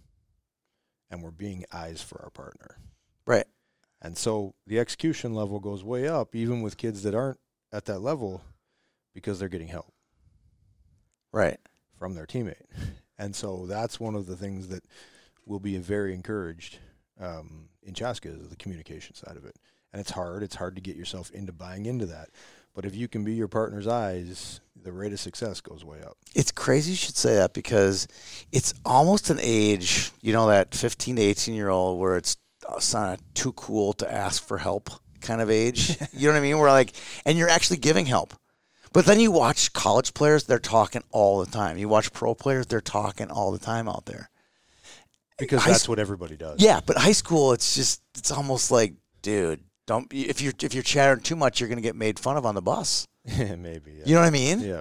and 1.10 1.22
we're 1.22 1.30
being 1.30 1.64
eyes 1.72 2.02
for 2.02 2.20
our 2.22 2.30
partner, 2.30 2.76
Right. 3.26 3.46
and 4.00 4.16
so 4.16 4.54
the 4.66 4.78
execution 4.78 5.34
level 5.34 5.60
goes 5.60 5.82
way 5.84 6.06
up, 6.08 6.34
even 6.34 6.62
with 6.62 6.76
kids 6.76 7.02
that 7.02 7.14
aren't 7.14 7.40
at 7.72 7.86
that 7.86 8.00
level, 8.00 8.42
because 9.14 9.38
they're 9.38 9.48
getting 9.48 9.68
help 9.68 9.92
Right. 11.32 11.58
from 11.98 12.14
their 12.14 12.26
teammate. 12.26 12.66
And 13.18 13.36
so 13.36 13.66
that's 13.66 14.00
one 14.00 14.14
of 14.14 14.26
the 14.26 14.36
things 14.36 14.68
that 14.68 14.84
will 15.46 15.60
be 15.60 15.76
very 15.78 16.12
encouraged 16.14 16.78
um, 17.20 17.68
in 17.82 17.94
Chaska 17.94 18.28
is 18.28 18.48
the 18.48 18.56
communication 18.56 19.14
side 19.14 19.36
of 19.36 19.44
it. 19.44 19.56
And 19.92 20.00
it's 20.00 20.10
hard. 20.10 20.42
It's 20.42 20.54
hard 20.56 20.74
to 20.76 20.80
get 20.80 20.96
yourself 20.96 21.30
into 21.32 21.52
buying 21.52 21.86
into 21.86 22.06
that. 22.06 22.30
But 22.74 22.86
if 22.86 22.94
you 22.96 23.08
can 23.08 23.24
be 23.24 23.34
your 23.34 23.48
partner's 23.48 23.86
eyes, 23.86 24.60
the 24.82 24.92
rate 24.92 25.12
of 25.12 25.20
success 25.20 25.60
goes 25.60 25.84
way 25.84 26.00
up. 26.02 26.16
It's 26.34 26.50
crazy 26.50 26.92
you 26.92 26.96
should 26.96 27.16
say 27.16 27.34
that 27.34 27.52
because 27.52 28.08
it's 28.50 28.72
almost 28.86 29.28
an 29.28 29.38
age, 29.42 30.10
you 30.22 30.32
know, 30.32 30.46
that 30.48 30.74
15 30.74 31.16
to 31.16 31.22
18 31.22 31.54
year 31.54 31.68
old 31.68 32.00
where 32.00 32.16
it's, 32.16 32.38
uh, 32.66 32.76
it's 32.76 32.94
not 32.94 33.20
too 33.34 33.52
cool 33.52 33.92
to 33.94 34.10
ask 34.10 34.42
for 34.42 34.56
help 34.58 34.88
kind 35.20 35.42
of 35.42 35.50
age. 35.50 35.98
you 36.14 36.26
know 36.28 36.32
what 36.32 36.38
I 36.38 36.42
mean? 36.42 36.58
Where 36.58 36.70
like, 36.70 36.94
and 37.26 37.36
you're 37.36 37.50
actually 37.50 37.76
giving 37.76 38.06
help. 38.06 38.32
But 38.94 39.04
then 39.06 39.20
you 39.20 39.30
watch 39.32 39.72
college 39.72 40.12
players; 40.12 40.44
they're 40.44 40.58
talking 40.58 41.02
all 41.12 41.42
the 41.42 41.50
time. 41.50 41.78
You 41.78 41.88
watch 41.88 42.12
pro 42.12 42.34
players; 42.34 42.66
they're 42.66 42.82
talking 42.82 43.30
all 43.30 43.50
the 43.50 43.58
time 43.58 43.88
out 43.88 44.04
there. 44.04 44.28
because 45.38 45.62
high 45.62 45.70
that's 45.70 45.84
s- 45.84 45.88
what 45.88 45.98
everybody 45.98 46.36
does. 46.36 46.60
Yeah, 46.62 46.80
but 46.84 46.98
high 46.98 47.12
school, 47.12 47.52
it's 47.52 47.74
just 47.74 48.02
it's 48.18 48.30
almost 48.30 48.70
like, 48.70 48.92
dude, 49.22 49.60
don't 49.92 50.12
if 50.12 50.40
you're 50.40 50.52
if 50.62 50.74
you're 50.74 50.82
chattering 50.82 51.20
too 51.22 51.36
much, 51.36 51.60
you're 51.60 51.68
going 51.68 51.76
to 51.76 51.82
get 51.82 51.96
made 51.96 52.18
fun 52.18 52.36
of 52.36 52.44
on 52.46 52.54
the 52.54 52.62
bus. 52.62 53.06
maybe. 53.38 53.92
Yeah. 53.98 54.02
You 54.06 54.14
know 54.14 54.20
what 54.20 54.26
I 54.26 54.30
mean? 54.30 54.60
yeah. 54.60 54.80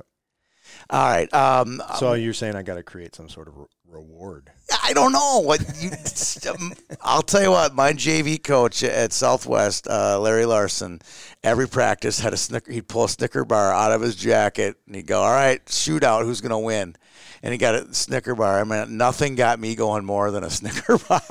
All 0.90 1.10
right. 1.10 1.32
Um, 1.34 1.82
So 2.00 2.14
you're 2.14 2.34
saying 2.34 2.56
I 2.56 2.64
got 2.64 2.76
to 2.76 2.84
create 2.84 3.14
some 3.16 3.28
sort 3.30 3.48
of 3.50 3.58
re- 3.58 3.66
reward? 3.88 4.52
I 4.84 4.94
don't 4.94 5.12
know 5.12 5.40
what 5.44 5.60
you. 5.82 5.92
um, 6.50 6.74
I'll 7.02 7.22
tell 7.22 7.42
you 7.44 7.52
what. 7.52 7.76
My 7.76 7.92
JV 7.94 8.42
coach 8.42 8.84
at 8.84 9.12
Southwest, 9.12 9.88
uh, 9.90 10.20
Larry 10.20 10.46
Larson, 10.46 11.00
every 11.44 11.68
practice 11.68 12.20
had 12.20 12.34
a 12.34 12.38
snicker. 12.38 12.72
He'd 12.72 12.88
pull 12.88 13.04
a 13.04 13.10
Snicker 13.10 13.44
bar 13.46 13.74
out 13.74 13.92
of 13.92 14.02
his 14.02 14.16
jacket 14.16 14.78
and 14.88 14.96
he'd 14.96 15.08
go, 15.08 15.22
"All 15.22 15.32
right, 15.32 15.64
shootout. 15.66 16.24
Who's 16.24 16.42
going 16.42 16.52
to 16.52 16.58
win?" 16.58 16.96
And 17.44 17.52
he 17.52 17.58
got 17.58 17.76
a 17.76 17.94
Snicker 17.94 18.36
bar. 18.36 18.60
I 18.60 18.64
mean, 18.64 18.98
nothing 18.98 19.36
got 19.36 19.60
me 19.60 19.76
going 19.76 20.06
more 20.06 20.30
than 20.32 20.44
a 20.44 20.50
Snicker 20.52 20.98
bar. 20.98 21.22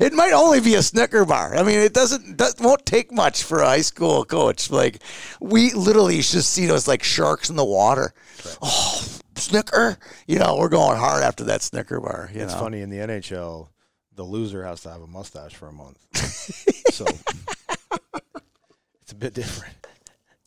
It 0.00 0.12
might 0.12 0.32
only 0.32 0.60
be 0.60 0.74
a 0.74 0.82
Snicker 0.82 1.24
bar. 1.24 1.56
I 1.56 1.62
mean, 1.62 1.78
it 1.78 1.94
doesn't 1.94 2.38
that 2.38 2.60
won't 2.60 2.84
take 2.84 3.12
much 3.12 3.42
for 3.42 3.60
a 3.60 3.66
high 3.66 3.82
school 3.82 4.24
coach. 4.24 4.70
Like 4.70 5.02
we 5.40 5.72
literally 5.72 6.16
just 6.16 6.50
see 6.50 6.66
those 6.66 6.88
like 6.88 7.02
sharks 7.02 7.50
in 7.50 7.56
the 7.56 7.64
water. 7.64 8.12
Oh, 8.60 9.04
Snicker! 9.36 9.98
You 10.26 10.38
know, 10.38 10.56
we're 10.56 10.68
going 10.68 10.98
hard 10.98 11.22
after 11.22 11.44
that 11.44 11.62
Snicker 11.62 12.00
bar. 12.00 12.30
You 12.32 12.42
it's 12.42 12.54
know, 12.54 12.60
funny 12.60 12.80
in 12.80 12.90
the 12.90 12.98
NHL, 12.98 13.68
the 14.14 14.24
loser 14.24 14.64
has 14.64 14.80
to 14.82 14.90
have 14.90 15.02
a 15.02 15.06
mustache 15.06 15.54
for 15.54 15.68
a 15.68 15.72
month. 15.72 15.98
so 16.92 17.04
it's 19.02 19.12
a 19.12 19.14
bit 19.14 19.34
different. 19.34 19.74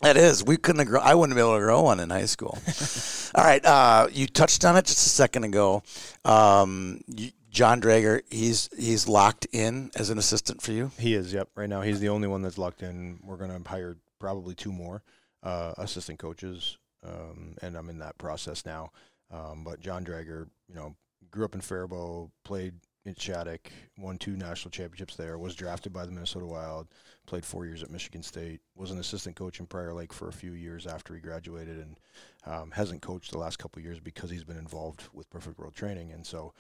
That 0.02 0.18
is. 0.18 0.44
We 0.44 0.58
couldn't 0.58 0.80
have 0.80 0.88
grown. 0.88 1.04
I 1.04 1.16
wouldn't 1.16 1.36
be 1.36 1.42
able 1.42 1.56
to 1.56 1.60
grow 1.60 1.82
one 1.82 2.00
in 2.00 2.10
high 2.10 2.26
school. 2.26 2.58
All 3.36 3.44
right. 3.44 3.66
Uh, 3.66 4.08
you 4.12 4.28
touched 4.28 4.66
on 4.66 4.76
it 4.76 4.86
just 4.86 5.06
a 5.06 5.10
second 5.10 5.46
ago. 5.46 5.84
Um, 6.24 7.02
you, 7.08 7.32
John 7.50 7.80
Drager, 7.80 8.22
he's 8.30 8.70
he's 8.78 9.08
locked 9.08 9.48
in 9.54 9.90
as 9.96 10.10
an 10.10 10.18
assistant 10.18 10.62
for 10.62 10.74
you. 10.74 10.92
He 11.00 11.14
is. 11.14 11.34
Yep. 11.34 11.50
Right 11.56 11.70
now, 11.70 11.82
he's 11.82 12.02
the 12.02 12.10
only 12.10 12.28
one 12.28 12.42
that's 12.42 12.58
locked 12.58 12.84
in. 12.84 13.20
We're 13.24 13.38
going 13.38 13.64
to 13.64 13.70
hire 13.70 13.96
probably 14.20 14.56
two 14.56 14.74
more 14.74 15.04
uh, 15.42 15.74
assistant 15.78 16.20
coaches, 16.20 16.78
um, 17.08 17.56
and 17.62 17.78
I'm 17.78 17.90
in 17.90 18.00
that 18.00 18.18
process 18.18 18.66
now. 18.66 18.92
Um, 19.32 19.64
but 19.64 19.80
John 19.80 20.04
Drager, 20.04 20.48
you 20.68 20.76
know, 20.76 20.96
grew 21.32 21.46
up 21.46 21.56
in 21.56 21.62
Faribault, 21.62 22.30
played 22.44 22.74
in 23.06 23.16
Shattuck, 23.16 23.72
won 23.98 24.18
two 24.18 24.36
national 24.36 24.72
championships 24.72 25.16
there, 25.16 25.38
was 25.38 25.56
drafted 25.56 25.94
by 25.94 26.06
the 26.06 26.12
Minnesota 26.12 26.46
Wild, 26.46 26.88
played 27.28 27.46
four 27.46 27.66
years 27.66 27.84
at 27.84 27.92
Michigan 27.92 28.24
State, 28.24 28.62
was 28.76 28.92
an 28.92 29.00
assistant 29.00 29.36
coach 29.36 29.60
in 29.60 29.68
Prior 29.68 29.94
Lake 29.94 30.12
for 30.12 30.28
a 30.28 30.34
few 30.34 30.54
years 30.54 30.88
after 30.88 31.14
he 31.14 31.22
graduated, 31.22 31.78
and 31.78 32.00
um, 32.46 32.72
hasn't 32.72 33.02
coached 33.02 33.32
the 33.32 33.38
last 33.38 33.58
couple 33.58 33.80
of 33.80 33.86
years 33.86 34.00
because 34.00 34.30
he's 34.30 34.44
been 34.44 34.58
involved 34.58 35.04
with 35.14 35.30
Perfect 35.30 35.60
World 35.60 35.76
Training, 35.76 36.12
and 36.12 36.26
so. 36.26 36.54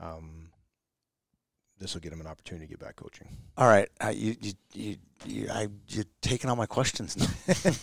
Um, 0.00 0.48
this 1.82 1.94
will 1.94 2.00
get 2.00 2.12
him 2.12 2.20
an 2.20 2.28
opportunity 2.28 2.66
to 2.66 2.70
get 2.70 2.78
back 2.78 2.94
coaching. 2.94 3.26
All 3.56 3.66
right. 3.66 3.88
Uh, 4.00 4.12
you 4.14 4.36
you 4.40 4.52
you, 4.72 4.96
you 5.26 5.48
I, 5.50 5.66
you're 5.88 6.04
taking 6.20 6.48
all 6.48 6.54
my 6.54 6.66
questions. 6.66 7.14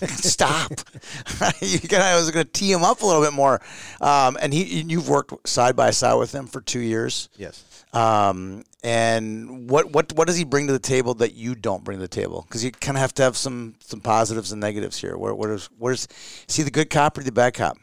Stop. 0.08 0.71
you 1.62 1.79
I 1.91 2.15
was 2.15 2.32
going 2.32 2.45
to 2.45 2.51
tee 2.51 2.71
him 2.71 2.84
up 2.84 3.01
a 3.01 3.05
little 3.05 3.21
bit 3.21 3.34
more. 3.34 3.60
Um, 3.99 4.38
and 4.41 4.53
he 4.53 4.82
you've 4.84 5.10
worked 5.10 5.47
side 5.47 5.75
by 5.75 5.91
side 5.91 6.15
with 6.15 6.34
him 6.34 6.47
for 6.47 6.62
two 6.62 6.79
years. 6.79 7.27
Yes. 7.36 7.65
Um, 7.91 8.63
and 8.84 9.69
what, 9.69 9.91
what 9.91 10.13
what 10.13 10.28
does 10.28 10.38
he 10.38 10.43
bring 10.43 10.67
to 10.67 10.73
the 10.73 10.80
table 10.80 11.15
that 11.15 11.34
you 11.34 11.56
don't 11.56 11.84
bring 11.84 11.97
to 11.97 12.02
the 12.02 12.08
table? 12.08 12.43
Because 12.47 12.63
you 12.63 12.71
kind 12.71 12.95
of 12.97 13.02
have 13.02 13.13
to 13.15 13.23
have 13.23 13.36
some 13.36 13.75
some 13.80 13.99
positives 13.99 14.52
and 14.52 14.62
negatives 14.62 14.99
here. 14.99 15.17
Where 15.17 15.34
where's 15.34 15.65
where's 15.78 16.08
is 16.47 16.56
he 16.56 16.63
the 16.63 16.71
good 16.71 16.89
cop 16.89 17.17
or 17.17 17.23
the 17.23 17.32
bad 17.32 17.56
cop? 17.56 17.78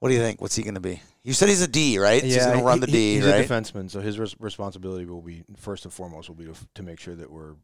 What 0.00 0.08
do 0.08 0.14
you 0.14 0.20
think? 0.20 0.40
What's 0.40 0.54
he 0.56 0.62
going 0.62 0.74
to 0.74 0.80
be? 0.80 1.02
You 1.24 1.32
said 1.32 1.48
he's 1.48 1.62
a 1.62 1.68
D, 1.68 1.98
right? 1.98 2.20
So 2.20 2.26
he's 2.26 2.36
going 2.46 2.58
to 2.58 2.64
run 2.64 2.80
the 2.80 2.86
he- 2.86 2.92
D, 2.92 3.14
he's 3.16 3.26
right? 3.26 3.44
a 3.44 3.48
defenseman, 3.48 3.90
so 3.90 4.00
his 4.00 4.18
res- 4.18 4.36
responsibility 4.38 5.04
will 5.04 5.20
be 5.22 5.42
first 5.56 5.84
and 5.84 5.92
foremost 5.92 6.28
will 6.28 6.36
be 6.36 6.44
to, 6.44 6.52
f- 6.52 6.66
to 6.74 6.82
make 6.82 7.00
sure 7.00 7.14
that 7.16 7.30
we're, 7.30 7.54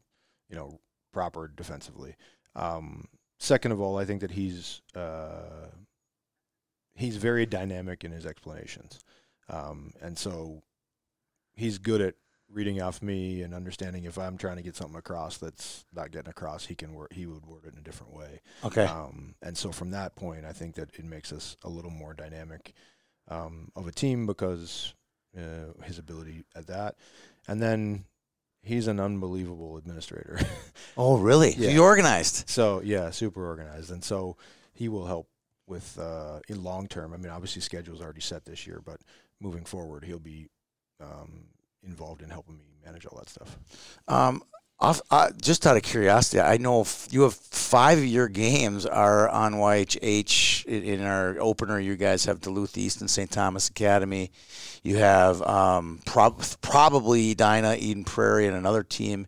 you 0.49 0.55
know, 0.55 0.79
proper 1.13 1.47
defensively. 1.55 2.15
Um, 2.55 3.07
second 3.39 3.71
of 3.71 3.79
all, 3.81 3.97
I 3.97 4.05
think 4.05 4.21
that 4.21 4.31
he's 4.31 4.81
uh, 4.95 5.69
he's 6.93 7.15
very 7.17 7.45
dynamic 7.45 8.03
in 8.03 8.11
his 8.11 8.25
explanations, 8.25 8.99
um, 9.49 9.93
and 10.01 10.17
so 10.17 10.61
he's 11.55 11.77
good 11.77 12.01
at 12.01 12.15
reading 12.49 12.81
off 12.81 13.01
me 13.01 13.41
and 13.41 13.53
understanding 13.53 14.05
if 14.05 14.17
I'm 14.17 14.37
trying 14.37 14.57
to 14.57 14.61
get 14.61 14.75
something 14.75 14.97
across 14.97 15.37
that's 15.37 15.85
not 15.93 16.11
getting 16.11 16.29
across, 16.29 16.65
he 16.65 16.75
can 16.75 16.93
word 16.93 17.09
he 17.11 17.25
would 17.25 17.45
word 17.45 17.65
it 17.65 17.73
in 17.73 17.79
a 17.79 17.81
different 17.81 18.13
way. 18.13 18.41
okay. 18.63 18.85
Um, 18.85 19.35
and 19.41 19.57
so 19.57 19.71
from 19.71 19.91
that 19.91 20.15
point, 20.15 20.45
I 20.45 20.53
think 20.53 20.75
that 20.75 20.95
it 20.95 21.05
makes 21.05 21.33
us 21.33 21.57
a 21.63 21.69
little 21.69 21.91
more 21.91 22.13
dynamic 22.13 22.73
um, 23.27 23.71
of 23.75 23.87
a 23.87 23.91
team 23.91 24.25
because 24.25 24.93
uh, 25.37 25.83
his 25.83 25.99
ability 25.99 26.43
at 26.55 26.67
that. 26.67 26.95
And 27.47 27.61
then 27.61 28.05
he's 28.61 28.87
an 28.87 28.99
unbelievable 28.99 29.77
administrator. 29.77 30.39
oh, 30.97 31.17
really? 31.17 31.53
yeah. 31.57 31.69
You 31.69 31.83
organized. 31.83 32.49
so 32.49 32.81
yeah, 32.83 33.09
super 33.11 33.45
organized. 33.45 33.91
And 33.91 34.03
so 34.03 34.37
he 34.73 34.87
will 34.87 35.05
help 35.05 35.27
with 35.67 35.97
uh, 35.99 36.39
in 36.47 36.63
long 36.63 36.87
term. 36.87 37.13
I 37.13 37.17
mean, 37.17 37.31
obviously 37.31 37.61
schedule's 37.61 38.01
already 38.01 38.21
set 38.21 38.45
this 38.45 38.67
year, 38.67 38.81
but 38.83 39.01
moving 39.41 39.65
forward, 39.65 40.05
he'll 40.05 40.19
be 40.19 40.47
um, 41.01 41.45
involved 41.83 42.21
in 42.21 42.29
helping 42.29 42.57
me 42.57 42.63
manage 42.85 43.05
all 43.05 43.17
that 43.17 43.29
stuff. 43.29 43.57
Um, 44.07 44.43
off, 44.77 45.01
uh, 45.09 45.31
just 45.41 45.65
out 45.65 45.77
of 45.77 45.83
curiosity, 45.83 46.41
I 46.41 46.57
know 46.57 46.81
f- 46.81 47.07
you 47.09 47.21
have 47.21 47.33
five 47.33 47.97
of 47.97 48.05
your 48.05 48.27
games 48.27 48.85
are 48.85 49.29
on 49.29 49.53
YHH. 49.53 50.65
In, 50.65 50.83
in 50.83 51.01
our 51.01 51.37
opener, 51.39 51.79
you 51.79 51.95
guys 51.95 52.25
have 52.25 52.41
Duluth 52.41 52.77
East 52.77 52.99
and 52.99 53.09
St. 53.09 53.31
Thomas 53.31 53.69
Academy. 53.69 54.31
You 54.83 54.97
have 54.97 55.41
um, 55.43 56.01
prob- 56.05 56.43
probably 56.61 57.31
Edina, 57.31 57.77
Eden 57.79 58.03
Prairie, 58.03 58.47
and 58.47 58.57
another 58.57 58.83
team 58.83 59.27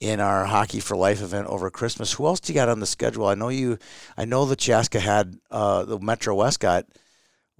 in 0.00 0.18
our 0.18 0.46
Hockey 0.46 0.80
for 0.80 0.96
Life 0.96 1.20
event 1.20 1.46
over 1.48 1.70
Christmas. 1.70 2.14
Who 2.14 2.26
else 2.26 2.40
do 2.40 2.52
you 2.52 2.58
got 2.58 2.70
on 2.70 2.80
the 2.80 2.86
schedule? 2.86 3.26
I 3.26 3.34
know 3.34 3.50
you. 3.50 3.78
I 4.16 4.24
know 4.24 4.46
the 4.46 4.56
Chaska 4.56 4.98
had 4.98 5.36
uh, 5.50 5.84
the 5.84 5.98
Metro 5.98 6.34
West 6.34 6.60
got 6.60 6.86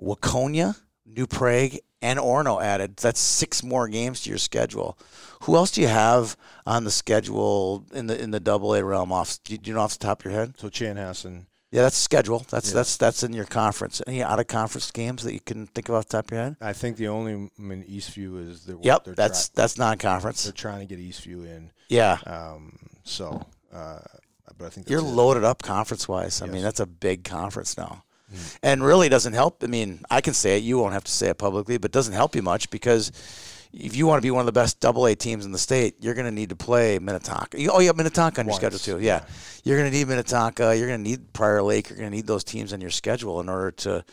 Waconia, 0.00 0.74
New 1.04 1.26
Prague, 1.26 1.72
and 2.06 2.18
Orono 2.18 2.62
added. 2.62 2.96
That's 2.96 3.20
six 3.20 3.62
more 3.62 3.88
games 3.88 4.22
to 4.22 4.30
your 4.30 4.38
schedule. 4.38 4.96
Who 5.42 5.56
else 5.56 5.70
do 5.72 5.80
you 5.80 5.88
have 5.88 6.36
on 6.66 6.84
the 6.84 6.90
schedule 6.90 7.84
in 7.92 8.06
the 8.06 8.20
in 8.20 8.30
the 8.30 8.40
Double 8.40 8.74
A 8.74 8.84
realm? 8.84 9.12
Off, 9.12 9.38
do 9.44 9.58
you, 9.60 9.74
know 9.74 9.80
off 9.80 9.98
the 9.98 10.04
top 10.06 10.20
of 10.20 10.24
your 10.24 10.34
head? 10.34 10.54
So 10.58 10.68
Chanhassen, 10.68 11.46
Yeah, 11.72 11.82
that's 11.82 11.96
schedule. 11.96 12.46
That's 12.48 12.68
Yeah. 12.68 12.74
that's 12.74 12.96
that's 12.96 13.22
in 13.22 13.32
your 13.32 13.44
conference. 13.44 14.00
Any 14.06 14.22
out 14.22 14.38
of 14.40 14.46
conference 14.46 14.90
games 14.90 15.22
that 15.24 15.32
you 15.34 15.40
can 15.40 15.66
think 15.66 15.88
of 15.88 15.96
off 15.96 16.06
the 16.06 16.18
top 16.18 16.26
of 16.26 16.30
your 16.32 16.40
head? 16.42 16.56
I 16.60 16.72
think 16.72 16.96
the 16.96 17.08
only 17.08 17.32
I 17.34 17.62
mean 17.62 17.84
Eastview 17.84 18.48
is 18.48 18.64
the 18.64 18.78
Yep, 18.82 19.04
that's 19.16 19.48
try- 19.48 19.62
that's 19.62 19.76
non-conference. 19.78 20.44
they're 20.44 20.52
trying 20.52 20.86
to 20.86 20.96
get 20.96 20.98
Eastview 21.04 21.44
in. 21.44 21.70
Yeah, 21.88 22.18
Um, 22.26 22.78
so, 23.04 23.42
uh, 23.72 23.98
but 24.58 24.66
I 24.66 24.70
think 24.70 24.86
that's 24.86 24.90
you're 24.90 25.00
it. 25.00 25.14
loaded 25.20 25.44
up 25.44 25.62
conference 25.62 26.08
wise. 26.08 26.40
I 26.42 26.46
mean, 26.46 26.62
that's 26.62 26.80
a 26.80 26.86
big 26.86 27.22
conference 27.24 27.76
now. 27.76 28.02
Mm. 28.36 28.58
And 28.62 28.84
really 28.84 29.08
doesn't 29.08 29.32
help. 29.32 29.62
I 29.64 29.66
mean, 29.66 30.00
I 30.10 30.20
can 30.20 30.34
say 30.34 30.56
it. 30.58 30.62
You 30.62 30.78
won't 30.78 30.92
have 30.92 31.04
to 31.04 31.12
say 31.12 31.28
it 31.28 31.38
publicly, 31.38 31.78
but 31.78 31.86
it 31.90 31.92
doesn't 31.92 32.14
help 32.14 32.34
you 32.36 32.42
much 32.42 32.70
because 32.70 33.10
if 33.72 33.94
you 33.96 34.06
want 34.06 34.18
to 34.18 34.22
be 34.26 34.30
one 34.30 34.40
of 34.40 34.46
the 34.46 34.52
best 34.52 34.80
Double 34.80 35.06
A 35.06 35.14
teams 35.14 35.44
in 35.44 35.52
the 35.52 35.58
state, 35.58 35.96
you're 36.00 36.14
going 36.14 36.24
to 36.26 36.30
need 36.32 36.48
to 36.50 36.56
play 36.56 36.98
Minnetonka. 36.98 37.60
You- 37.60 37.70
Oh, 37.72 37.80
you 37.80 37.88
have 37.88 37.96
Minnetonka 37.96 38.40
on 38.40 38.46
your 38.46 38.52
Once, 38.52 38.60
schedule 38.60 38.78
too. 38.78 38.98
Yeah, 39.04 39.24
you're 39.64 39.76
going 39.78 39.90
to 39.90 39.96
need 39.96 40.08
Minnetonka. 40.08 40.76
You're 40.76 40.86
going 40.88 41.02
to 41.04 41.10
need 41.10 41.32
Prior 41.32 41.62
Lake. 41.62 41.90
You're 41.90 41.98
going 41.98 42.10
to 42.10 42.16
need 42.16 42.26
those 42.26 42.44
teams 42.44 42.72
on 42.72 42.80
your 42.80 42.90
schedule 42.90 43.40
in 43.40 43.48
order 43.48 43.70
to 43.72 44.04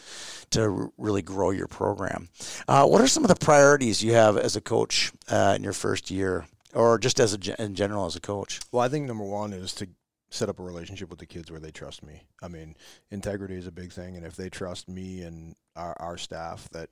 to 0.52 0.92
really 0.98 1.22
grow 1.22 1.50
your 1.52 1.68
program. 1.68 2.30
Uh, 2.68 2.86
what 2.86 3.02
are 3.02 3.08
some 3.08 3.24
of 3.24 3.30
the 3.30 3.36
priorities 3.36 4.04
you 4.04 4.14
have 4.14 4.38
as 4.38 4.56
a 4.56 4.62
coach 4.62 5.12
uh, 5.30 5.54
in 5.56 5.64
your 5.64 5.74
first 5.74 6.12
year, 6.12 6.46
or 6.76 7.00
just 7.00 7.20
as 7.20 7.34
a 7.34 7.62
in 7.64 7.74
general 7.76 8.06
as 8.06 8.16
a 8.16 8.20
coach? 8.20 8.60
Well, 8.72 8.84
I 8.84 8.90
think 8.90 9.08
number 9.08 9.24
one 9.24 9.54
is 9.54 9.74
to 9.76 9.88
set 10.34 10.50
up 10.50 10.60
a 10.60 10.64
relationship 10.64 11.12
with 11.12 11.20
the 11.20 11.26
kids 11.28 11.52
where 11.52 11.60
they 11.60 11.70
trust 11.70 12.04
me. 12.04 12.24
I 12.42 12.48
mean, 12.48 12.76
integrity 13.12 13.56
is 13.56 13.68
a 13.68 13.72
big 13.72 13.94
thing, 13.94 14.18
and 14.18 14.26
if 14.26 14.36
they 14.36 14.50
trust 14.50 14.90
me 14.90 15.22
and 15.22 15.56
our, 15.76 15.96
our 16.00 16.18
staff 16.18 16.68
that 16.72 16.90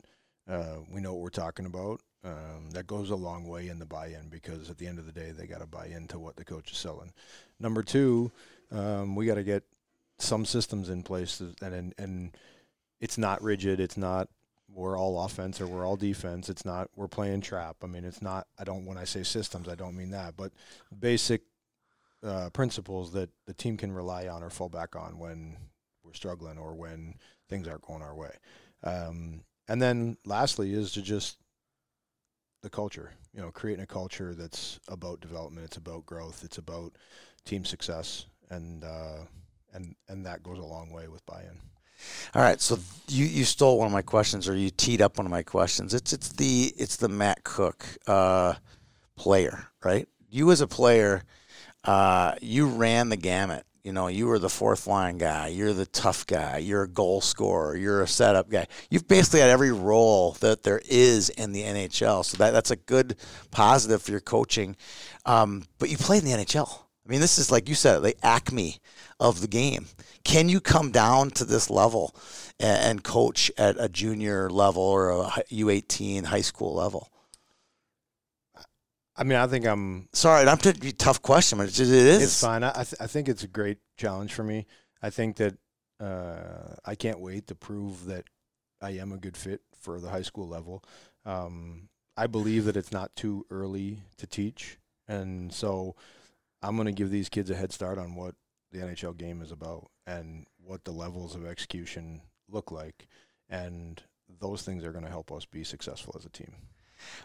uh, 0.48 0.78
we 0.92 1.02
know 1.02 1.14
what 1.14 1.24
we're 1.24 1.30
talking 1.30 1.66
about, 1.66 2.02
um, 2.24 2.70
that 2.74 2.86
goes 2.86 3.10
a 3.10 3.16
long 3.16 3.48
way 3.48 3.68
in 3.68 3.80
the 3.80 3.86
buy-in 3.86 4.30
because 4.30 4.70
at 4.70 4.78
the 4.78 4.86
end 4.86 5.00
of 5.00 5.08
the 5.08 5.12
day, 5.12 5.32
they 5.32 5.48
got 5.48 5.60
to 5.60 5.66
buy 5.66 5.88
into 5.88 6.20
what 6.20 6.36
the 6.36 6.46
coach 6.46 6.72
is 6.72 6.78
selling. 6.78 7.12
Number 7.60 7.82
two, 7.82 8.32
um, 8.72 9.16
we 9.16 9.26
got 9.26 9.36
to 9.36 9.44
get 9.44 9.64
some 10.20 10.46
systems 10.46 10.90
in 10.90 11.02
place, 11.02 11.40
and, 11.40 11.74
and 11.74 11.94
and 11.98 12.38
it's 13.00 13.18
not 13.18 13.42
rigid. 13.42 13.80
It's 13.80 13.98
not 13.98 14.30
we're 14.72 14.98
all 14.98 15.26
offense 15.26 15.60
or 15.60 15.66
we're 15.66 15.86
all 15.86 15.96
defense. 15.96 16.48
It's 16.48 16.64
not 16.64 16.90
we're 16.96 17.08
playing 17.08 17.42
trap. 17.42 17.78
I 17.82 17.88
mean, 17.88 18.06
it's 18.06 18.22
not. 18.22 18.46
I 18.60 18.64
don't 18.66 18.86
when 18.86 19.00
I 19.00 19.04
say 19.04 19.24
systems, 19.24 19.68
I 19.68 19.74
don't 19.74 19.98
mean 19.98 20.12
that, 20.12 20.38
but 20.38 20.52
basic 21.00 21.42
uh, 22.24 22.50
principles 22.52 23.12
that 23.14 23.30
the 23.48 23.54
team 23.54 23.78
can 23.78 23.92
rely 23.92 24.28
on 24.28 24.44
or 24.44 24.50
fall 24.50 24.70
back 24.70 24.96
on 24.96 25.18
when 25.18 25.58
we're 26.04 26.14
struggling 26.14 26.58
or 26.58 26.74
when 26.74 27.16
things 27.50 27.68
aren't 27.68 27.82
going 27.82 28.02
our 28.02 28.16
way. 28.16 28.36
Um, 28.84 29.42
and 29.68 29.82
then 29.82 30.18
lastly 30.26 30.74
is 30.74 30.92
to 30.94 31.02
just 31.02 31.38
the 32.62 32.70
culture, 32.70 33.12
you 33.34 33.42
know, 33.42 33.52
creating 33.52 33.84
a 33.84 33.88
culture 33.88 34.34
that's 34.34 34.80
about 34.88 35.22
development, 35.22 35.66
it's 35.66 35.78
about 35.78 36.06
growth, 36.06 36.44
it's 36.44 36.58
about 36.58 36.94
team 37.46 37.66
success, 37.66 38.26
and 38.50 38.84
uh, 38.84 39.26
and 39.74 39.96
and 40.10 40.26
that 40.26 40.44
goes 40.44 40.60
a 40.60 40.64
long 40.64 40.92
way 40.92 41.08
with 41.08 41.26
buy-in. 41.26 41.58
All 42.34 42.42
right, 42.42 42.60
so 42.60 42.80
you, 43.08 43.26
you 43.26 43.44
stole 43.44 43.78
one 43.78 43.88
of 43.88 43.94
my 43.94 44.02
questions, 44.02 44.50
or 44.50 44.56
you 44.56 44.70
teed 44.70 45.02
up 45.02 45.18
one 45.18 45.26
of 45.26 45.32
my 45.32 45.44
questions. 45.44 45.94
It's 45.94 46.14
it's 46.14 46.30
the 46.30 46.74
it's 46.78 46.98
the 46.98 47.10
Matt 47.10 47.44
Cooke 47.44 47.86
uh, 48.08 48.56
player, 49.16 49.68
right? 49.84 50.08
You 50.30 50.52
as 50.52 50.62
a 50.62 50.68
player, 50.68 51.24
uh, 51.84 52.36
you 52.42 52.68
ran 52.68 53.10
the 53.10 53.18
gamut. 53.18 53.66
You 53.84 53.94
know, 53.94 54.08
you 54.08 54.28
were 54.28 54.38
the 54.38 54.50
fourth 54.50 54.86
line 54.86 55.18
guy. 55.18 55.48
You're 55.48 55.74
the 55.74 55.88
tough 55.88 56.28
guy. 56.28 56.60
You're 56.60 56.84
a 56.84 56.88
goal 56.88 57.20
scorer. 57.20 57.76
You're 57.76 58.04
a 58.04 58.08
setup 58.08 58.48
guy. 58.48 58.68
You've 58.92 59.08
basically 59.08 59.40
had 59.40 59.50
every 59.50 59.72
role 59.72 60.34
that 60.34 60.62
there 60.62 60.82
is 60.86 61.30
in 61.30 61.52
the 61.52 61.64
NHL. 61.64 62.24
So 62.24 62.38
that 62.38 62.52
that's 62.52 62.70
a 62.70 62.76
good 62.76 63.16
positive 63.50 64.04
for 64.04 64.12
your 64.12 64.20
coaching. 64.20 64.76
Um, 65.26 65.64
but 65.80 65.90
you 65.90 65.98
played 65.98 66.24
in 66.24 66.30
the 66.30 66.46
NHL. 66.46 66.70
I 67.04 67.10
mean, 67.10 67.22
this 67.22 67.40
is 67.40 67.52
like 67.52 67.68
you 67.68 67.74
said, 67.74 68.00
the 68.00 68.16
acme 68.24 68.78
of 69.20 69.42
the 69.42 69.48
game. 69.48 69.88
Can 70.24 70.48
you 70.48 70.62
come 70.62 70.92
down 70.92 71.32
to 71.32 71.46
this 71.46 71.72
level 71.72 72.16
and, 72.60 72.84
and 72.84 73.04
coach 73.04 73.52
at 73.58 73.76
a 73.80 73.90
junior 73.90 74.48
level 74.50 74.84
or 74.84 75.10
a 75.10 75.44
U18 75.52 76.26
high 76.26 76.42
school 76.42 76.76
level? 76.76 77.11
I 79.22 79.24
mean, 79.24 79.38
I 79.38 79.46
think 79.46 79.68
I'm. 79.68 80.10
Sorry, 80.14 80.48
I'm 80.48 80.58
a 80.58 80.92
tough 80.94 81.22
question, 81.22 81.60
but 81.60 81.68
it 81.68 81.80
is. 81.80 82.24
It's 82.24 82.42
fine. 82.42 82.64
I 82.64 82.72
th- 82.72 82.96
I 83.00 83.06
think 83.06 83.30
it's 83.30 83.44
a 83.44 83.48
great 83.48 83.78
challenge 83.96 84.34
for 84.34 84.44
me. 84.44 84.66
I 85.00 85.12
think 85.12 85.36
that 85.36 85.54
uh, 86.00 86.74
I 86.84 86.96
can't 86.96 87.20
wait 87.20 87.46
to 87.48 87.56
prove 87.56 88.08
that 88.08 88.26
I 88.82 88.92
am 88.92 89.12
a 89.12 89.18
good 89.18 89.38
fit 89.38 89.62
for 89.80 90.00
the 90.00 90.10
high 90.10 90.24
school 90.24 90.48
level. 90.48 90.84
Um, 91.24 91.90
I 92.18 92.26
believe 92.26 92.66
that 92.66 92.76
it's 92.76 92.92
not 92.92 93.16
too 93.16 93.46
early 93.52 94.00
to 94.18 94.26
teach, 94.26 94.80
and 95.08 95.54
so 95.54 95.96
I'm 96.64 96.76
going 96.76 96.88
to 96.88 96.92
give 96.92 97.12
these 97.12 97.30
kids 97.30 97.52
a 97.52 97.56
head 97.56 97.72
start 97.72 98.00
on 98.00 98.16
what 98.16 98.34
the 98.72 98.80
NHL 98.80 99.16
game 99.16 99.44
is 99.44 99.52
about 99.52 99.92
and 100.08 100.48
what 100.66 100.84
the 100.84 100.92
levels 100.94 101.36
of 101.36 101.46
execution 101.46 102.22
look 102.50 102.72
like, 102.72 103.08
and 103.48 104.02
those 104.40 104.64
things 104.64 104.84
are 104.84 104.92
going 104.92 105.06
to 105.06 105.12
help 105.12 105.32
us 105.32 105.46
be 105.46 105.64
successful 105.64 106.16
as 106.18 106.26
a 106.26 106.30
team. 106.30 106.56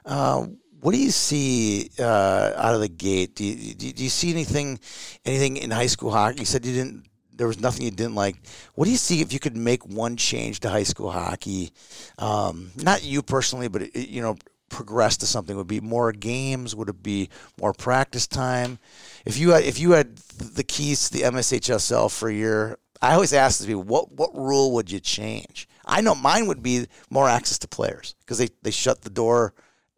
Uh, 0.05 0.47
what 0.81 0.93
do 0.93 0.99
you 0.99 1.11
see 1.11 1.91
uh, 1.99 2.53
out 2.57 2.75
of 2.75 2.81
the 2.81 2.89
gate? 2.89 3.35
Do 3.35 3.45
you, 3.45 3.75
do 3.75 4.05
you, 4.05 4.11
see 4.11 4.31
anything, 4.31 4.79
anything 5.25 5.57
in 5.57 5.71
high 5.71 5.87
school 5.87 6.11
hockey? 6.11 6.41
You 6.41 6.45
said 6.45 6.65
you 6.65 6.75
didn't. 6.75 7.07
There 7.35 7.47
was 7.47 7.61
nothing 7.61 7.85
you 7.85 7.91
didn't 7.91 8.15
like. 8.15 8.37
What 8.75 8.87
do 8.87 8.91
you 8.91 8.97
see 8.97 9.21
if 9.21 9.33
you 9.33 9.39
could 9.39 9.57
make 9.57 9.85
one 9.87 10.17
change 10.17 10.61
to 10.61 10.71
high 10.71 10.85
school 10.85 11.11
hockey? 11.11 11.73
Um, 12.19 12.71
not 12.77 13.05
you 13.05 13.21
personally, 13.21 13.69
but 13.69 13.83
it, 13.83 14.09
you 14.09 14.23
know, 14.23 14.37
progress 14.69 15.17
to 15.19 15.27
something. 15.27 15.57
Would 15.57 15.67
be 15.67 15.81
more 15.81 16.13
games? 16.13 16.75
Would 16.75 16.89
it 16.89 17.03
be 17.03 17.29
more 17.61 17.73
practice 17.73 18.27
time? 18.27 18.79
If 19.25 19.39
you 19.39 19.51
had, 19.51 19.65
if 19.65 19.79
you 19.79 19.93
had 19.93 20.17
the 20.17 20.65
keys 20.65 21.09
to 21.09 21.19
the 21.19 21.25
MSHSL 21.25 22.17
for 22.17 22.29
a 22.29 22.35
year, 22.35 22.79
I 23.03 23.15
always 23.15 23.33
ask 23.33 23.59
this 23.59 23.67
people, 23.67 23.83
what 23.83 24.13
what 24.13 24.35
rule 24.35 24.73
would 24.73 24.91
you 24.91 25.01
change? 25.01 25.69
I 25.85 26.01
know 26.01 26.15
mine 26.15 26.47
would 26.47 26.63
be 26.63 26.87
more 27.11 27.29
access 27.29 27.59
to 27.59 27.69
players 27.69 28.15
because 28.21 28.39
they, 28.39 28.49
they 28.63 28.71
shut 28.71 29.03
the 29.03 29.11
door 29.11 29.53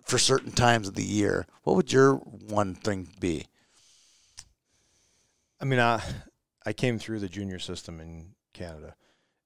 for 0.08 0.18
certain 0.18 0.50
times 0.50 0.88
of 0.88 0.94
the 0.94 1.04
year. 1.04 1.46
What 1.62 1.76
would 1.76 1.92
your 1.92 2.14
one 2.14 2.74
thing 2.74 3.08
be? 3.20 3.46
I 5.60 5.64
mean, 5.64 5.78
I 5.78 6.02
I 6.64 6.72
came 6.72 6.98
through 6.98 7.20
the 7.20 7.28
junior 7.28 7.58
system 7.58 8.00
in 8.00 8.34
Canada, 8.54 8.96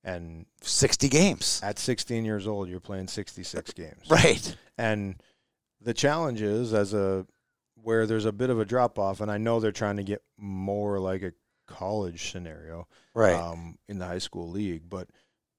and 0.05 0.47
60 0.63 1.09
games. 1.09 1.61
At 1.63 1.79
16 1.79 2.25
years 2.25 2.47
old, 2.47 2.69
you're 2.69 2.81
playing 2.81 3.09
66 3.09 3.73
games. 3.73 4.09
Right. 4.09 4.57
And 4.79 5.17
the 5.81 5.95
challenge 5.95 6.41
is 6.41 6.73
as 6.73 6.95
a 6.95 7.27
where 7.75 8.07
there's 8.07 8.25
a 8.25 8.33
bit 8.33 8.51
of 8.51 8.61
a 8.61 8.65
drop 8.65 8.99
off, 8.99 9.21
and 9.21 9.31
I 9.31 9.39
know 9.39 9.59
they're 9.59 9.73
trying 9.73 9.97
to 9.97 10.05
get 10.05 10.23
more 10.39 11.01
like 11.01 11.23
a 11.23 11.33
college 11.67 12.31
scenario, 12.31 12.87
right, 13.15 13.35
um, 13.35 13.79
in 13.89 13.99
the 13.99 14.07
high 14.07 14.19
school 14.19 14.49
league. 14.49 14.89
But 14.89 15.09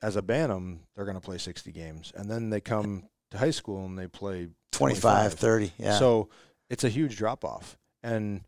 as 0.02 0.16
a 0.16 0.22
Bantam, 0.22 0.82
they're 0.96 1.06
going 1.06 1.20
to 1.20 1.22
play 1.22 1.38
60 1.38 1.72
games, 1.74 2.14
and 2.16 2.32
then 2.32 2.50
they 2.50 2.62
come 2.62 3.10
to 3.32 3.38
high 3.38 3.52
school 3.52 3.86
and 3.86 3.98
they 3.98 4.08
play 4.08 4.48
25, 4.74 5.02
25. 5.02 5.34
30. 5.34 5.72
Yeah. 5.78 6.00
So 6.00 6.30
it's 6.70 6.84
a 6.84 6.90
huge 6.90 7.16
drop 7.16 7.46
off, 7.46 7.78
and 8.02 8.42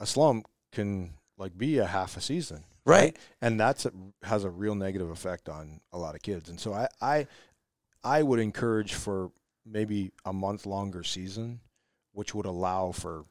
a 0.00 0.06
slump 0.06 0.46
can 0.72 1.14
like 1.38 1.56
be 1.56 1.78
a 1.78 1.86
half 1.86 2.16
a 2.16 2.20
season, 2.20 2.64
right? 2.84 3.16
And 3.40 3.58
that's 3.58 3.86
a, 3.86 3.92
has 4.22 4.44
a 4.44 4.50
real 4.50 4.74
negative 4.74 5.10
effect 5.10 5.48
on 5.48 5.80
a 5.92 5.98
lot 5.98 6.14
of 6.14 6.22
kids. 6.22 6.48
And 6.48 6.58
so 6.58 6.72
I, 6.74 6.88
I, 7.00 7.26
I 8.02 8.22
would 8.22 8.40
encourage 8.40 8.94
for 8.94 9.30
maybe 9.64 10.12
a 10.24 10.32
month 10.32 10.66
longer 10.66 11.04
season, 11.04 11.60
which 12.12 12.34
would 12.34 12.46
allow 12.46 12.92
for 12.92 13.24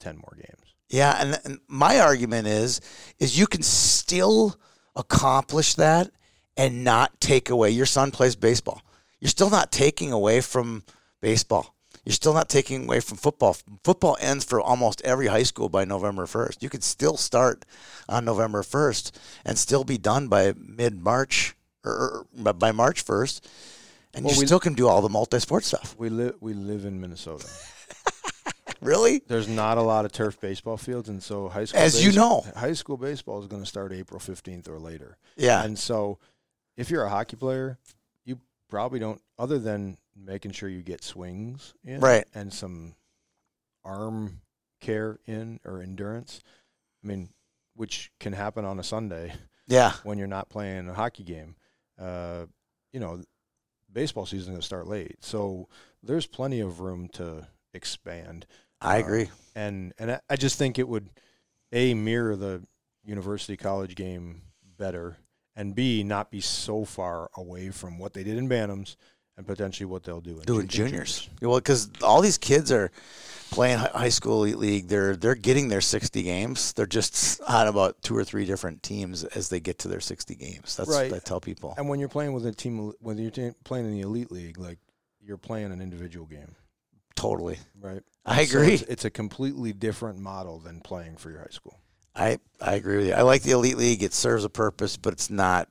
ten 0.00 0.16
more 0.16 0.36
games. 0.36 0.74
Yeah, 0.90 1.16
and, 1.18 1.40
and 1.44 1.58
my 1.68 2.00
argument 2.00 2.46
is, 2.46 2.80
is 3.18 3.38
you 3.38 3.46
can 3.46 3.62
still 3.62 4.58
accomplish 4.96 5.74
that 5.74 6.10
and 6.56 6.82
not 6.82 7.20
take 7.20 7.50
away. 7.50 7.70
Your 7.70 7.86
son 7.86 8.10
plays 8.10 8.36
baseball 8.36 8.82
you're 9.20 9.28
still 9.28 9.50
not 9.50 9.72
taking 9.72 10.12
away 10.12 10.40
from 10.40 10.84
baseball. 11.20 11.74
You're 12.04 12.14
still 12.14 12.32
not 12.32 12.48
taking 12.48 12.84
away 12.84 13.00
from 13.00 13.18
football. 13.18 13.56
Football 13.84 14.16
ends 14.20 14.44
for 14.44 14.60
almost 14.60 15.02
every 15.02 15.26
high 15.26 15.42
school 15.42 15.68
by 15.68 15.84
November 15.84 16.24
1st. 16.24 16.62
You 16.62 16.70
could 16.70 16.82
still 16.82 17.16
start 17.16 17.66
on 18.08 18.24
November 18.24 18.62
1st 18.62 19.10
and 19.44 19.58
still 19.58 19.84
be 19.84 19.98
done 19.98 20.28
by 20.28 20.54
mid 20.56 21.02
March 21.02 21.54
or 21.84 22.26
by 22.32 22.72
March 22.72 23.04
1st. 23.04 23.40
And 24.14 24.24
well, 24.24 24.34
you 24.34 24.40
we, 24.40 24.46
still 24.46 24.60
can 24.60 24.72
do 24.72 24.88
all 24.88 25.02
the 25.02 25.08
multi 25.08 25.38
sport 25.38 25.64
stuff. 25.64 25.94
We 25.98 26.08
live 26.08 26.36
we 26.40 26.54
live 26.54 26.86
in 26.86 27.00
Minnesota. 27.00 27.46
really? 28.80 29.22
There's 29.26 29.48
not 29.48 29.76
a 29.76 29.82
lot 29.82 30.04
of 30.06 30.12
turf 30.12 30.40
baseball 30.40 30.78
fields, 30.78 31.08
and 31.08 31.22
so 31.22 31.48
high 31.48 31.66
school. 31.66 31.80
As 31.80 31.94
base- 31.94 32.04
you 32.04 32.12
know, 32.12 32.44
high 32.56 32.72
school 32.72 32.96
baseball 32.96 33.40
is 33.40 33.48
going 33.48 33.62
to 33.62 33.68
start 33.68 33.92
April 33.92 34.18
15th 34.18 34.68
or 34.68 34.78
later. 34.78 35.18
Yeah. 35.36 35.62
And 35.62 35.78
so, 35.78 36.18
if 36.76 36.90
you're 36.90 37.04
a 37.04 37.10
hockey 37.10 37.36
player, 37.36 37.78
probably 38.68 38.98
don't, 38.98 39.20
other 39.38 39.58
than 39.58 39.96
making 40.16 40.52
sure 40.52 40.68
you 40.68 40.82
get 40.82 41.02
swings 41.02 41.74
in, 41.84 42.00
right, 42.00 42.24
and 42.34 42.52
some 42.52 42.94
arm 43.84 44.40
care 44.80 45.18
in 45.26 45.60
or 45.64 45.80
endurance. 45.80 46.42
I 47.02 47.06
mean, 47.06 47.30
which 47.74 48.10
can 48.20 48.32
happen 48.32 48.64
on 48.64 48.78
a 48.78 48.84
Sunday. 48.84 49.34
Yeah, 49.70 49.92
when 50.02 50.16
you're 50.16 50.26
not 50.26 50.48
playing 50.48 50.88
a 50.88 50.94
hockey 50.94 51.24
game, 51.24 51.54
uh, 52.00 52.46
you 52.90 53.00
know, 53.00 53.20
baseball 53.92 54.24
season 54.24 54.38
is 54.40 54.46
going 54.46 54.60
to 54.60 54.66
start 54.66 54.86
late, 54.86 55.16
so 55.20 55.68
there's 56.02 56.26
plenty 56.26 56.60
of 56.60 56.80
room 56.80 57.10
to 57.10 57.46
expand. 57.74 58.46
I 58.80 58.96
uh, 58.96 59.00
agree, 59.00 59.28
and 59.54 59.92
and 59.98 60.22
I 60.30 60.36
just 60.36 60.56
think 60.56 60.78
it 60.78 60.88
would 60.88 61.10
a 61.70 61.92
mirror 61.92 62.34
the 62.34 62.62
university 63.04 63.58
college 63.58 63.94
game 63.94 64.40
better 64.78 65.18
and 65.58 65.74
B, 65.74 66.04
not 66.04 66.30
be 66.30 66.40
so 66.40 66.84
far 66.84 67.30
away 67.34 67.70
from 67.70 67.98
what 67.98 68.14
they 68.14 68.22
did 68.22 68.38
in 68.38 68.48
Bantams 68.48 68.94
and 69.36 69.44
potentially 69.46 69.86
what 69.86 70.04
they'll 70.04 70.20
do 70.20 70.38
in, 70.38 70.44
do 70.44 70.60
in 70.60 70.68
juniors. 70.68 71.20
juniors. 71.20 71.28
Well, 71.42 71.58
because 71.58 71.90
all 72.00 72.20
these 72.20 72.38
kids 72.38 72.70
are 72.70 72.92
playing 73.50 73.78
high 73.78 74.08
school 74.08 74.44
elite 74.44 74.58
league. 74.58 74.88
They're 74.88 75.16
they're 75.16 75.34
getting 75.34 75.68
their 75.68 75.80
60 75.80 76.22
games. 76.22 76.72
They're 76.74 76.86
just 76.86 77.40
on 77.42 77.66
about 77.66 78.00
two 78.02 78.16
or 78.16 78.24
three 78.24 78.44
different 78.44 78.84
teams 78.84 79.24
as 79.24 79.48
they 79.48 79.58
get 79.58 79.80
to 79.80 79.88
their 79.88 80.00
60 80.00 80.34
games. 80.36 80.76
That's 80.76 80.88
right. 80.88 81.10
what 81.10 81.16
I 81.16 81.24
tell 81.24 81.40
people. 81.40 81.74
And 81.76 81.88
when 81.88 81.98
you're 81.98 82.08
playing 82.08 82.32
with 82.34 82.46
a 82.46 82.52
team, 82.52 82.92
when 83.00 83.18
you're 83.18 83.32
t- 83.32 83.50
playing 83.64 83.86
in 83.86 83.92
the 83.92 84.02
elite 84.02 84.30
league, 84.30 84.58
like 84.58 84.78
you're 85.20 85.38
playing 85.38 85.72
an 85.72 85.82
individual 85.82 86.26
game. 86.26 86.54
Totally. 87.16 87.58
Right. 87.80 88.02
I 88.24 88.42
agree. 88.42 88.76
So 88.76 88.82
it's, 88.82 88.82
it's 88.82 89.04
a 89.04 89.10
completely 89.10 89.72
different 89.72 90.20
model 90.20 90.60
than 90.60 90.80
playing 90.80 91.16
for 91.16 91.30
your 91.30 91.40
high 91.40 91.46
school. 91.50 91.80
I 92.18 92.38
I 92.60 92.74
agree 92.74 92.98
with 92.98 93.06
you. 93.06 93.14
I 93.14 93.22
like 93.22 93.42
the 93.42 93.52
elite 93.52 93.78
league. 93.78 94.02
It 94.02 94.12
serves 94.12 94.44
a 94.44 94.50
purpose, 94.50 94.96
but 94.96 95.12
it's 95.12 95.30
not. 95.30 95.68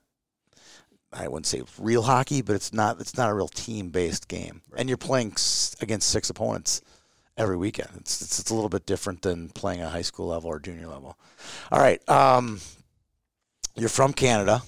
I 1.12 1.28
wouldn't 1.28 1.46
say 1.46 1.64
real 1.80 2.04
hockey, 2.04 2.42
but 2.42 2.56
it's 2.56 2.74
not. 2.74 3.00
It's 3.00 3.18
not 3.18 3.30
a 3.30 3.34
real 3.34 3.48
team 3.48 3.90
based 3.90 4.28
game, 4.28 4.62
right. 4.70 4.80
and 4.80 4.90
you're 4.90 4.98
playing 4.98 5.36
against 5.82 6.10
six 6.10 6.30
opponents 6.30 6.82
every 7.38 7.58
weekend. 7.58 7.90
It's, 7.98 8.22
it's, 8.22 8.40
it's 8.40 8.50
a 8.50 8.56
little 8.56 8.70
bit 8.70 8.86
different 8.86 9.22
than 9.22 9.50
playing 9.50 9.82
at 9.82 9.92
high 9.92 10.02
school 10.02 10.28
level 10.28 10.50
or 10.50 10.60
junior 10.60 10.88
level. 10.88 11.18
All 11.72 11.80
right, 11.80 12.08
um, 12.10 12.62
you're 13.76 13.90
from 13.90 14.14
Canada 14.14 14.64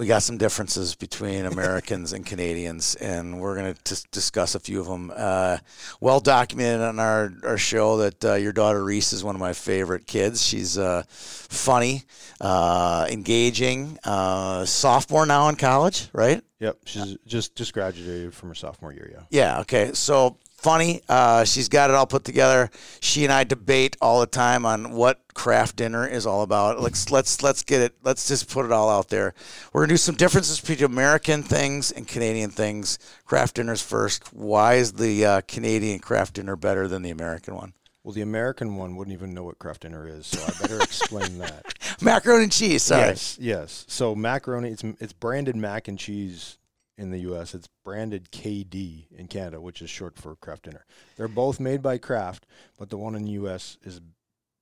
we 0.00 0.06
got 0.06 0.22
some 0.22 0.38
differences 0.38 0.94
between 0.94 1.44
Americans 1.44 2.14
and 2.14 2.24
Canadians, 2.24 2.94
and 2.94 3.38
we're 3.38 3.54
going 3.54 3.74
to 3.74 4.06
discuss 4.10 4.54
a 4.54 4.58
few 4.58 4.80
of 4.80 4.86
them. 4.86 5.12
Uh, 5.14 5.58
well 6.00 6.20
documented 6.20 6.80
on 6.80 6.98
our, 6.98 7.30
our 7.44 7.58
show 7.58 7.98
that 7.98 8.24
uh, 8.24 8.32
your 8.32 8.54
daughter 8.54 8.82
Reese 8.82 9.12
is 9.12 9.22
one 9.22 9.34
of 9.34 9.40
my 9.42 9.52
favorite 9.52 10.06
kids. 10.06 10.42
She's 10.42 10.78
uh, 10.78 11.02
funny, 11.06 12.04
uh, 12.40 13.08
engaging, 13.10 13.98
uh, 14.02 14.64
sophomore 14.64 15.26
now 15.26 15.50
in 15.50 15.56
college, 15.56 16.08
right? 16.14 16.42
Yep, 16.60 16.78
she's 16.86 17.18
just 17.26 17.54
just 17.54 17.74
graduated 17.74 18.32
from 18.32 18.48
her 18.48 18.54
sophomore 18.54 18.94
year. 18.94 19.10
Yeah. 19.12 19.24
Yeah. 19.30 19.60
Okay. 19.60 19.92
So 19.92 20.38
funny. 20.60 21.02
Uh, 21.08 21.44
she's 21.44 21.68
got 21.68 21.90
it 21.90 21.96
all 21.96 22.06
put 22.06 22.24
together. 22.24 22.70
She 23.00 23.24
and 23.24 23.32
I 23.32 23.44
debate 23.44 23.96
all 24.00 24.20
the 24.20 24.26
time 24.26 24.64
on 24.66 24.92
what 24.92 25.20
Kraft 25.34 25.76
Dinner 25.76 26.06
is 26.06 26.26
all 26.26 26.42
about. 26.42 26.80
Let's 26.80 27.10
let's 27.10 27.42
let's 27.42 27.62
get 27.62 27.80
it. 27.80 27.94
Let's 28.02 28.28
just 28.28 28.50
put 28.50 28.64
it 28.64 28.72
all 28.72 28.90
out 28.90 29.08
there. 29.08 29.34
We're 29.72 29.82
gonna 29.82 29.94
do 29.94 29.96
some 29.96 30.14
differences 30.14 30.60
between 30.60 30.84
American 30.84 31.42
things 31.42 31.90
and 31.90 32.06
Canadian 32.06 32.50
things. 32.50 32.98
Kraft 33.24 33.56
Dinner's 33.56 33.82
first. 33.82 34.32
Why 34.32 34.74
is 34.74 34.92
the 34.92 35.24
uh, 35.24 35.40
Canadian 35.48 36.00
Kraft 36.00 36.34
Dinner 36.34 36.56
better 36.56 36.86
than 36.88 37.02
the 37.02 37.10
American 37.10 37.54
one? 37.54 37.72
Well, 38.02 38.14
the 38.14 38.22
American 38.22 38.76
one 38.76 38.96
wouldn't 38.96 39.14
even 39.14 39.34
know 39.34 39.44
what 39.44 39.58
Kraft 39.58 39.82
Dinner 39.82 40.08
is, 40.08 40.26
so 40.26 40.42
I 40.42 40.58
better 40.60 40.80
explain 40.80 41.38
that. 41.38 41.74
Macaroni 42.00 42.44
and 42.44 42.52
cheese. 42.52 42.82
Sorry. 42.82 43.02
Yes, 43.02 43.36
yes. 43.38 43.84
So 43.88 44.14
macaroni, 44.14 44.70
it's 44.70 44.82
it's 45.00 45.12
branded 45.12 45.56
mac 45.56 45.88
and 45.88 45.98
cheese 45.98 46.56
in 47.00 47.10
the 47.10 47.20
U.S. 47.20 47.54
It's 47.54 47.68
branded 47.82 48.30
KD 48.30 49.06
in 49.16 49.26
Canada, 49.26 49.58
which 49.58 49.80
is 49.80 49.88
short 49.88 50.18
for 50.18 50.36
Kraft 50.36 50.64
Dinner. 50.64 50.84
They're 51.16 51.28
both 51.28 51.58
made 51.58 51.80
by 51.80 51.96
Kraft, 51.96 52.44
but 52.78 52.90
the 52.90 52.98
one 52.98 53.14
in 53.14 53.24
the 53.24 53.32
U.S. 53.32 53.78
is 53.82 54.00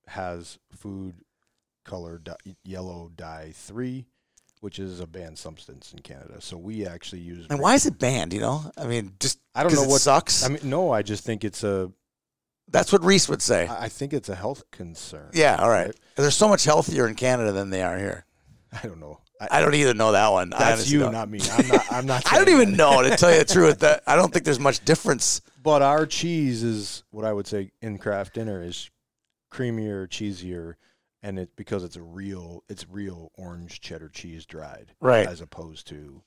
has 0.07 0.57
food 0.71 1.15
color 1.83 2.17
di- 2.17 2.55
yellow 2.63 3.11
dye 3.13 3.51
three, 3.53 4.05
which 4.61 4.79
is 4.79 5.01
a 5.01 5.05
banned 5.05 5.37
substance 5.37 5.91
in 5.93 5.99
Canada. 5.99 6.39
So 6.39 6.57
we 6.57 6.87
actually 6.87 7.21
use. 7.21 7.45
And 7.49 7.59
why 7.59 7.75
is 7.75 7.85
it 7.85 7.99
banned? 7.99 8.31
You 8.31 8.39
know, 8.39 8.71
I 8.77 8.85
mean, 8.87 9.13
just 9.19 9.39
I 9.53 9.63
don't 9.63 9.73
know 9.73 9.83
it 9.83 9.89
what 9.89 10.01
sucks. 10.01 10.45
I 10.45 10.47
mean, 10.47 10.61
no, 10.63 10.91
I 10.91 11.01
just 11.01 11.25
think 11.25 11.43
it's 11.43 11.63
a. 11.63 11.91
That's 12.71 12.93
what 12.93 13.03
Reese 13.03 13.27
would 13.27 13.41
say. 13.41 13.67
I 13.67 13.85
I 13.85 13.89
think 13.89 14.13
it's 14.13 14.29
a 14.29 14.35
health 14.35 14.63
concern. 14.71 15.31
yeah, 15.33 15.57
all 15.57 15.69
right. 15.69 15.93
They're 16.15 16.31
so 16.31 16.47
much 16.47 16.63
healthier 16.63 17.05
in 17.05 17.15
Canada 17.15 17.51
than 17.51 17.69
they 17.69 17.81
are 17.81 17.97
here. 17.97 18.25
I 18.71 18.87
don't 18.87 18.99
know. 19.01 19.19
I, 19.39 19.47
I 19.51 19.61
don't 19.61 19.75
even 19.75 19.97
know 19.97 20.11
that 20.11 20.27
one. 20.29 20.49
That's 20.49 20.91
you, 20.91 20.99
don't. 20.99 21.13
not 21.13 21.29
me. 21.29 21.39
I'm 21.51 21.67
not. 21.67 21.91
I'm 21.91 22.05
not. 22.05 22.23
I 22.33 22.37
don't 22.37 22.49
even 22.49 22.71
that. 22.71 22.77
know 22.77 23.01
to 23.01 23.15
tell 23.15 23.31
you 23.31 23.39
the 23.39 23.45
truth. 23.45 23.79
That 23.79 24.03
I 24.05 24.15
don't 24.15 24.31
think 24.31 24.45
there's 24.45 24.59
much 24.59 24.83
difference. 24.83 25.41
But 25.61 25.81
our 25.81 26.05
cheese 26.05 26.63
is 26.63 27.03
what 27.11 27.25
I 27.25 27.33
would 27.33 27.47
say 27.47 27.71
in 27.81 27.97
Kraft 27.97 28.35
Dinner 28.35 28.61
is 28.61 28.89
creamier, 29.51 30.07
cheesier, 30.07 30.75
and 31.21 31.39
it 31.39 31.55
because 31.55 31.83
it's 31.83 31.95
a 31.95 32.01
real 32.01 32.63
it's 32.69 32.85
real 32.89 33.31
orange 33.35 33.81
cheddar 33.81 34.09
cheese 34.09 34.45
dried, 34.45 34.93
Right. 35.01 35.27
As 35.27 35.41
opposed 35.41 35.87
to 35.87 36.21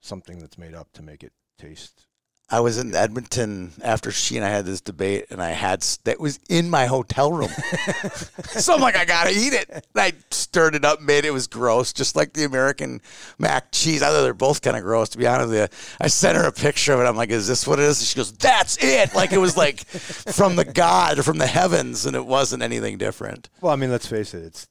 something 0.00 0.38
that's 0.38 0.58
made 0.58 0.74
up 0.74 0.92
to 0.92 1.02
make 1.02 1.22
it 1.24 1.32
taste. 1.58 2.06
I 2.50 2.60
was 2.60 2.76
in 2.76 2.94
Edmonton 2.94 3.72
after 3.82 4.10
she 4.10 4.36
and 4.36 4.44
I 4.44 4.50
had 4.50 4.66
this 4.66 4.82
debate, 4.82 5.26
and 5.30 5.42
I 5.42 5.50
had 5.50 5.80
that 6.04 6.20
was 6.20 6.38
in 6.50 6.68
my 6.68 6.84
hotel 6.84 7.32
room. 7.32 7.48
so 8.44 8.74
I'm 8.74 8.82
like, 8.82 8.96
I 8.96 9.06
gotta 9.06 9.30
eat 9.30 9.54
it. 9.54 9.70
And 9.70 9.82
I 9.96 10.12
stirred 10.54 10.76
it 10.76 10.84
up, 10.84 11.00
made 11.00 11.24
it, 11.24 11.32
was 11.32 11.48
gross, 11.48 11.92
just 11.92 12.14
like 12.14 12.32
the 12.32 12.44
American 12.44 13.00
mac 13.40 13.72
cheese. 13.72 14.02
I 14.02 14.10
thought 14.10 14.22
they're 14.22 14.32
both 14.32 14.62
kind 14.62 14.76
of 14.76 14.84
gross, 14.84 15.08
to 15.08 15.18
be 15.18 15.26
honest 15.26 15.48
with 15.50 15.58
you. 15.58 15.78
I 16.00 16.06
sent 16.06 16.36
her 16.36 16.44
a 16.44 16.52
picture 16.52 16.92
of 16.92 17.00
it. 17.00 17.06
I'm 17.06 17.16
like, 17.16 17.30
is 17.30 17.48
this 17.48 17.66
what 17.66 17.80
it 17.80 17.86
is? 17.86 18.00
And 18.00 18.06
she 18.06 18.14
goes, 18.14 18.30
that's 18.30 18.78
it. 18.80 19.16
Like 19.16 19.32
it 19.32 19.38
was 19.38 19.56
like 19.56 19.80
from 19.84 20.54
the 20.54 20.64
God 20.64 21.18
or 21.18 21.24
from 21.24 21.38
the 21.38 21.48
heavens, 21.48 22.06
and 22.06 22.14
it 22.14 22.24
wasn't 22.24 22.62
anything 22.62 22.98
different. 22.98 23.50
Well, 23.60 23.72
I 23.72 23.76
mean, 23.76 23.90
let's 23.90 24.06
face 24.06 24.32
it, 24.32 24.44
it's 24.44 24.68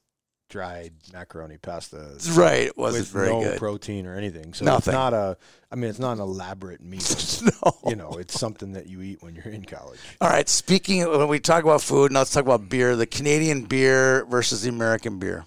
dried 0.49 0.93
macaroni 1.11 1.57
pasta 1.57 2.15
Right, 2.33 2.67
it 2.67 2.77
wasn't 2.77 3.07
very 3.07 3.29
no 3.29 3.41
good. 3.41 3.57
protein 3.57 4.05
or 4.05 4.15
anything. 4.15 4.53
So 4.53 4.63
Nothing. 4.63 4.77
it's 4.91 4.93
not 4.93 5.13
a. 5.13 5.35
I 5.69 5.75
mean, 5.75 5.89
it's 5.89 5.99
not 5.99 6.13
an 6.13 6.19
elaborate 6.19 6.79
meal. 6.81 7.01
no. 7.65 7.89
you 7.89 7.95
know, 7.97 8.11
it's 8.11 8.39
something 8.39 8.71
that 8.73 8.87
you 8.87 9.01
eat 9.01 9.21
when 9.21 9.35
you're 9.35 9.51
in 9.53 9.65
college. 9.65 9.99
All 10.21 10.29
right. 10.29 10.47
Speaking 10.47 11.01
of, 11.03 11.17
when 11.17 11.27
we 11.27 11.39
talk 11.39 11.63
about 11.63 11.81
food, 11.81 12.13
now 12.13 12.19
let's 12.19 12.31
talk 12.31 12.45
about 12.45 12.69
beer. 12.69 12.95
The 12.95 13.07
Canadian 13.07 13.63
beer 13.63 14.23
versus 14.25 14.61
the 14.61 14.69
American 14.69 15.19
beer. 15.19 15.45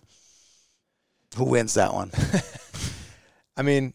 Who 1.37 1.45
wins 1.45 1.74
that 1.74 1.93
one? 1.93 2.11
I 3.57 3.62
mean, 3.62 3.95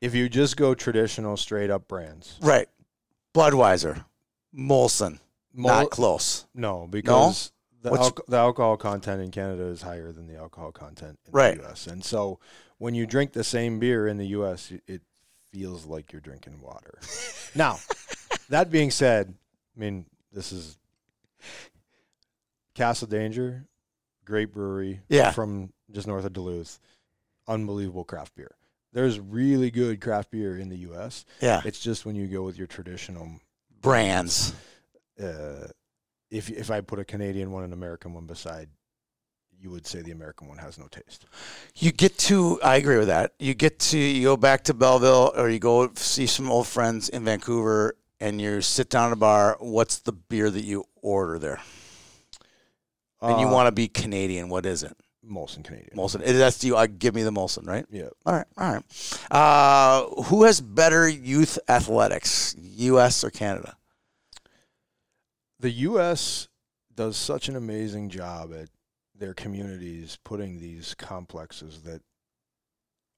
if 0.00 0.14
you 0.14 0.28
just 0.28 0.56
go 0.56 0.74
traditional, 0.74 1.36
straight 1.36 1.70
up 1.70 1.88
brands, 1.88 2.38
right. 2.42 2.68
Budweiser, 3.34 4.04
Molson, 4.56 5.18
Mol- 5.54 5.70
not 5.82 5.90
close. 5.90 6.46
No, 6.54 6.86
because 6.88 7.52
the, 7.82 7.90
What's- 7.90 8.10
alco- 8.10 8.26
the 8.26 8.36
alcohol 8.36 8.76
content 8.76 9.22
in 9.22 9.30
Canada 9.30 9.64
is 9.64 9.82
higher 9.82 10.12
than 10.12 10.26
the 10.26 10.36
alcohol 10.36 10.72
content 10.72 11.18
in 11.26 11.32
Right. 11.32 11.56
the 11.56 11.62
U.S. 11.64 11.86
And 11.86 12.04
so 12.04 12.38
when 12.78 12.94
you 12.94 13.06
drink 13.06 13.32
the 13.32 13.44
same 13.44 13.78
beer 13.78 14.06
in 14.08 14.16
the 14.16 14.26
U.S., 14.28 14.70
it- 14.70 14.82
it 14.86 15.02
feels 15.52 15.84
like 15.86 16.12
you're 16.12 16.20
drinking 16.20 16.60
water. 16.60 16.98
now, 17.54 17.78
that 18.50 18.70
being 18.70 18.90
said, 18.90 19.34
I 19.76 19.80
mean, 19.80 20.06
this 20.32 20.52
is 20.52 20.78
Castle 22.74 23.08
Danger, 23.08 23.66
great 24.24 24.52
brewery 24.52 25.00
Yeah. 25.08 25.32
from 25.32 25.72
just 25.92 26.06
north 26.06 26.24
of 26.24 26.32
Duluth, 26.32 26.78
unbelievable 27.48 28.04
craft 28.04 28.34
beer. 28.36 28.54
There's 28.92 29.20
really 29.20 29.70
good 29.70 30.00
craft 30.00 30.30
beer 30.32 30.56
in 30.58 30.68
the 30.68 30.76
U.S. 30.78 31.24
Yeah. 31.40 31.60
It's 31.64 31.78
just 31.80 32.04
when 32.04 32.16
you 32.16 32.26
go 32.26 32.42
with 32.42 32.58
your 32.58 32.66
traditional 32.66 33.28
Brands. 33.82 34.52
uh, 35.22 35.68
if 36.30 36.50
if 36.50 36.70
I 36.70 36.80
put 36.80 36.98
a 36.98 37.04
Canadian 37.04 37.50
one 37.52 37.64
and 37.64 37.72
an 37.72 37.78
American 37.78 38.12
one 38.14 38.26
beside, 38.26 38.68
you 39.60 39.70
would 39.70 39.86
say 39.86 40.02
the 40.02 40.10
American 40.10 40.48
one 40.48 40.58
has 40.58 40.78
no 40.78 40.86
taste. 40.88 41.26
You 41.76 41.92
get 41.92 42.16
to, 42.18 42.60
I 42.62 42.76
agree 42.76 42.98
with 42.98 43.08
that. 43.08 43.34
You 43.38 43.54
get 43.54 43.78
to, 43.90 43.98
you 43.98 44.24
go 44.24 44.36
back 44.36 44.64
to 44.64 44.74
Belleville 44.74 45.32
or 45.36 45.48
you 45.50 45.58
go 45.58 45.90
see 45.94 46.26
some 46.26 46.50
old 46.50 46.66
friends 46.66 47.08
in 47.08 47.24
Vancouver 47.24 47.94
and 48.20 48.40
you 48.40 48.60
sit 48.60 48.88
down 48.90 49.06
at 49.06 49.12
a 49.12 49.16
bar. 49.16 49.56
What's 49.60 49.98
the 49.98 50.12
beer 50.12 50.50
that 50.50 50.64
you 50.64 50.84
order 51.02 51.38
there? 51.38 51.60
And 53.22 53.40
you 53.40 53.48
Uh, 53.48 53.52
want 53.52 53.66
to 53.66 53.72
be 53.72 53.86
Canadian. 53.88 54.48
What 54.48 54.64
is 54.66 54.82
it? 54.82 54.96
Molson 55.28 55.62
Canadian. 55.64 55.96
Molson. 55.96 56.22
It- 56.24 56.32
That's 56.34 56.62
you. 56.64 56.76
I 56.76 56.86
give 56.86 57.14
me 57.14 57.22
the 57.22 57.30
Molson, 57.32 57.66
right? 57.66 57.84
Yeah, 57.90 58.08
All 58.26 58.34
right, 58.34 58.46
all 58.56 58.72
right. 58.72 58.82
Uh, 59.30 60.06
who 60.24 60.44
has 60.44 60.60
better 60.60 61.08
youth 61.08 61.58
athletics, 61.68 62.54
U.S. 62.58 63.22
or 63.24 63.30
Canada? 63.30 63.76
the 65.58 65.70
U.S. 65.70 66.48
does 66.94 67.18
such 67.18 67.48
an 67.50 67.56
amazing 67.56 68.08
job 68.08 68.50
at 68.54 68.70
their 69.14 69.34
communities 69.34 70.16
putting 70.24 70.58
these 70.58 70.94
complexes 70.94 71.82
that 71.82 72.00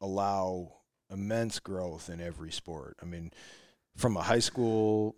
allow 0.00 0.72
immense 1.08 1.60
growth 1.60 2.10
in 2.10 2.20
every 2.20 2.50
sport. 2.50 2.96
I 3.00 3.04
mean, 3.04 3.30
from 3.96 4.16
a 4.16 4.22
high 4.22 4.40
school 4.40 5.14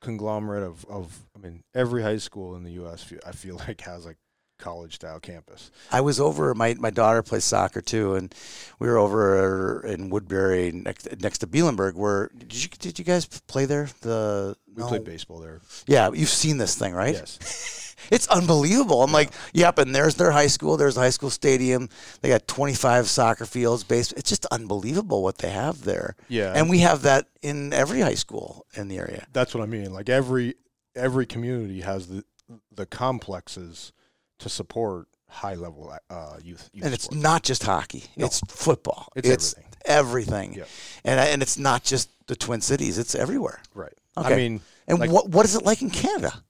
conglomerate 0.00 0.64
of, 0.64 0.84
of 0.86 1.16
I 1.36 1.38
mean, 1.38 1.62
every 1.74 2.02
high 2.02 2.16
school 2.16 2.56
in 2.56 2.64
the 2.64 2.72
U.S. 2.72 3.12
I 3.24 3.30
feel 3.30 3.56
like 3.68 3.80
has 3.82 4.06
a 4.06 4.16
college 4.58 4.96
style 4.96 5.20
campus. 5.20 5.70
I 5.90 6.00
was 6.00 6.20
over. 6.20 6.54
My 6.54 6.74
my 6.74 6.90
daughter 6.90 7.22
plays 7.22 7.44
soccer 7.44 7.80
too, 7.80 8.14
and 8.14 8.34
we 8.78 8.88
were 8.88 8.98
over 8.98 9.84
in 9.86 10.10
Woodbury 10.10 10.72
next 10.72 11.20
next 11.20 11.38
to 11.38 11.46
Bielenberg. 11.46 11.94
Where 11.94 12.30
did 12.36 12.54
you 12.62 12.68
did 12.78 12.98
you 12.98 13.04
guys 13.04 13.26
play 13.26 13.64
there? 13.64 13.88
The 14.00 14.56
We 14.74 14.82
no. 14.82 14.88
played 14.88 15.04
baseball 15.04 15.38
there. 15.38 15.60
Yeah, 15.86 16.10
you've 16.12 16.28
seen 16.28 16.58
this 16.58 16.76
thing, 16.76 16.92
right? 16.94 17.14
Yes. 17.14 17.84
It's 18.10 18.28
unbelievable. 18.28 19.02
I'm 19.02 19.12
like, 19.12 19.30
yep, 19.52 19.76
and 19.76 19.94
there's 19.94 20.14
their 20.14 20.30
high 20.30 20.46
school. 20.46 20.76
There's 20.78 20.96
a 20.96 21.00
high 21.00 21.10
school 21.10 21.28
stadium. 21.28 21.90
They 22.22 22.28
got 22.30 22.48
25 22.48 23.06
soccer 23.08 23.44
fields. 23.44 23.84
Base. 23.84 24.12
It's 24.12 24.30
just 24.30 24.46
unbelievable 24.46 25.22
what 25.22 25.38
they 25.38 25.50
have 25.50 25.84
there. 25.84 26.16
Yeah. 26.28 26.52
And 26.54 26.70
we 26.70 26.78
have 26.78 27.02
that 27.02 27.26
in 27.42 27.72
every 27.74 28.00
high 28.00 28.14
school 28.14 28.64
in 28.74 28.88
the 28.88 28.96
area. 28.98 29.26
That's 29.32 29.52
what 29.52 29.62
I 29.62 29.66
mean. 29.66 29.92
Like 29.92 30.08
every 30.08 30.54
every 30.94 31.26
community 31.26 31.82
has 31.82 32.06
the 32.06 32.24
the 32.72 32.86
complexes 32.86 33.92
to 34.38 34.48
support 34.48 35.08
high 35.28 35.54
level 35.54 35.92
uh, 36.10 36.36
youth, 36.42 36.70
youth 36.72 36.84
and 36.84 36.94
it's 36.94 37.04
sports. 37.04 37.22
not 37.22 37.42
just 37.42 37.62
hockey. 37.62 38.04
No. 38.16 38.26
It's 38.26 38.40
football. 38.48 39.08
It's 39.14 39.54
everything. 39.84 40.54
Yeah. 40.54 40.64
And 41.04 41.20
and 41.20 41.42
it's 41.42 41.58
not 41.58 41.84
just 41.84 42.10
the 42.26 42.36
Twin 42.36 42.60
Cities. 42.60 42.98
It's 42.98 43.14
everywhere. 43.14 43.60
right. 43.74 43.92
Okay. 44.16 44.32
I 44.32 44.36
mean, 44.36 44.60
And 44.86 44.98
Like- 44.98 45.10
what 45.10 45.28
what 45.28 45.44
is 45.44 45.54
it 45.54 45.64
like 45.64 45.82
in 45.82 45.90
Canada? 45.90 46.42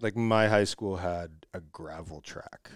like 0.00 0.16
my 0.16 0.48
high 0.48 0.64
school 0.64 0.96
had 0.96 1.30
a 1.54 1.60
gravel 1.60 2.20
track 2.20 2.70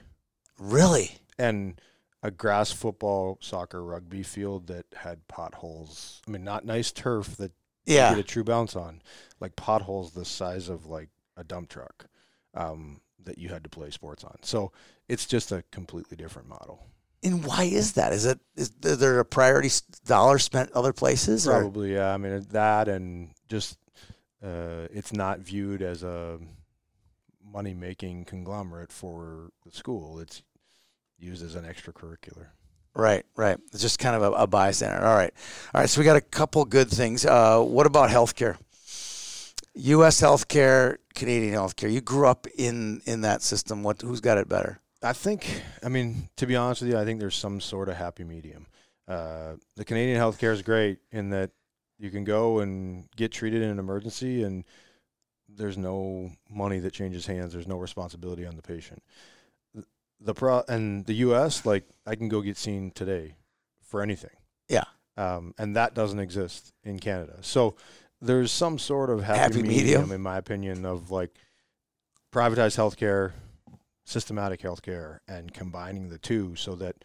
Really? 0.59 1.19
and 1.39 1.81
a 2.23 2.31
grass 2.31 2.71
football, 2.73 3.39
soccer, 3.41 3.83
rugby 3.85 4.23
field 4.23 4.69
that 4.69 4.87
had 4.95 5.27
potholes. 5.29 6.23
I 6.27 6.31
mean, 6.31 6.45
not 6.45 6.65
nice 6.65 6.93
turf 6.93 7.37
that 7.37 7.53
you 7.85 7.97
Yeah. 7.97 8.11
get 8.11 8.19
a 8.19 8.23
true 8.23 8.45
bounce 8.45 8.75
on, 8.77 9.03
like 9.41 9.55
potholes 9.57 10.13
the 10.13 10.25
size 10.25 10.69
of 10.69 10.87
like 10.87 11.09
a 11.37 11.45
dump 11.45 11.69
truck 11.69 12.07
um, 12.55 13.01
that 13.27 13.39
you 13.39 13.51
had 13.51 13.63
to 13.65 13.69
play 13.71 13.91
sports 13.91 14.25
on. 14.25 14.37
So 14.43 14.73
it's 15.09 15.27
just 15.27 15.53
a 15.53 15.63
completely 15.71 16.17
different 16.17 16.49
model. 16.49 16.87
And 17.23 17.45
why 17.45 17.65
is 17.65 17.93
that? 17.95 18.13
Is 18.13 18.25
it 18.25 18.39
is 18.57 18.71
there 18.81 19.19
a 19.19 19.25
priority 19.25 19.71
dollar 20.07 20.39
spent 20.39 20.71
other 20.73 20.93
places? 20.93 21.47
or- 21.47 21.61
Probably, 21.61 21.95
yeah. 21.95 22.13
I 22.13 22.17
mean, 22.17 22.47
that 22.53 22.89
and 22.89 23.31
just 23.49 23.79
uh, 24.45 24.87
it's 24.93 25.13
not 25.13 25.41
viewed 25.41 25.83
as 25.83 26.03
a 26.03 26.39
money 27.45 27.75
making 27.75 28.25
conglomerate 28.27 28.93
for 28.93 29.51
the 29.65 29.71
school. 29.73 30.19
It's 30.21 30.43
used 31.19 31.43
as 31.45 31.55
an 31.55 31.65
extracurricular. 31.65 32.47
Right, 32.95 33.25
right. 33.37 33.59
It's 33.73 33.83
just 33.83 33.99
kind 33.99 34.17
of 34.17 34.23
a, 34.23 34.33
a 34.33 34.47
bystander. 34.47 35.05
All 35.05 35.15
right, 35.17 35.33
all 35.75 35.81
right. 35.81 35.89
So 35.91 36.01
we 36.01 36.05
got 36.05 36.17
a 36.17 36.21
couple 36.21 36.65
good 36.65 36.89
things. 36.89 37.27
Uh, 37.27 37.61
what 37.61 37.87
about 37.87 38.11
healthcare? 38.11 38.57
U.S. 39.77 40.21
healthcare, 40.21 40.97
Canadian 41.15 41.55
healthcare. 41.55 41.93
You 41.93 42.01
grew 42.01 42.27
up 42.27 42.47
in 42.57 43.01
in 43.05 43.21
that 43.23 43.43
system. 43.43 43.83
What? 43.83 44.03
Who's 44.03 44.21
got 44.21 44.39
it 44.39 44.49
better? 44.49 44.81
I 45.03 45.13
think, 45.13 45.63
I 45.85 45.89
mean, 45.89 46.29
to 46.37 46.47
be 46.47 46.57
honest 46.57 46.81
with 46.81 46.91
you, 46.91 46.99
I 46.99 47.05
think 47.05 47.21
there's 47.21 47.37
some 47.37 47.61
sort 47.61 47.89
of 47.89 47.97
happy 47.97 48.25
medium. 48.25 48.67
Uh, 49.07 49.53
the 49.77 49.85
Canadian 49.85 50.19
healthcare 50.19 50.53
is 50.53 50.63
great 50.63 50.99
in 51.13 51.31
that 51.31 51.51
you 51.99 52.11
can 52.11 52.25
go 52.25 52.61
and 52.61 53.07
get 53.15 53.31
treated 53.31 53.63
in 53.63 53.69
an 53.71 53.79
emergency, 53.79 54.43
and 54.43 54.65
there's 55.49 55.79
no 55.79 56.33
money 56.51 56.79
that 56.81 56.93
changes 56.93 57.27
hands. 57.27 57.53
There's 57.53 57.69
no 57.69 57.77
responsibility 57.79 58.47
on 58.47 58.57
the 58.57 58.63
patient. 58.63 59.03
The 60.21 60.35
pro 60.35 60.65
and 60.67 61.05
the 61.05 61.15
U.S. 61.15 61.67
like 61.67 61.85
I 62.07 62.17
can 62.17 62.29
go 62.29 62.41
get 62.41 62.57
seen 62.57 62.91
today 62.91 63.37
for 63.83 64.03
anything. 64.03 64.31
Yeah. 64.69 64.85
um, 65.17 65.55
and 65.59 65.77
that 65.77 65.95
doesn't 65.95 66.19
exist 66.19 66.73
in 66.83 66.99
Canada. 66.99 67.37
So 67.43 67.77
there's 68.27 68.53
some 68.53 68.79
sort 68.79 69.11
of 69.11 69.23
happy, 69.23 69.39
Happy 69.39 69.63
medium. 69.63 69.77
medium, 70.03 70.13
in 70.13 70.21
my 70.21 70.37
opinion, 70.37 70.85
of 70.85 71.11
like 71.11 71.31
privatized 72.33 72.77
healthcare, 72.77 73.33
systematic 74.05 74.61
healthcare, 74.61 75.19
and 75.29 75.53
combining 75.53 76.09
the 76.09 76.19
two 76.19 76.55
so 76.57 76.75
that 76.77 76.97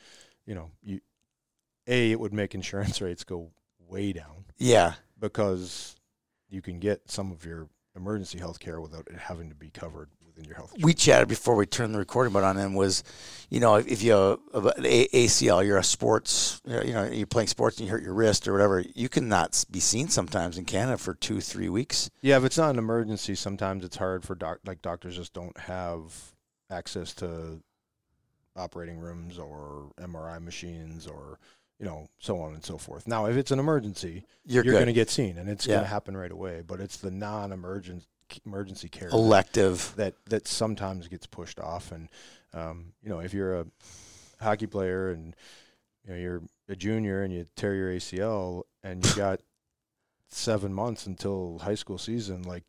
you 0.45 0.55
know 0.55 0.71
you 0.83 0.99
a 1.87 2.11
it 2.11 2.19
would 2.19 2.33
make 2.33 2.53
insurance 2.55 3.01
rates 3.01 3.23
go 3.23 3.49
way 3.87 4.13
down 4.13 4.45
Yeah. 4.57 4.93
because 5.19 5.95
you 6.49 6.61
can 6.61 6.79
get 6.79 7.09
some 7.09 7.31
of 7.31 7.45
your 7.45 7.67
emergency 7.95 8.37
health 8.37 8.59
care 8.59 8.79
without 8.79 9.07
it 9.07 9.17
having 9.17 9.49
to 9.49 9.55
be 9.55 9.69
covered 9.69 10.09
within 10.41 10.49
your 10.49 10.57
health. 10.57 10.73
we 10.81 10.93
chatted 10.93 11.27
before 11.27 11.55
we 11.55 11.65
turned 11.65 11.93
the 11.93 11.99
recording 11.99 12.33
button 12.33 12.49
on 12.49 12.57
and 12.57 12.75
was, 12.75 13.03
you 13.49 13.59
know, 13.59 13.75
if 13.75 14.01
you 14.01 14.39
have 14.53 14.65
an 14.65 14.85
A- 14.85 15.07
ACL, 15.07 15.65
you're 15.65 15.77
a 15.77 15.83
sports, 15.83 16.61
you 16.65 16.93
know, 16.93 17.05
you're 17.05 17.27
playing 17.27 17.47
sports 17.47 17.77
and 17.77 17.87
you 17.87 17.91
hurt 17.91 18.03
your 18.03 18.13
wrist 18.13 18.47
or 18.47 18.53
whatever, 18.53 18.83
you 18.95 19.09
cannot 19.09 19.63
be 19.71 19.79
seen 19.79 20.07
sometimes 20.09 20.57
in 20.57 20.65
Canada 20.65 20.97
for 20.97 21.13
two, 21.13 21.41
three 21.41 21.69
weeks. 21.69 22.09
Yeah, 22.21 22.37
if 22.37 22.43
it's 22.43 22.57
not 22.57 22.71
an 22.71 22.79
emergency, 22.79 23.35
sometimes 23.35 23.83
it's 23.83 23.97
hard 23.97 24.23
for 24.23 24.35
doc 24.35 24.59
like 24.65 24.81
doctors 24.81 25.15
just 25.15 25.33
don't 25.33 25.57
have 25.57 26.33
access 26.69 27.13
to 27.15 27.61
operating 28.55 28.99
rooms 28.99 29.39
or 29.39 29.91
MRI 29.99 30.41
machines 30.41 31.07
or 31.07 31.39
you 31.79 31.85
know 31.85 32.07
so 32.19 32.39
on 32.39 32.53
and 32.53 32.63
so 32.63 32.77
forth. 32.77 33.07
Now, 33.07 33.25
if 33.25 33.35
it's 33.37 33.51
an 33.51 33.59
emergency, 33.59 34.25
You're, 34.45 34.63
you're, 34.63 34.73
going 34.73 34.85
to 34.85 34.93
get 34.93 35.09
seen 35.09 35.37
and 35.37 35.49
it's 35.49 35.65
going 35.65 35.81
to 35.81 35.87
happen 35.87 36.15
right 36.15 36.31
away. 36.31 36.63
But 36.65 36.79
it's 36.79 36.97
the 36.97 37.11
non-emergent 37.11 38.05
emergency 38.45 38.89
care 38.89 39.09
elective. 39.09 39.93
that 39.97 40.13
that 40.27 40.47
sometimes 40.47 41.07
gets 41.07 41.25
pushed 41.27 41.59
off. 41.59 41.91
And 41.91 42.09
um, 42.53 42.93
you 43.01 43.09
know, 43.09 43.19
if 43.19 43.33
you're 43.33 43.59
a 43.61 43.65
hockey 44.41 44.67
player 44.67 45.11
and 45.11 45.35
you 46.05 46.13
know 46.13 46.19
you're 46.19 46.41
a 46.69 46.75
junior 46.75 47.23
and 47.23 47.33
you 47.33 47.45
tear 47.55 47.75
your 47.75 47.91
ACL 47.91 48.63
and 48.83 49.05
you 49.05 49.13
got 49.15 49.41
seven 50.29 50.73
months 50.73 51.05
until 51.07 51.59
high 51.59 51.75
school 51.75 51.97
season, 51.97 52.43
like 52.43 52.63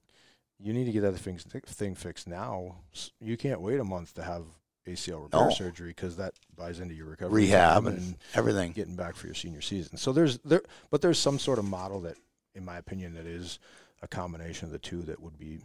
you 0.59 0.73
need 0.73 0.85
to 0.85 0.93
get 0.93 1.01
that 1.03 1.13
thing 1.17 1.39
thing 1.39 1.95
fixed 1.95 2.29
now. 2.29 2.77
You 3.21 3.37
can't 3.37 3.61
wait 3.61 3.81
a 3.81 3.85
month 3.85 4.15
to 4.15 4.23
have 4.23 4.45
ACL 4.87 5.23
repair 5.25 5.41
No. 5.47 5.51
surgery 5.51 5.91
because 5.91 6.17
that 6.17 6.35
buys 6.57 6.81
into 6.81 6.95
your 6.95 7.07
recovery 7.07 7.43
Rehab 7.43 7.85
time 7.85 7.95
and 7.95 8.17
everything. 8.35 8.73
getting 8.73 8.97
back 8.97 9.15
for 9.15 9.27
your 9.27 9.35
senior 9.35 9.61
season. 9.61 9.97
So 9.97 10.13
there's 10.13 10.39
there, 10.39 10.63
but 10.91 11.01
there's 11.03 11.19
some 11.21 11.39
sort 11.39 11.59
of 11.61 11.65
model 11.65 12.01
that, 12.01 12.17
in 12.55 12.65
my 12.65 12.79
opinion, 12.79 13.15
that 13.15 13.27
is 13.27 13.59
a 14.03 14.09
combination 14.09 14.67
of 14.67 14.73
the 14.73 14.79
two 14.79 15.03
that 15.03 15.21
would 15.21 15.39
be 15.39 15.61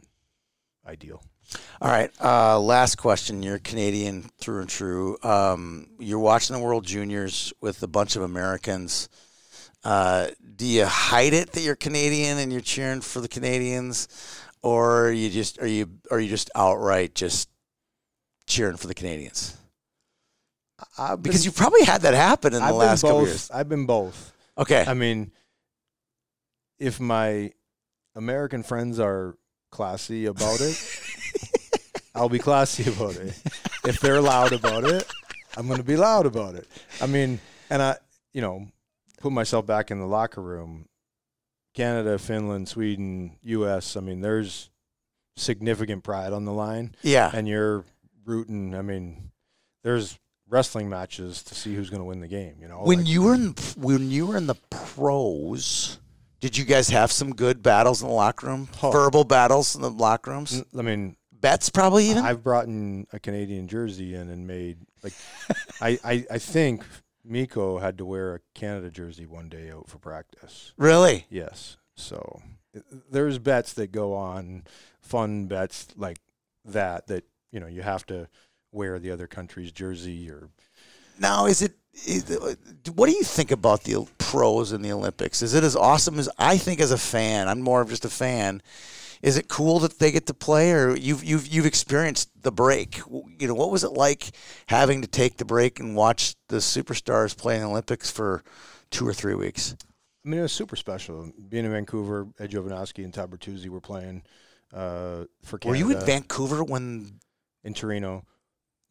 ideal. 0.86 1.22
All 1.82 1.90
right. 1.90 2.12
Uh, 2.24 2.60
last 2.60 2.96
question. 2.96 3.42
You're 3.44 3.60
Canadian 3.60 4.30
through 4.40 4.62
and 4.62 4.72
through. 4.72 5.18
Um, 5.24 5.88
you're 6.00 6.20
watching 6.20 6.56
the 6.56 6.62
World 6.62 6.86
Juniors 6.86 7.52
with 7.62 7.82
a 7.84 7.88
bunch 7.88 8.16
of 8.16 8.22
Americans. 8.22 9.10
Uh, 9.84 10.28
do 10.56 10.66
you 10.66 10.86
hide 10.86 11.34
it 11.34 11.52
that 11.54 11.62
you're 11.62 11.76
Canadian 11.76 12.38
and 12.38 12.52
you're 12.52 12.62
cheering 12.62 13.02
for 13.02 13.22
the 13.22 13.28
Canadians, 13.28 14.08
or 14.62 15.12
you 15.12 15.30
just 15.30 15.62
are 15.62 15.68
you 15.68 15.88
are 16.12 16.20
you 16.20 16.28
just 16.30 16.50
outright 16.56 17.16
just 17.16 17.48
cheering 18.48 18.76
for 18.78 18.88
the 18.88 18.94
Canadians? 18.96 19.56
I've 20.98 21.22
Because 21.24 21.46
you 21.46 21.52
probably 21.52 21.84
had 21.86 22.02
that 22.02 22.14
happen 22.14 22.54
in 22.54 22.60
the 22.60 22.66
I've 22.66 22.76
last 22.76 23.02
been 23.02 23.10
couple 23.10 23.20
both. 23.22 23.28
years. 23.30 23.52
I've 23.52 23.70
been 23.70 23.86
both. 23.86 24.34
Okay. 24.58 24.84
I 24.86 24.94
mean, 24.94 25.32
if 26.80 27.00
my 27.00 27.52
American 28.18 28.63
friends 28.63 28.99
are 28.99 29.38
classy 29.72 30.26
about 30.26 30.59
it, 30.59 31.01
I'll 32.15 32.30
be 32.30 32.39
classy 32.39 32.89
about 32.91 33.15
it. 33.15 33.39
If 33.86 33.99
they're 33.99 34.22
loud 34.22 34.51
about 34.53 34.84
it, 34.84 35.05
I'm 35.55 35.68
going 35.68 35.78
to 35.80 35.86
be 35.86 35.95
loud 35.97 36.26
about 36.26 36.55
it. 36.55 36.68
I 37.01 37.05
mean, 37.05 37.39
and 37.70 37.82
I, 37.82 37.97
you 38.34 38.41
know, 38.41 38.68
put 39.22 39.32
myself 39.32 39.65
back 39.65 39.91
in 39.91 39.99
the 39.99 40.07
locker 40.07 40.41
room. 40.41 40.88
Canada, 41.76 42.18
Finland, 42.18 42.68
Sweden, 42.68 43.38
U.S. 43.43 43.95
I 43.95 43.99
mean, 43.99 44.22
there's 44.22 44.72
significant 45.36 46.03
pride 46.03 46.34
on 46.34 46.43
the 46.45 46.51
line, 46.51 46.95
yeah. 47.03 47.30
and 47.32 47.47
you're 47.47 47.86
rooting. 48.26 48.74
I 48.74 48.82
mean, 48.82 49.30
there's 49.84 50.18
wrestling 50.49 50.89
matches 50.89 51.43
to 51.43 51.53
see 51.53 51.76
who's 51.76 51.91
going 51.91 51.99
to 52.01 52.05
win 52.05 52.20
the 52.22 52.28
game. 52.28 52.55
You 52.59 52.68
know, 52.68 52.80
When 52.82 52.99
Like- 52.99 53.07
you 53.07 53.22
were 53.22 53.36
in 53.36 53.53
when 53.76 54.09
you 54.09 54.26
were 54.26 54.38
in 54.38 54.47
the 54.47 54.55
pros, 54.72 55.99
did 56.40 56.58
you 56.58 56.66
guys 56.66 56.90
have 56.90 57.12
some 57.12 57.34
good 57.34 57.62
battles 57.64 58.02
in 58.02 58.08
the 58.08 58.14
locker 58.14 58.48
room? 58.48 58.70
Oh. 58.84 58.92
Verbal 58.92 59.24
battles 59.24 59.76
in 59.76 59.82
the 59.82 59.90
locker 59.90 60.32
rooms? 60.32 60.64
I 60.78 60.82
mean, 60.82 61.16
Bets 61.32 61.70
probably 61.70 62.06
even. 62.10 62.24
I've 62.24 62.44
brought 62.44 62.66
in 62.66 63.06
a 63.14 63.20
Canadian 63.20 63.68
jersey 63.68 64.16
in 64.16 64.30
and 64.30 64.48
made 64.48 64.78
like 65.04 65.14
I, 65.82 66.00
I 66.04 66.26
I 66.32 66.38
think 66.40 66.84
Mikko 67.24 67.78
had 67.80 67.98
to 68.00 68.06
wear 68.06 68.36
a 68.36 68.40
Canada 68.56 68.90
jersey 68.90 69.26
one 69.26 69.50
day 69.50 69.70
out 69.70 69.88
for 69.88 70.00
practice. 70.00 70.74
really? 70.78 71.26
Yes. 71.30 71.78
So 71.96 72.42
there's 73.10 73.40
bets 73.40 73.74
that 73.74 73.92
go 73.92 74.14
on, 74.14 74.64
fun 75.00 75.46
bets 75.48 75.88
like 75.96 76.18
that 76.66 77.08
that 77.08 77.24
you 77.52 77.60
know 77.60 77.68
you 77.68 77.82
have 77.82 78.06
to 78.08 78.28
wear 78.72 79.00
the 79.00 79.12
other 79.12 79.28
country's 79.28 79.72
jersey 79.72 80.30
or 80.30 80.50
Now, 81.20 81.46
is 81.46 81.62
it? 81.62 81.74
What 82.93 83.10
do 83.10 83.16
you 83.16 83.24
think 83.24 83.52
about 83.52 83.84
the 83.84 84.08
pros 84.18 84.72
in 84.72 84.82
the 84.82 84.91
Olympics? 84.91 85.41
Is 85.41 85.54
it 85.54 85.64
as 85.64 85.76
awesome 85.76 86.20
as 86.20 86.30
I 86.38 86.58
think 86.58 86.80
as 86.80 86.91
a 86.91 86.98
fan? 86.98 87.48
I'm 87.48 87.62
more 87.62 87.82
of 87.82 87.89
just 87.89 88.06
a 88.06 88.10
fan. 88.10 88.62
Is 89.22 89.36
it 89.36 89.48
cool 89.48 89.80
that 89.80 89.98
they 89.98 90.12
get 90.12 90.28
to 90.28 90.34
play, 90.34 90.72
or 90.72 90.95
you've 90.95 91.24
you've 91.24 91.48
you've 91.48 91.66
experienced 91.66 92.30
the 92.43 92.52
break? 92.52 92.98
You 93.39 93.48
know, 93.48 93.56
what 93.56 93.72
was 93.72 93.84
it 93.84 93.93
like 93.93 94.30
having 94.68 95.02
to 95.02 95.08
take 95.08 95.38
the 95.38 95.45
break 95.45 95.80
and 95.80 95.95
watch 95.95 96.36
the 96.50 96.58
superstars 96.58 97.36
play 97.36 97.56
in 97.56 97.62
the 97.62 97.68
Olympics 97.68 98.12
for 98.12 98.43
two 98.91 99.08
or 99.08 99.14
three 99.14 99.34
weeks? 99.34 99.76
I 100.24 100.30
mean, 100.30 100.39
it 100.39 100.43
was 100.43 100.52
super 100.52 100.76
special. 100.76 101.32
Being 101.50 101.66
in 101.66 101.72
Vancouver, 101.72 102.28
Ed 102.38 102.52
Jovanovski 102.52 103.04
and 103.04 103.14
Todd 103.14 103.32
Bertuzzi 103.32 103.70
were 103.70 103.82
playing 103.82 104.22
uh, 104.74 105.24
for 105.43 105.60
Were 105.66 105.76
you 105.76 105.89
in 105.91 106.00
Vancouver 106.02 106.64
when? 106.64 107.20
in 107.64 107.74
Torino. 107.74 108.24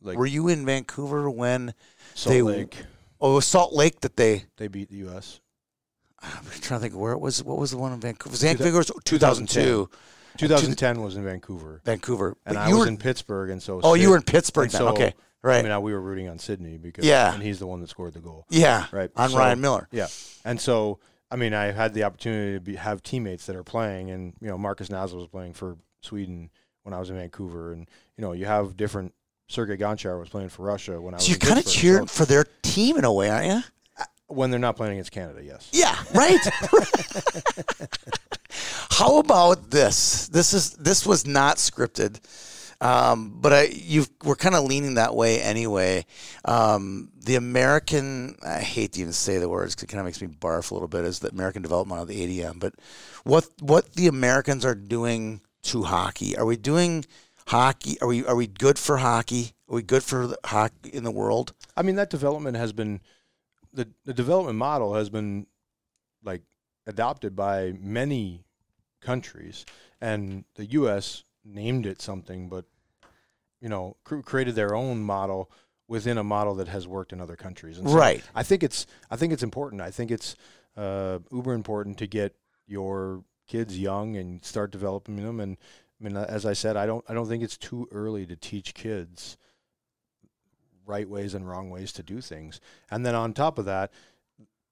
Like 0.03 0.19
were 0.19 0.27
you 0.27 0.49
in 0.49 0.67
Vancouver 0.67 1.31
when? 1.31 1.73
Salt 2.15 2.33
they- 2.35 2.43
Lake, 2.43 2.77
Oh, 3.21 3.33
it 3.33 3.35
was 3.37 3.47
Salt 3.47 3.73
Lake 3.73 4.01
that 4.01 4.17
they. 4.17 4.45
they 4.57 4.69
beat 4.69 4.89
the 4.91 4.97
U.S. 4.97 5.41
I'm 6.23 6.31
trying 6.61 6.79
to 6.79 6.83
think 6.83 6.95
of 6.95 7.01
where 7.01 7.13
it 7.13 7.21
was. 7.21 7.43
What 7.43 7.59
was 7.59 7.71
the 7.71 7.79
one 7.79 7.93
in 7.93 8.01
Vancouver? 8.01 8.37
Vancouver 8.37 8.79
was 8.79 8.91
2002. 9.05 9.89
2010 10.39 11.01
was 11.01 11.17
in 11.17 11.25
Vancouver, 11.25 11.81
Vancouver. 11.85 12.37
and 12.45 12.55
But 12.55 12.57
I 12.59 12.69
was 12.69 12.79
were 12.81 12.87
in 12.89 12.99
Pittsburgh, 12.99 13.49
and 13.51 13.63
so 13.63 13.81
Oh, 13.83 13.95
you 13.95 14.11
were 14.11 14.17
in 14.17 14.23
Pittsburgh 14.23 14.69
then. 14.71 14.81
so- 14.81 14.89
okay, 14.89 15.15
right. 15.43 15.65
I 15.65 15.69
mean, 15.69 15.83
we 15.83 15.95
were 15.95 16.01
rooting 16.01 16.29
on 16.29 16.39
Sidney 16.39 16.77
because 16.77 17.07
Yeah. 17.07 17.33
and 17.33 17.43
he's 17.43 17.59
the 17.59 17.67
one 17.67 17.81
that 17.81 17.89
scored 17.89 18.13
the 18.13 18.21
goal, 18.21 18.45
yeah, 18.51 18.85
right? 18.93 19.11
on 19.17 19.31
So- 19.31 19.39
Ryan 19.39 19.63
Miller. 19.63 19.89
Yeah, 19.91 20.09
and 20.45 20.61
so 20.61 20.99
I 21.31 21.37
mean, 21.37 21.55
I 21.55 21.73
had 21.73 21.95
the 21.95 22.05
opportunity 22.05 22.53
to 22.55 22.61
be, 22.61 22.77
have 22.77 23.03
teammates 23.03 23.47
that 23.47 23.57
are 23.57 23.65
playing, 23.65 24.11
and 24.11 24.35
you 24.41 24.49
know, 24.49 24.59
Markus 24.59 24.89
Naslund 24.89 25.15
was 25.17 25.27
playing 25.29 25.55
for 25.55 25.79
Sweden 26.03 26.51
when 26.83 26.93
I 26.93 26.99
was 26.99 27.09
in 27.09 27.17
Vancouver, 27.17 27.73
and 27.73 27.89
you 28.19 28.23
know, 28.23 28.33
you 28.33 28.45
have 28.45 28.77
different. 28.77 29.15
Sergei 29.49 29.77
Gonchar 29.77 30.19
was 30.19 30.29
playing 30.29 30.49
for 30.49 30.65
Russia 30.65 31.01
when 31.01 31.15
I 31.15 31.17
was. 31.17 31.25
So 31.25 31.31
you're 31.31 31.39
kind 31.39 31.59
of 31.59 31.67
cheering 31.67 32.07
So 32.09 32.25
for 32.25 32.25
their 32.25 32.45
team 32.63 32.97
in 32.97 33.05
a 33.05 33.13
way, 33.13 33.31
aren't 33.31 33.47
you? 33.47 33.63
when 34.29 34.51
they're 34.51 34.59
not 34.59 34.77
playing 34.77 34.95
against 34.95 35.13
Canada. 35.13 35.43
Yes. 35.43 35.69
Yeah, 35.73 35.97
right. 36.13 36.39
How 38.91 39.19
about 39.19 39.71
this? 39.71 40.29
This 40.29 40.53
is 40.53 40.73
this 40.73 41.07
was 41.07 41.27
not 41.27 41.59
scripted, 41.59 42.19
um, 42.81 43.39
but 43.41 43.53
I 43.53 43.63
you 43.67 44.07
we're 44.25 44.35
kind 44.37 44.55
of 44.55 44.65
leaning 44.65 44.95
that 44.95 45.15
way 45.15 45.41
anyway. 45.41 46.07
Um, 46.45 47.11
the 47.17 47.37
American, 47.37 48.37
I 48.45 48.61
hate 48.61 48.95
to 48.95 49.01
even 49.01 49.13
say 49.13 49.39
the 49.39 49.49
words 49.49 49.75
because 49.75 49.85
it 49.85 49.89
kind 49.89 50.01
of 50.01 50.07
makes 50.07 50.21
me 50.21 50.29
barf 50.29 50.71
a 50.71 50.75
little 50.75 50.89
bit. 50.89 51.05
Is 51.05 51.21
the 51.21 51.29
American 51.29 51.63
development 51.63 52.01
of 52.01 52.09
the 52.09 52.41
ADM? 52.41 52.59
But 52.59 52.75
what 53.25 53.47
what 53.61 53.93
the 53.95 54.09
Americans 54.09 54.65
are 54.65 54.75
doing 54.75 55.41
to 55.65 55.85
hockey? 55.85 56.37
Are 56.37 56.47
we 56.47 56.57
doing 56.57 57.05
hockey? 57.47 58.01
Are 58.01 58.09
we 58.09 58.25
are 58.25 58.37
we 58.37 58.47
good 58.47 58.79
for 58.79 58.99
hockey? 58.99 59.53
Are 59.69 59.77
we 59.77 59.83
good 59.83 60.03
for 60.03 60.27
the 60.27 60.39
hockey 60.45 60.91
in 60.93 61.05
the 61.05 61.11
world? 61.11 61.53
I 61.77 61.83
mean, 61.83 61.97
that 61.97 62.11
development 62.11 62.57
has 62.57 62.73
been 62.73 63.01
the 63.73 63.89
the 64.05 64.15
development 64.15 64.59
model 64.59 64.95
has 64.95 65.09
been 65.11 65.47
like 66.23 66.43
adopted 66.87 67.35
by 67.37 67.73
many 67.79 68.45
countries, 69.01 69.65
and 70.01 70.45
the 70.55 70.67
U.S. 70.67 71.25
named 71.45 71.87
it 71.87 72.01
something, 72.03 72.49
but 72.49 72.65
you 73.61 73.69
know, 73.69 73.97
cr- 74.05 74.21
created 74.21 74.55
their 74.55 74.75
own 74.75 75.01
model 75.03 75.51
within 75.89 76.19
a 76.19 76.25
model 76.25 76.57
that 76.57 76.69
has 76.69 76.87
worked 76.87 77.13
in 77.13 77.21
other 77.21 77.37
countries. 77.37 77.79
And 77.79 77.89
so 77.89 77.95
Right. 77.97 78.23
I 78.35 78.43
think 78.43 78.63
it's 78.63 78.87
I 79.11 79.17
think 79.17 79.33
it's 79.33 79.43
important. 79.43 79.81
I 79.83 79.91
think 79.91 80.11
it's 80.11 80.37
uh, 80.77 81.21
uber 81.31 81.55
important 81.55 81.99
to 81.99 82.07
get 82.07 82.35
your 82.67 83.25
kids 83.47 83.79
young 83.79 84.17
and 84.17 84.45
start 84.45 84.73
developing 84.73 85.17
them. 85.17 85.39
And 85.41 85.57
I 86.01 86.05
mean, 86.05 86.17
uh, 86.17 86.27
as 86.29 86.45
I 86.47 86.53
said, 86.53 86.77
I 86.77 86.87
don't 86.87 87.05
I 87.09 87.15
don't 87.15 87.29
think 87.29 87.43
it's 87.43 87.57
too 87.57 87.89
early 87.91 88.27
to 88.27 88.37
teach 88.37 88.75
kids 88.75 89.37
right 90.85 91.09
ways 91.09 91.35
and 91.35 91.49
wrong 91.49 91.71
ways 91.71 91.93
to 91.93 92.03
do 92.03 92.21
things. 92.21 92.61
And 92.91 93.05
then 93.05 93.15
on 93.15 93.33
top 93.33 93.59
of 93.59 93.65
that, 93.65 93.91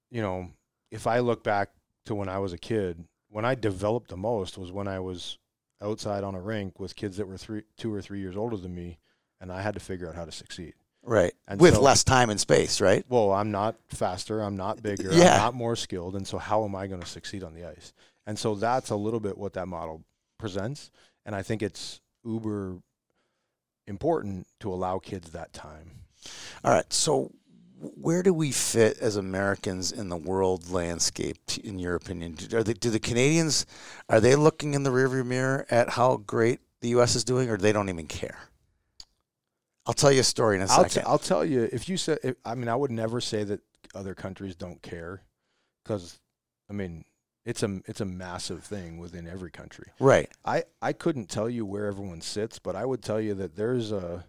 you 0.09 0.21
know, 0.21 0.49
if 0.91 1.07
I 1.07 1.19
look 1.19 1.43
back 1.43 1.71
to 2.05 2.15
when 2.15 2.29
I 2.29 2.39
was 2.39 2.53
a 2.53 2.57
kid, 2.57 3.03
when 3.29 3.43
I 3.43 3.55
developed 3.55 4.09
the 4.09 4.17
most 4.17 4.57
was 4.57 4.71
when 4.71 4.87
I 4.87 4.99
was 4.99 5.37
outside 5.81 6.23
on 6.23 6.35
a 6.35 6.39
rink 6.41 6.79
with 6.79 6.95
kids 6.95 7.17
that 7.17 7.27
were 7.27 7.37
three, 7.37 7.63
two 7.77 7.93
or 7.93 8.01
three 8.01 8.19
years 8.19 8.37
older 8.37 8.55
than 8.55 8.73
me, 8.73 8.97
and 9.41 9.51
I 9.51 9.61
had 9.61 9.73
to 9.73 9.79
figure 9.81 10.07
out 10.07 10.15
how 10.15 10.23
to 10.25 10.31
succeed. 10.31 10.73
Right. 11.03 11.33
And 11.47 11.59
With 11.59 11.73
so- 11.75 11.81
less 11.81 12.03
time 12.03 12.29
and 12.29 12.39
space, 12.39 12.79
right? 12.79 13.03
Well, 13.09 13.31
I'm 13.33 13.51
not 13.51 13.75
faster, 13.89 14.41
I'm 14.41 14.55
not 14.55 14.81
bigger, 14.81 15.11
Yeah. 15.11 15.33
I'm 15.33 15.37
not 15.41 15.53
more 15.53 15.75
skilled, 15.75 16.15
and 16.15 16.25
so 16.25 16.37
how 16.37 16.63
am 16.63 16.75
I 16.75 16.87
going 16.87 17.01
to 17.01 17.07
succeed 17.07 17.43
on 17.43 17.53
the 17.53 17.65
ice? 17.67 17.93
And 18.25 18.39
so 18.39 18.55
that's 18.55 18.89
a 18.89 18.95
little 18.95 19.19
bit 19.19 19.37
what 19.37 19.53
that 19.53 19.67
model 19.67 20.03
presents, 20.39 20.89
and 21.25 21.35
I 21.35 21.41
think 21.41 21.61
it's 21.61 22.01
uber 22.23 22.77
important 23.87 24.47
to 24.59 24.73
allow 24.73 24.99
kids 24.99 25.31
that 25.31 25.53
time. 25.53 25.91
All 26.63 26.71
right. 26.71 26.91
So, 26.91 27.31
where 27.77 28.23
do 28.23 28.33
we 28.33 28.51
fit 28.51 28.97
as 28.99 29.15
Americans 29.15 29.91
in 29.91 30.09
the 30.09 30.17
world 30.17 30.69
landscape, 30.69 31.37
in 31.63 31.77
your 31.77 31.95
opinion? 31.95 32.37
Are 32.53 32.63
they, 32.63 32.73
do 32.73 32.89
the 32.89 32.99
Canadians 32.99 33.65
are 34.09 34.19
they 34.19 34.35
looking 34.35 34.73
in 34.73 34.83
the 34.83 34.89
rearview 34.89 35.25
mirror 35.25 35.65
at 35.69 35.89
how 35.89 36.17
great 36.17 36.61
the 36.81 36.89
U.S. 36.89 37.15
is 37.15 37.23
doing, 37.23 37.49
or 37.49 37.57
they 37.57 37.73
don't 37.73 37.89
even 37.89 38.07
care? 38.07 38.39
I'll 39.85 39.93
tell 39.93 40.11
you 40.11 40.21
a 40.21 40.23
story 40.23 40.55
in 40.55 40.61
a 40.61 40.65
I'll, 40.65 40.83
second. 40.83 41.03
t- 41.03 41.07
I'll 41.07 41.19
tell 41.19 41.45
you 41.45 41.69
if 41.71 41.87
you 41.87 41.97
said. 41.97 42.19
If, 42.23 42.35
I 42.43 42.55
mean, 42.55 42.69
I 42.69 42.75
would 42.75 42.91
never 42.91 43.21
say 43.21 43.43
that 43.43 43.59
other 43.93 44.15
countries 44.15 44.55
don't 44.55 44.81
care, 44.81 45.21
because 45.83 46.19
I 46.69 46.73
mean 46.73 47.05
it's 47.45 47.63
a 47.63 47.81
it's 47.85 48.01
a 48.01 48.05
massive 48.05 48.63
thing 48.63 48.97
within 48.97 49.27
every 49.27 49.51
country. 49.51 49.87
right. 49.99 50.29
I 50.43 50.63
I 50.81 50.93
couldn't 50.93 51.29
tell 51.29 51.49
you 51.49 51.65
where 51.65 51.85
everyone 51.85 52.21
sits, 52.21 52.59
but 52.59 52.75
I 52.75 52.85
would 52.85 53.01
tell 53.03 53.21
you 53.21 53.33
that 53.35 53.55
there's 53.55 53.91
a 53.91 54.25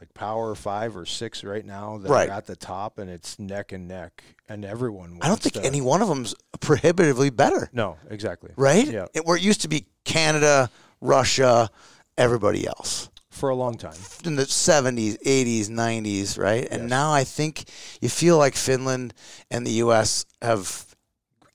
like 0.00 0.14
power 0.14 0.54
five 0.54 0.96
or 0.96 1.04
six 1.04 1.42
right 1.42 1.66
now 1.66 1.98
that 1.98 2.08
Right. 2.08 2.28
are 2.28 2.32
at 2.32 2.46
the 2.46 2.54
top, 2.54 2.98
and 2.98 3.10
it's 3.10 3.36
neck 3.40 3.72
and 3.72 3.88
neck, 3.88 4.22
and 4.48 4.64
everyone. 4.64 5.18
I 5.20 5.26
don't 5.26 5.40
think 5.40 5.54
to, 5.54 5.64
any 5.64 5.80
one 5.80 6.02
of 6.02 6.08
them's 6.08 6.36
prohibitively 6.60 7.30
better. 7.30 7.68
No, 7.72 7.96
exactly. 8.08 8.50
Right. 8.56 8.86
Yeah. 8.86 9.06
It, 9.12 9.24
where 9.26 9.36
it 9.36 9.42
used 9.42 9.62
to 9.62 9.68
be 9.68 9.86
Canada, 10.04 10.70
Russia, 11.00 11.68
everybody 12.16 12.64
else. 12.66 13.10
For 13.30 13.48
a 13.50 13.54
long 13.56 13.76
time. 13.76 13.94
in 14.24 14.34
the 14.36 14.44
70s, 14.46 15.16
80s, 15.24 15.68
90s, 15.68 16.38
right? 16.38 16.66
And 16.70 16.82
Yes. 16.82 16.90
now 16.90 17.12
I 17.12 17.22
think 17.24 17.64
you 18.00 18.08
feel 18.08 18.36
like 18.38 18.54
Finland 18.54 19.14
and 19.50 19.64
the 19.66 19.72
U.S. 19.84 20.26
have 20.42 20.87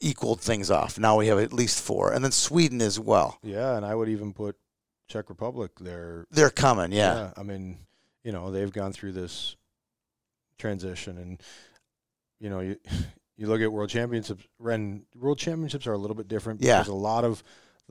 equaled 0.03 0.41
things 0.41 0.69
off. 0.69 0.99
Now 0.99 1.17
we 1.17 1.27
have 1.27 1.39
at 1.39 1.53
least 1.53 1.81
four, 1.81 2.11
and 2.13 2.23
then 2.23 2.31
Sweden 2.31 2.81
as 2.81 2.99
well. 2.99 3.37
Yeah, 3.41 3.75
and 3.77 3.85
I 3.85 3.95
would 3.95 4.09
even 4.09 4.33
put 4.33 4.55
Czech 5.07 5.29
Republic 5.29 5.71
there. 5.79 6.25
They're 6.31 6.49
coming, 6.49 6.91
yeah. 6.91 7.31
I 7.37 7.43
mean, 7.43 7.77
you 8.23 8.31
know, 8.31 8.51
they've 8.51 8.71
gone 8.71 8.93
through 8.93 9.13
this 9.13 9.55
transition, 10.57 11.17
and 11.17 11.41
you 12.39 12.49
know, 12.49 12.59
you 12.59 12.77
you 13.37 13.47
look 13.47 13.61
at 13.61 13.71
world 13.71 13.89
championships. 13.89 14.43
Ren 14.59 15.05
world 15.15 15.39
championships 15.39 15.87
are 15.87 15.93
a 15.93 15.97
little 15.97 16.15
bit 16.15 16.27
different 16.27 16.61
Yeah. 16.61 16.79
because 16.79 16.91
a 16.91 16.95
lot 16.95 17.23
of 17.23 17.43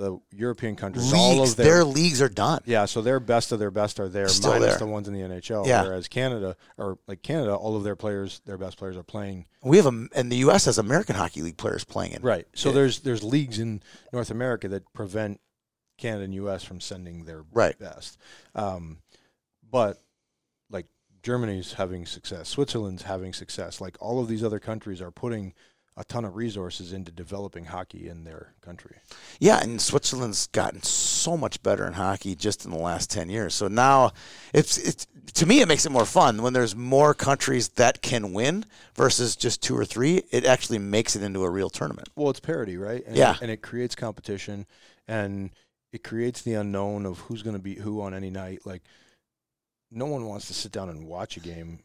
the 0.02 0.18
European 0.36 0.74
countries, 0.76 1.12
all 1.14 1.42
of 1.42 1.56
their, 1.56 1.66
their, 1.66 1.84
leagues 1.84 2.20
are 2.20 2.28
done. 2.28 2.60
yeah, 2.66 2.84
so 2.86 3.00
their 3.02 3.20
best 3.20 3.52
of 3.52 3.58
their 3.58 3.70
best 3.70 4.00
are 4.00 4.08
there, 4.08 4.28
Still 4.28 4.50
minus 4.52 4.68
there. 4.70 4.78
the 4.78 4.86
ones 4.86 5.06
in 5.08 5.14
the 5.14 5.20
NHL. 5.20 5.66
Yeah. 5.66 5.82
Whereas 5.84 6.08
Canada, 6.08 6.56
or 6.76 6.98
like 7.06 7.22
Canada, 7.22 7.54
all 7.54 7.76
of 7.76 7.84
their 7.84 7.96
players, 7.96 8.40
their 8.44 8.58
best 8.58 8.76
players 8.78 8.96
are 8.96 9.02
playing 9.02 9.46
We 9.62 9.76
have 9.76 9.86
a, 9.86 10.08
and 10.14 10.30
the 10.30 10.36
U.S. 10.38 10.64
has 10.64 10.78
American 10.78 11.14
Hockey 11.14 11.42
League 11.42 11.56
players 11.56 11.84
playing 11.84 12.12
in. 12.12 12.22
Right. 12.22 12.46
So 12.54 12.68
Yeah. 12.70 12.74
there's 12.74 13.00
there's 13.00 13.22
leagues 13.22 13.58
in 13.58 13.82
North 14.12 14.30
America 14.30 14.68
that 14.68 14.92
prevent 14.92 15.40
Canada 15.98 16.24
and 16.24 16.34
U.S. 16.34 16.64
from 16.64 16.80
sending 16.80 17.24
their 17.24 17.44
Right. 17.52 17.78
best. 17.78 18.18
Um, 18.54 18.98
but 19.70 20.02
like 20.68 20.86
Germany's 21.22 21.74
having 21.74 22.06
success, 22.06 22.48
Switzerland's 22.48 23.02
having 23.02 23.32
success. 23.32 23.80
Like 23.80 23.96
all 24.00 24.20
of 24.20 24.26
these 24.28 24.42
other 24.42 24.58
countries 24.58 25.00
are 25.00 25.10
putting 25.12 25.54
a 25.96 26.04
ton 26.04 26.24
of 26.24 26.36
resources 26.36 26.92
into 26.92 27.12
developing 27.12 27.66
hockey 27.66 28.08
in 28.08 28.24
their 28.24 28.54
country. 28.62 28.96
Yeah, 29.38 29.60
and 29.62 29.80
Switzerland's 29.80 30.46
gotten 30.46 30.82
so 30.82 31.36
much 31.36 31.62
better 31.62 31.86
in 31.86 31.92
hockey 31.92 32.34
just 32.34 32.64
in 32.64 32.70
the 32.70 32.78
last 32.78 33.10
ten 33.10 33.28
years. 33.28 33.54
So 33.54 33.68
now, 33.68 34.12
it's 34.54 34.78
it's 34.78 35.06
to 35.34 35.44
me 35.46 35.60
it 35.60 35.68
makes 35.68 35.84
it 35.84 35.92
more 35.92 36.06
fun 36.06 36.40
when 36.42 36.54
there's 36.54 36.74
more 36.74 37.12
countries 37.12 37.68
that 37.70 38.00
can 38.00 38.32
win 38.32 38.64
versus 38.94 39.36
just 39.36 39.62
two 39.62 39.76
or 39.76 39.84
three. 39.84 40.22
It 40.30 40.46
actually 40.46 40.78
makes 40.78 41.14
it 41.14 41.22
into 41.22 41.44
a 41.44 41.50
real 41.50 41.68
tournament. 41.68 42.08
Well, 42.16 42.30
it's 42.30 42.40
parity, 42.40 42.78
right? 42.78 43.04
And 43.06 43.16
Yeah. 43.16 43.36
and 43.42 43.50
it 43.50 43.60
creates 43.62 43.94
competition, 43.94 44.66
and 45.06 45.50
it 45.92 46.02
creates 46.02 46.40
the 46.40 46.54
unknown 46.54 47.04
of 47.04 47.18
who's 47.18 47.42
going 47.42 47.56
to 47.56 47.62
beat 47.62 47.78
who 47.78 48.00
on 48.00 48.14
any 48.14 48.30
night. 48.30 48.60
Like, 48.64 48.82
no 49.90 50.06
one 50.06 50.24
wants 50.24 50.46
to 50.46 50.54
sit 50.54 50.72
down 50.72 50.88
and 50.88 51.06
watch 51.06 51.36
a 51.36 51.40
game. 51.40 51.80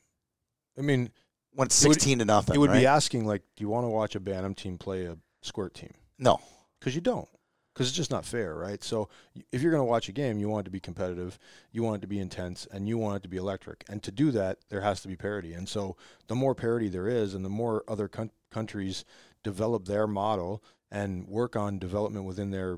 I 0.78 0.82
mean, 0.82 1.12
When 1.58 1.66
it's 1.66 1.84
It 1.84 1.88
would- 1.88 1.96
sixteen 1.96 2.20
to 2.20 2.26
nothing, 2.26 2.54
it 2.54 2.60
would 2.60 2.70
right? 2.70 2.82
be 2.82 2.86
asking 2.86 3.26
like, 3.26 3.42
do 3.56 3.64
you 3.64 3.70
want 3.70 3.86
to 3.86 3.90
watch 3.90 4.14
a 4.14 4.20
Bantam 4.20 4.54
team 4.54 4.78
play 4.78 5.06
a 5.06 5.18
squirt 5.42 5.74
team? 5.74 5.92
no. 6.20 6.40
Because 6.80 6.94
you 6.94 7.02
don't. 7.02 7.28
Because 7.74 7.88
it's 7.88 7.98
just 7.98 8.12
not 8.12 8.24
fair, 8.24 8.54
right? 8.54 8.84
So 8.84 9.10
if 9.52 9.64
you're 9.64 9.72
going 9.72 9.82
to 9.82 9.86
watch 9.90 10.08
a 10.10 10.12
game, 10.12 10.38
you 10.38 10.48
want 10.48 10.62
it 10.62 10.66
to 10.66 10.72
be 10.72 10.80
competitive, 10.80 11.40
you 11.72 11.82
want 11.82 11.98
it 11.98 12.02
to 12.02 12.08
be 12.08 12.20
intense, 12.20 12.68
and 12.72 12.88
you 12.88 13.00
want 13.00 13.18
it 13.18 13.24
to 13.24 13.28
be 13.30 13.38
electric. 13.38 13.84
And 13.90 14.04
to 14.04 14.12
do 14.12 14.30
that, 14.32 14.60
there 14.70 14.82
has 14.82 15.02
to 15.02 15.08
be 15.08 15.16
parity. 15.16 15.54
And 15.54 15.68
so 15.68 15.98
the 16.28 16.36
more 16.36 16.54
parity 16.54 16.88
there 16.90 17.08
is, 17.08 17.34
and 17.34 17.44
the 17.44 17.50
more 17.50 17.84
other 17.88 18.08
coun- 18.08 18.30
countries 18.52 19.04
develop 19.42 19.86
their 19.86 20.06
model 20.06 20.64
and 20.92 21.28
work 21.28 21.56
on 21.56 21.80
development 21.80 22.26
within 22.26 22.52
their 22.52 22.78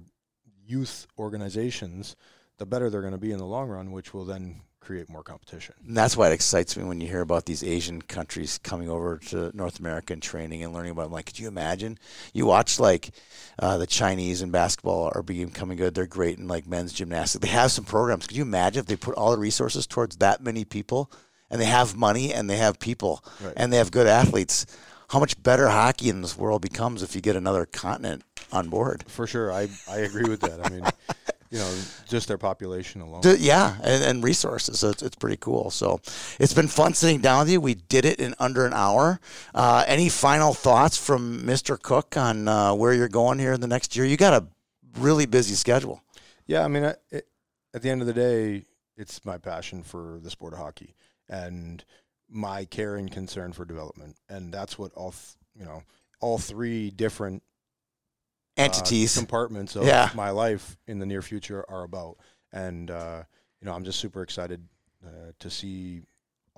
youth 0.66 1.06
organizations, 1.18 2.16
the 2.58 2.66
better 2.66 2.90
they're 2.90 3.02
going 3.02 3.12
to 3.12 3.18
be 3.20 3.34
in 3.34 3.38
the 3.40 3.46
long 3.46 3.68
run, 3.68 3.92
which 3.92 4.14
will 4.14 4.24
then 4.26 4.62
create 4.80 5.10
more 5.10 5.24
competition. 5.24 5.76
And 5.86 5.96
that's 5.96 6.16
why 6.18 6.28
it 6.30 6.34
excites 6.34 6.76
me 6.78 6.84
when 6.84 7.00
you 7.02 7.08
hear 7.08 7.22
about 7.22 7.46
these 7.46 7.64
Asian 7.64 8.02
countries 8.02 8.58
coming 8.64 8.90
over 8.90 9.18
to 9.30 9.56
North 9.56 9.80
America 9.80 10.14
and 10.14 10.22
training 10.22 10.64
and 10.64 10.74
learning 10.74 10.92
about. 10.92 11.04
Them. 11.04 11.12
Like, 11.12 11.26
could 11.28 11.40
you 11.40 11.48
imagine? 11.48 11.98
You 12.34 12.46
watch 12.46 12.80
like 12.80 13.12
uh, 13.60 13.78
the 13.78 13.88
Chinese 13.88 14.42
in 14.42 14.52
basketball 14.52 15.12
are 15.14 15.22
becoming 15.24 15.78
good. 15.78 15.94
They're 15.96 16.06
great 16.08 16.38
in 16.40 16.48
like 16.48 16.66
men's 16.68 16.94
gymnastics. 16.94 17.42
They 17.44 17.52
have 17.52 17.72
some 17.72 17.86
programs. 17.86 18.26
Could 18.28 18.38
you 18.38 18.44
imagine 18.44 18.80
if 18.80 18.86
they 18.88 18.96
put 18.96 19.16
all 19.16 19.32
the 19.32 19.38
resources 19.38 19.86
towards 19.86 20.18
that 20.18 20.42
many 20.42 20.66
people, 20.66 21.12
and 21.50 21.60
they 21.60 21.66
have 21.66 21.96
money 21.96 22.34
and 22.34 22.50
they 22.50 22.58
have 22.58 22.80
people 22.80 23.24
Right. 23.44 23.54
and 23.58 23.72
they 23.74 23.78
have 23.78 23.92
good 23.92 24.08
athletes? 24.08 24.66
How 25.10 25.20
much 25.20 25.42
better 25.42 25.68
hockey 25.70 26.10
in 26.10 26.22
this 26.22 26.38
world 26.38 26.62
becomes 26.62 27.02
if 27.02 27.16
you 27.16 27.22
get 27.22 27.36
another 27.36 27.66
continent 27.66 28.24
on 28.52 28.70
board? 28.70 29.04
For 29.08 29.26
sure, 29.26 29.52
I 29.52 29.68
I 29.90 29.98
agree 29.98 30.30
with 30.30 30.42
that. 30.42 30.64
I 30.64 30.70
mean, 30.70 30.84
you 31.50 31.58
know, 31.58 31.74
just 32.08 32.28
their 32.28 32.38
population 32.38 33.02
alone. 33.02 33.22
Yeah, 33.40 33.76
and, 33.84 34.04
and 34.04 34.24
resources. 34.24 34.80
So 34.80 34.90
it's, 34.90 35.02
it's 35.02 35.16
pretty 35.16 35.38
cool. 35.38 35.72
So 35.72 36.00
it's 36.40 36.54
been 36.54 36.68
fun 36.68 36.94
sitting 36.94 37.22
down 37.22 37.40
with 37.40 37.50
you. 37.50 37.60
We 37.62 37.76
did 37.76 38.06
it 38.06 38.20
in 38.20 38.36
under 38.40 38.66
an 38.66 38.74
hour. 38.74 39.20
Uh, 39.56 39.84
any 39.88 40.10
final 40.10 40.54
thoughts 40.54 40.98
from 40.98 41.42
Mr. 41.44 41.82
Cooke 41.82 42.18
on 42.18 42.48
uh, 42.48 42.74
where 42.76 42.94
you're 42.94 43.08
going 43.08 43.40
here 43.40 43.54
in 43.54 43.62
the 43.62 43.68
next 43.68 43.96
year? 43.96 44.06
You 44.06 44.18
got 44.18 44.34
a 44.34 44.46
really 45.00 45.26
busy 45.26 45.56
schedule. 45.56 46.02
Yeah, 46.46 46.64
I 46.64 46.68
mean, 46.68 46.86
I- 46.86 46.96
it, 47.12 47.28
at 47.74 47.82
the 47.82 47.90
end 47.90 48.02
of 48.02 48.08
the 48.08 48.14
day, 48.14 48.66
it's 48.98 49.24
my 49.26 49.38
passion 49.38 49.84
for 49.84 50.20
the 50.22 50.30
sport 50.30 50.54
of 50.54 50.60
hockey 50.60 50.96
and 51.30 51.84
my 52.28 52.66
care 52.66 52.96
and 52.96 53.12
concern 53.12 53.54
for 53.54 53.66
development, 53.66 54.16
and 54.28 54.54
that's 54.54 54.78
what 54.78 54.92
all 54.94 55.12
th- 55.12 55.36
you 55.56 55.66
know, 55.66 55.84
all 56.20 56.38
three 56.38 56.90
different 56.92 57.42
uh, 58.60 58.64
Entities. 58.64 59.16
compartments 59.18 59.76
of 59.76 59.86
Yeah. 59.86 60.10
my 60.14 60.30
life 60.32 60.78
in 60.88 61.00
the 61.00 61.06
near 61.06 61.22
future 61.22 61.66
are 61.70 61.84
about. 61.84 62.18
And 62.52 62.92
uh, 62.92 63.24
you 63.62 63.66
know, 63.66 63.74
I'm 63.74 63.84
just 63.84 64.00
super 64.00 64.22
excited 64.22 64.68
uh, 65.06 65.32
to 65.40 65.50
see 65.50 66.02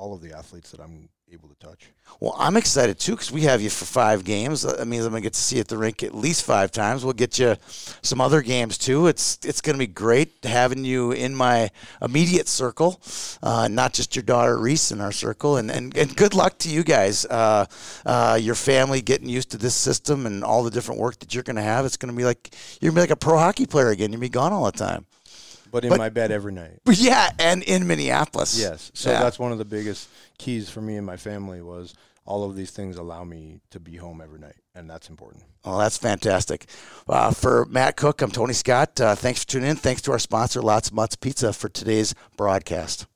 all 0.02 0.16
of 0.16 0.22
the 0.22 0.36
athletes 0.36 0.72
that 0.72 0.82
I'm 0.82 1.08
able 1.32 1.48
to 1.48 1.56
touch. 1.56 1.92
Well, 2.20 2.36
I'm 2.38 2.58
excited 2.58 2.98
too 3.00 3.12
because 3.12 3.32
we 3.32 3.44
have 3.44 3.62
you 3.62 3.70
for 3.70 3.86
five 3.86 4.24
games. 4.24 4.64
That 4.64 4.88
means 4.88 5.06
I'm 5.06 5.12
gonna 5.12 5.22
get 5.22 5.34
to 5.34 5.40
see 5.40 5.58
you 5.58 5.62
at 5.62 5.68
the 5.68 5.78
rink 5.78 6.02
at 6.02 6.16
least 6.16 6.44
five 6.44 6.72
times. 6.72 7.06
We'll 7.06 7.14
get 7.14 7.38
you 7.38 7.56
some 8.02 8.20
other 8.20 8.42
games 8.42 8.80
too. 8.80 9.06
It's 9.06 9.38
it's 9.46 9.62
gonna 9.62 9.78
be 9.78 9.86
great 9.86 10.44
having 10.44 10.84
you 10.84 11.12
in 11.12 11.36
my 11.36 11.70
immediate 12.02 12.48
circle, 12.48 13.00
uh, 13.44 13.68
not 13.68 13.94
just 13.94 14.16
your 14.16 14.24
daughter 14.24 14.58
Reese 14.58 14.92
in 14.92 15.02
our 15.02 15.12
circle. 15.12 15.58
And 15.58 15.70
and, 15.70 15.96
and 15.96 16.18
good 16.18 16.34
luck 16.34 16.58
to 16.60 16.70
you 16.70 16.84
guys, 16.84 17.26
uh, 17.26 17.68
uh, 18.04 18.40
your 18.42 18.56
family 18.56 19.02
getting 19.02 19.30
used 19.30 19.52
to 19.52 19.58
this 19.58 19.76
system 19.76 20.26
and 20.26 20.44
all 20.44 20.64
the 20.64 20.72
different 20.72 21.00
work 21.00 21.20
that 21.20 21.34
you're 21.36 21.44
gonna 21.44 21.62
have. 21.62 21.86
It's 21.86 21.98
gonna 21.98 22.14
be 22.14 22.26
like 22.26 22.56
you're 22.82 22.92
gonna 22.92 23.02
be 23.02 23.08
like 23.08 23.12
a 23.12 23.26
pro 23.28 23.38
hockey 23.38 23.68
player 23.68 23.90
again. 23.90 24.12
You'll 24.12 24.22
be 24.22 24.30
gone 24.30 24.52
all 24.52 24.66
the 24.66 24.72
time. 24.72 25.06
But 25.72 25.84
in 25.86 25.90
But- 25.90 25.98
my 26.00 26.10
bed 26.10 26.32
every 26.32 26.52
night. 26.52 26.80
Yeah, 26.90 27.32
and 27.40 27.64
in 27.64 27.88
Minneapolis. 27.88 28.60
Yes. 28.60 28.92
So 28.94 29.12
Yeah. 29.12 29.20
that's 29.22 29.40
one 29.40 29.52
of 29.52 29.58
the 29.58 29.66
biggest 29.66 30.10
keys 30.38 30.70
for 30.70 30.82
me 30.82 30.98
and 30.98 31.06
my 31.06 31.18
family 31.18 31.62
was 31.62 31.94
all 32.26 32.44
of 32.44 32.56
these 32.56 32.70
things 32.72 32.98
allow 32.98 33.24
me 33.24 33.62
to 33.72 33.80
be 33.80 33.96
home 33.96 34.22
every 34.22 34.40
night, 34.40 34.58
and 34.76 34.88
that's 34.90 35.10
important. 35.10 35.44
Well, 35.66 35.80
that's 35.80 35.98
fantastic. 35.98 36.68
Uh, 37.08 37.32
for 37.32 37.66
Matt 37.66 37.96
Cooke, 37.98 38.22
I'm 38.22 38.30
Tony 38.32 38.54
Scott. 38.54 39.00
Uh, 39.02 39.16
thanks 39.16 39.42
for 39.42 39.48
tuning 39.48 39.72
in. 39.72 39.76
Thanks 39.76 40.02
to 40.04 40.12
our 40.12 40.20
sponsor, 40.20 40.62
Lotzza 40.62 40.92
Motzza 40.92 41.20
Pizza, 41.20 41.52
for 41.54 41.68
today's 41.70 42.14
broadcast. 42.38 43.08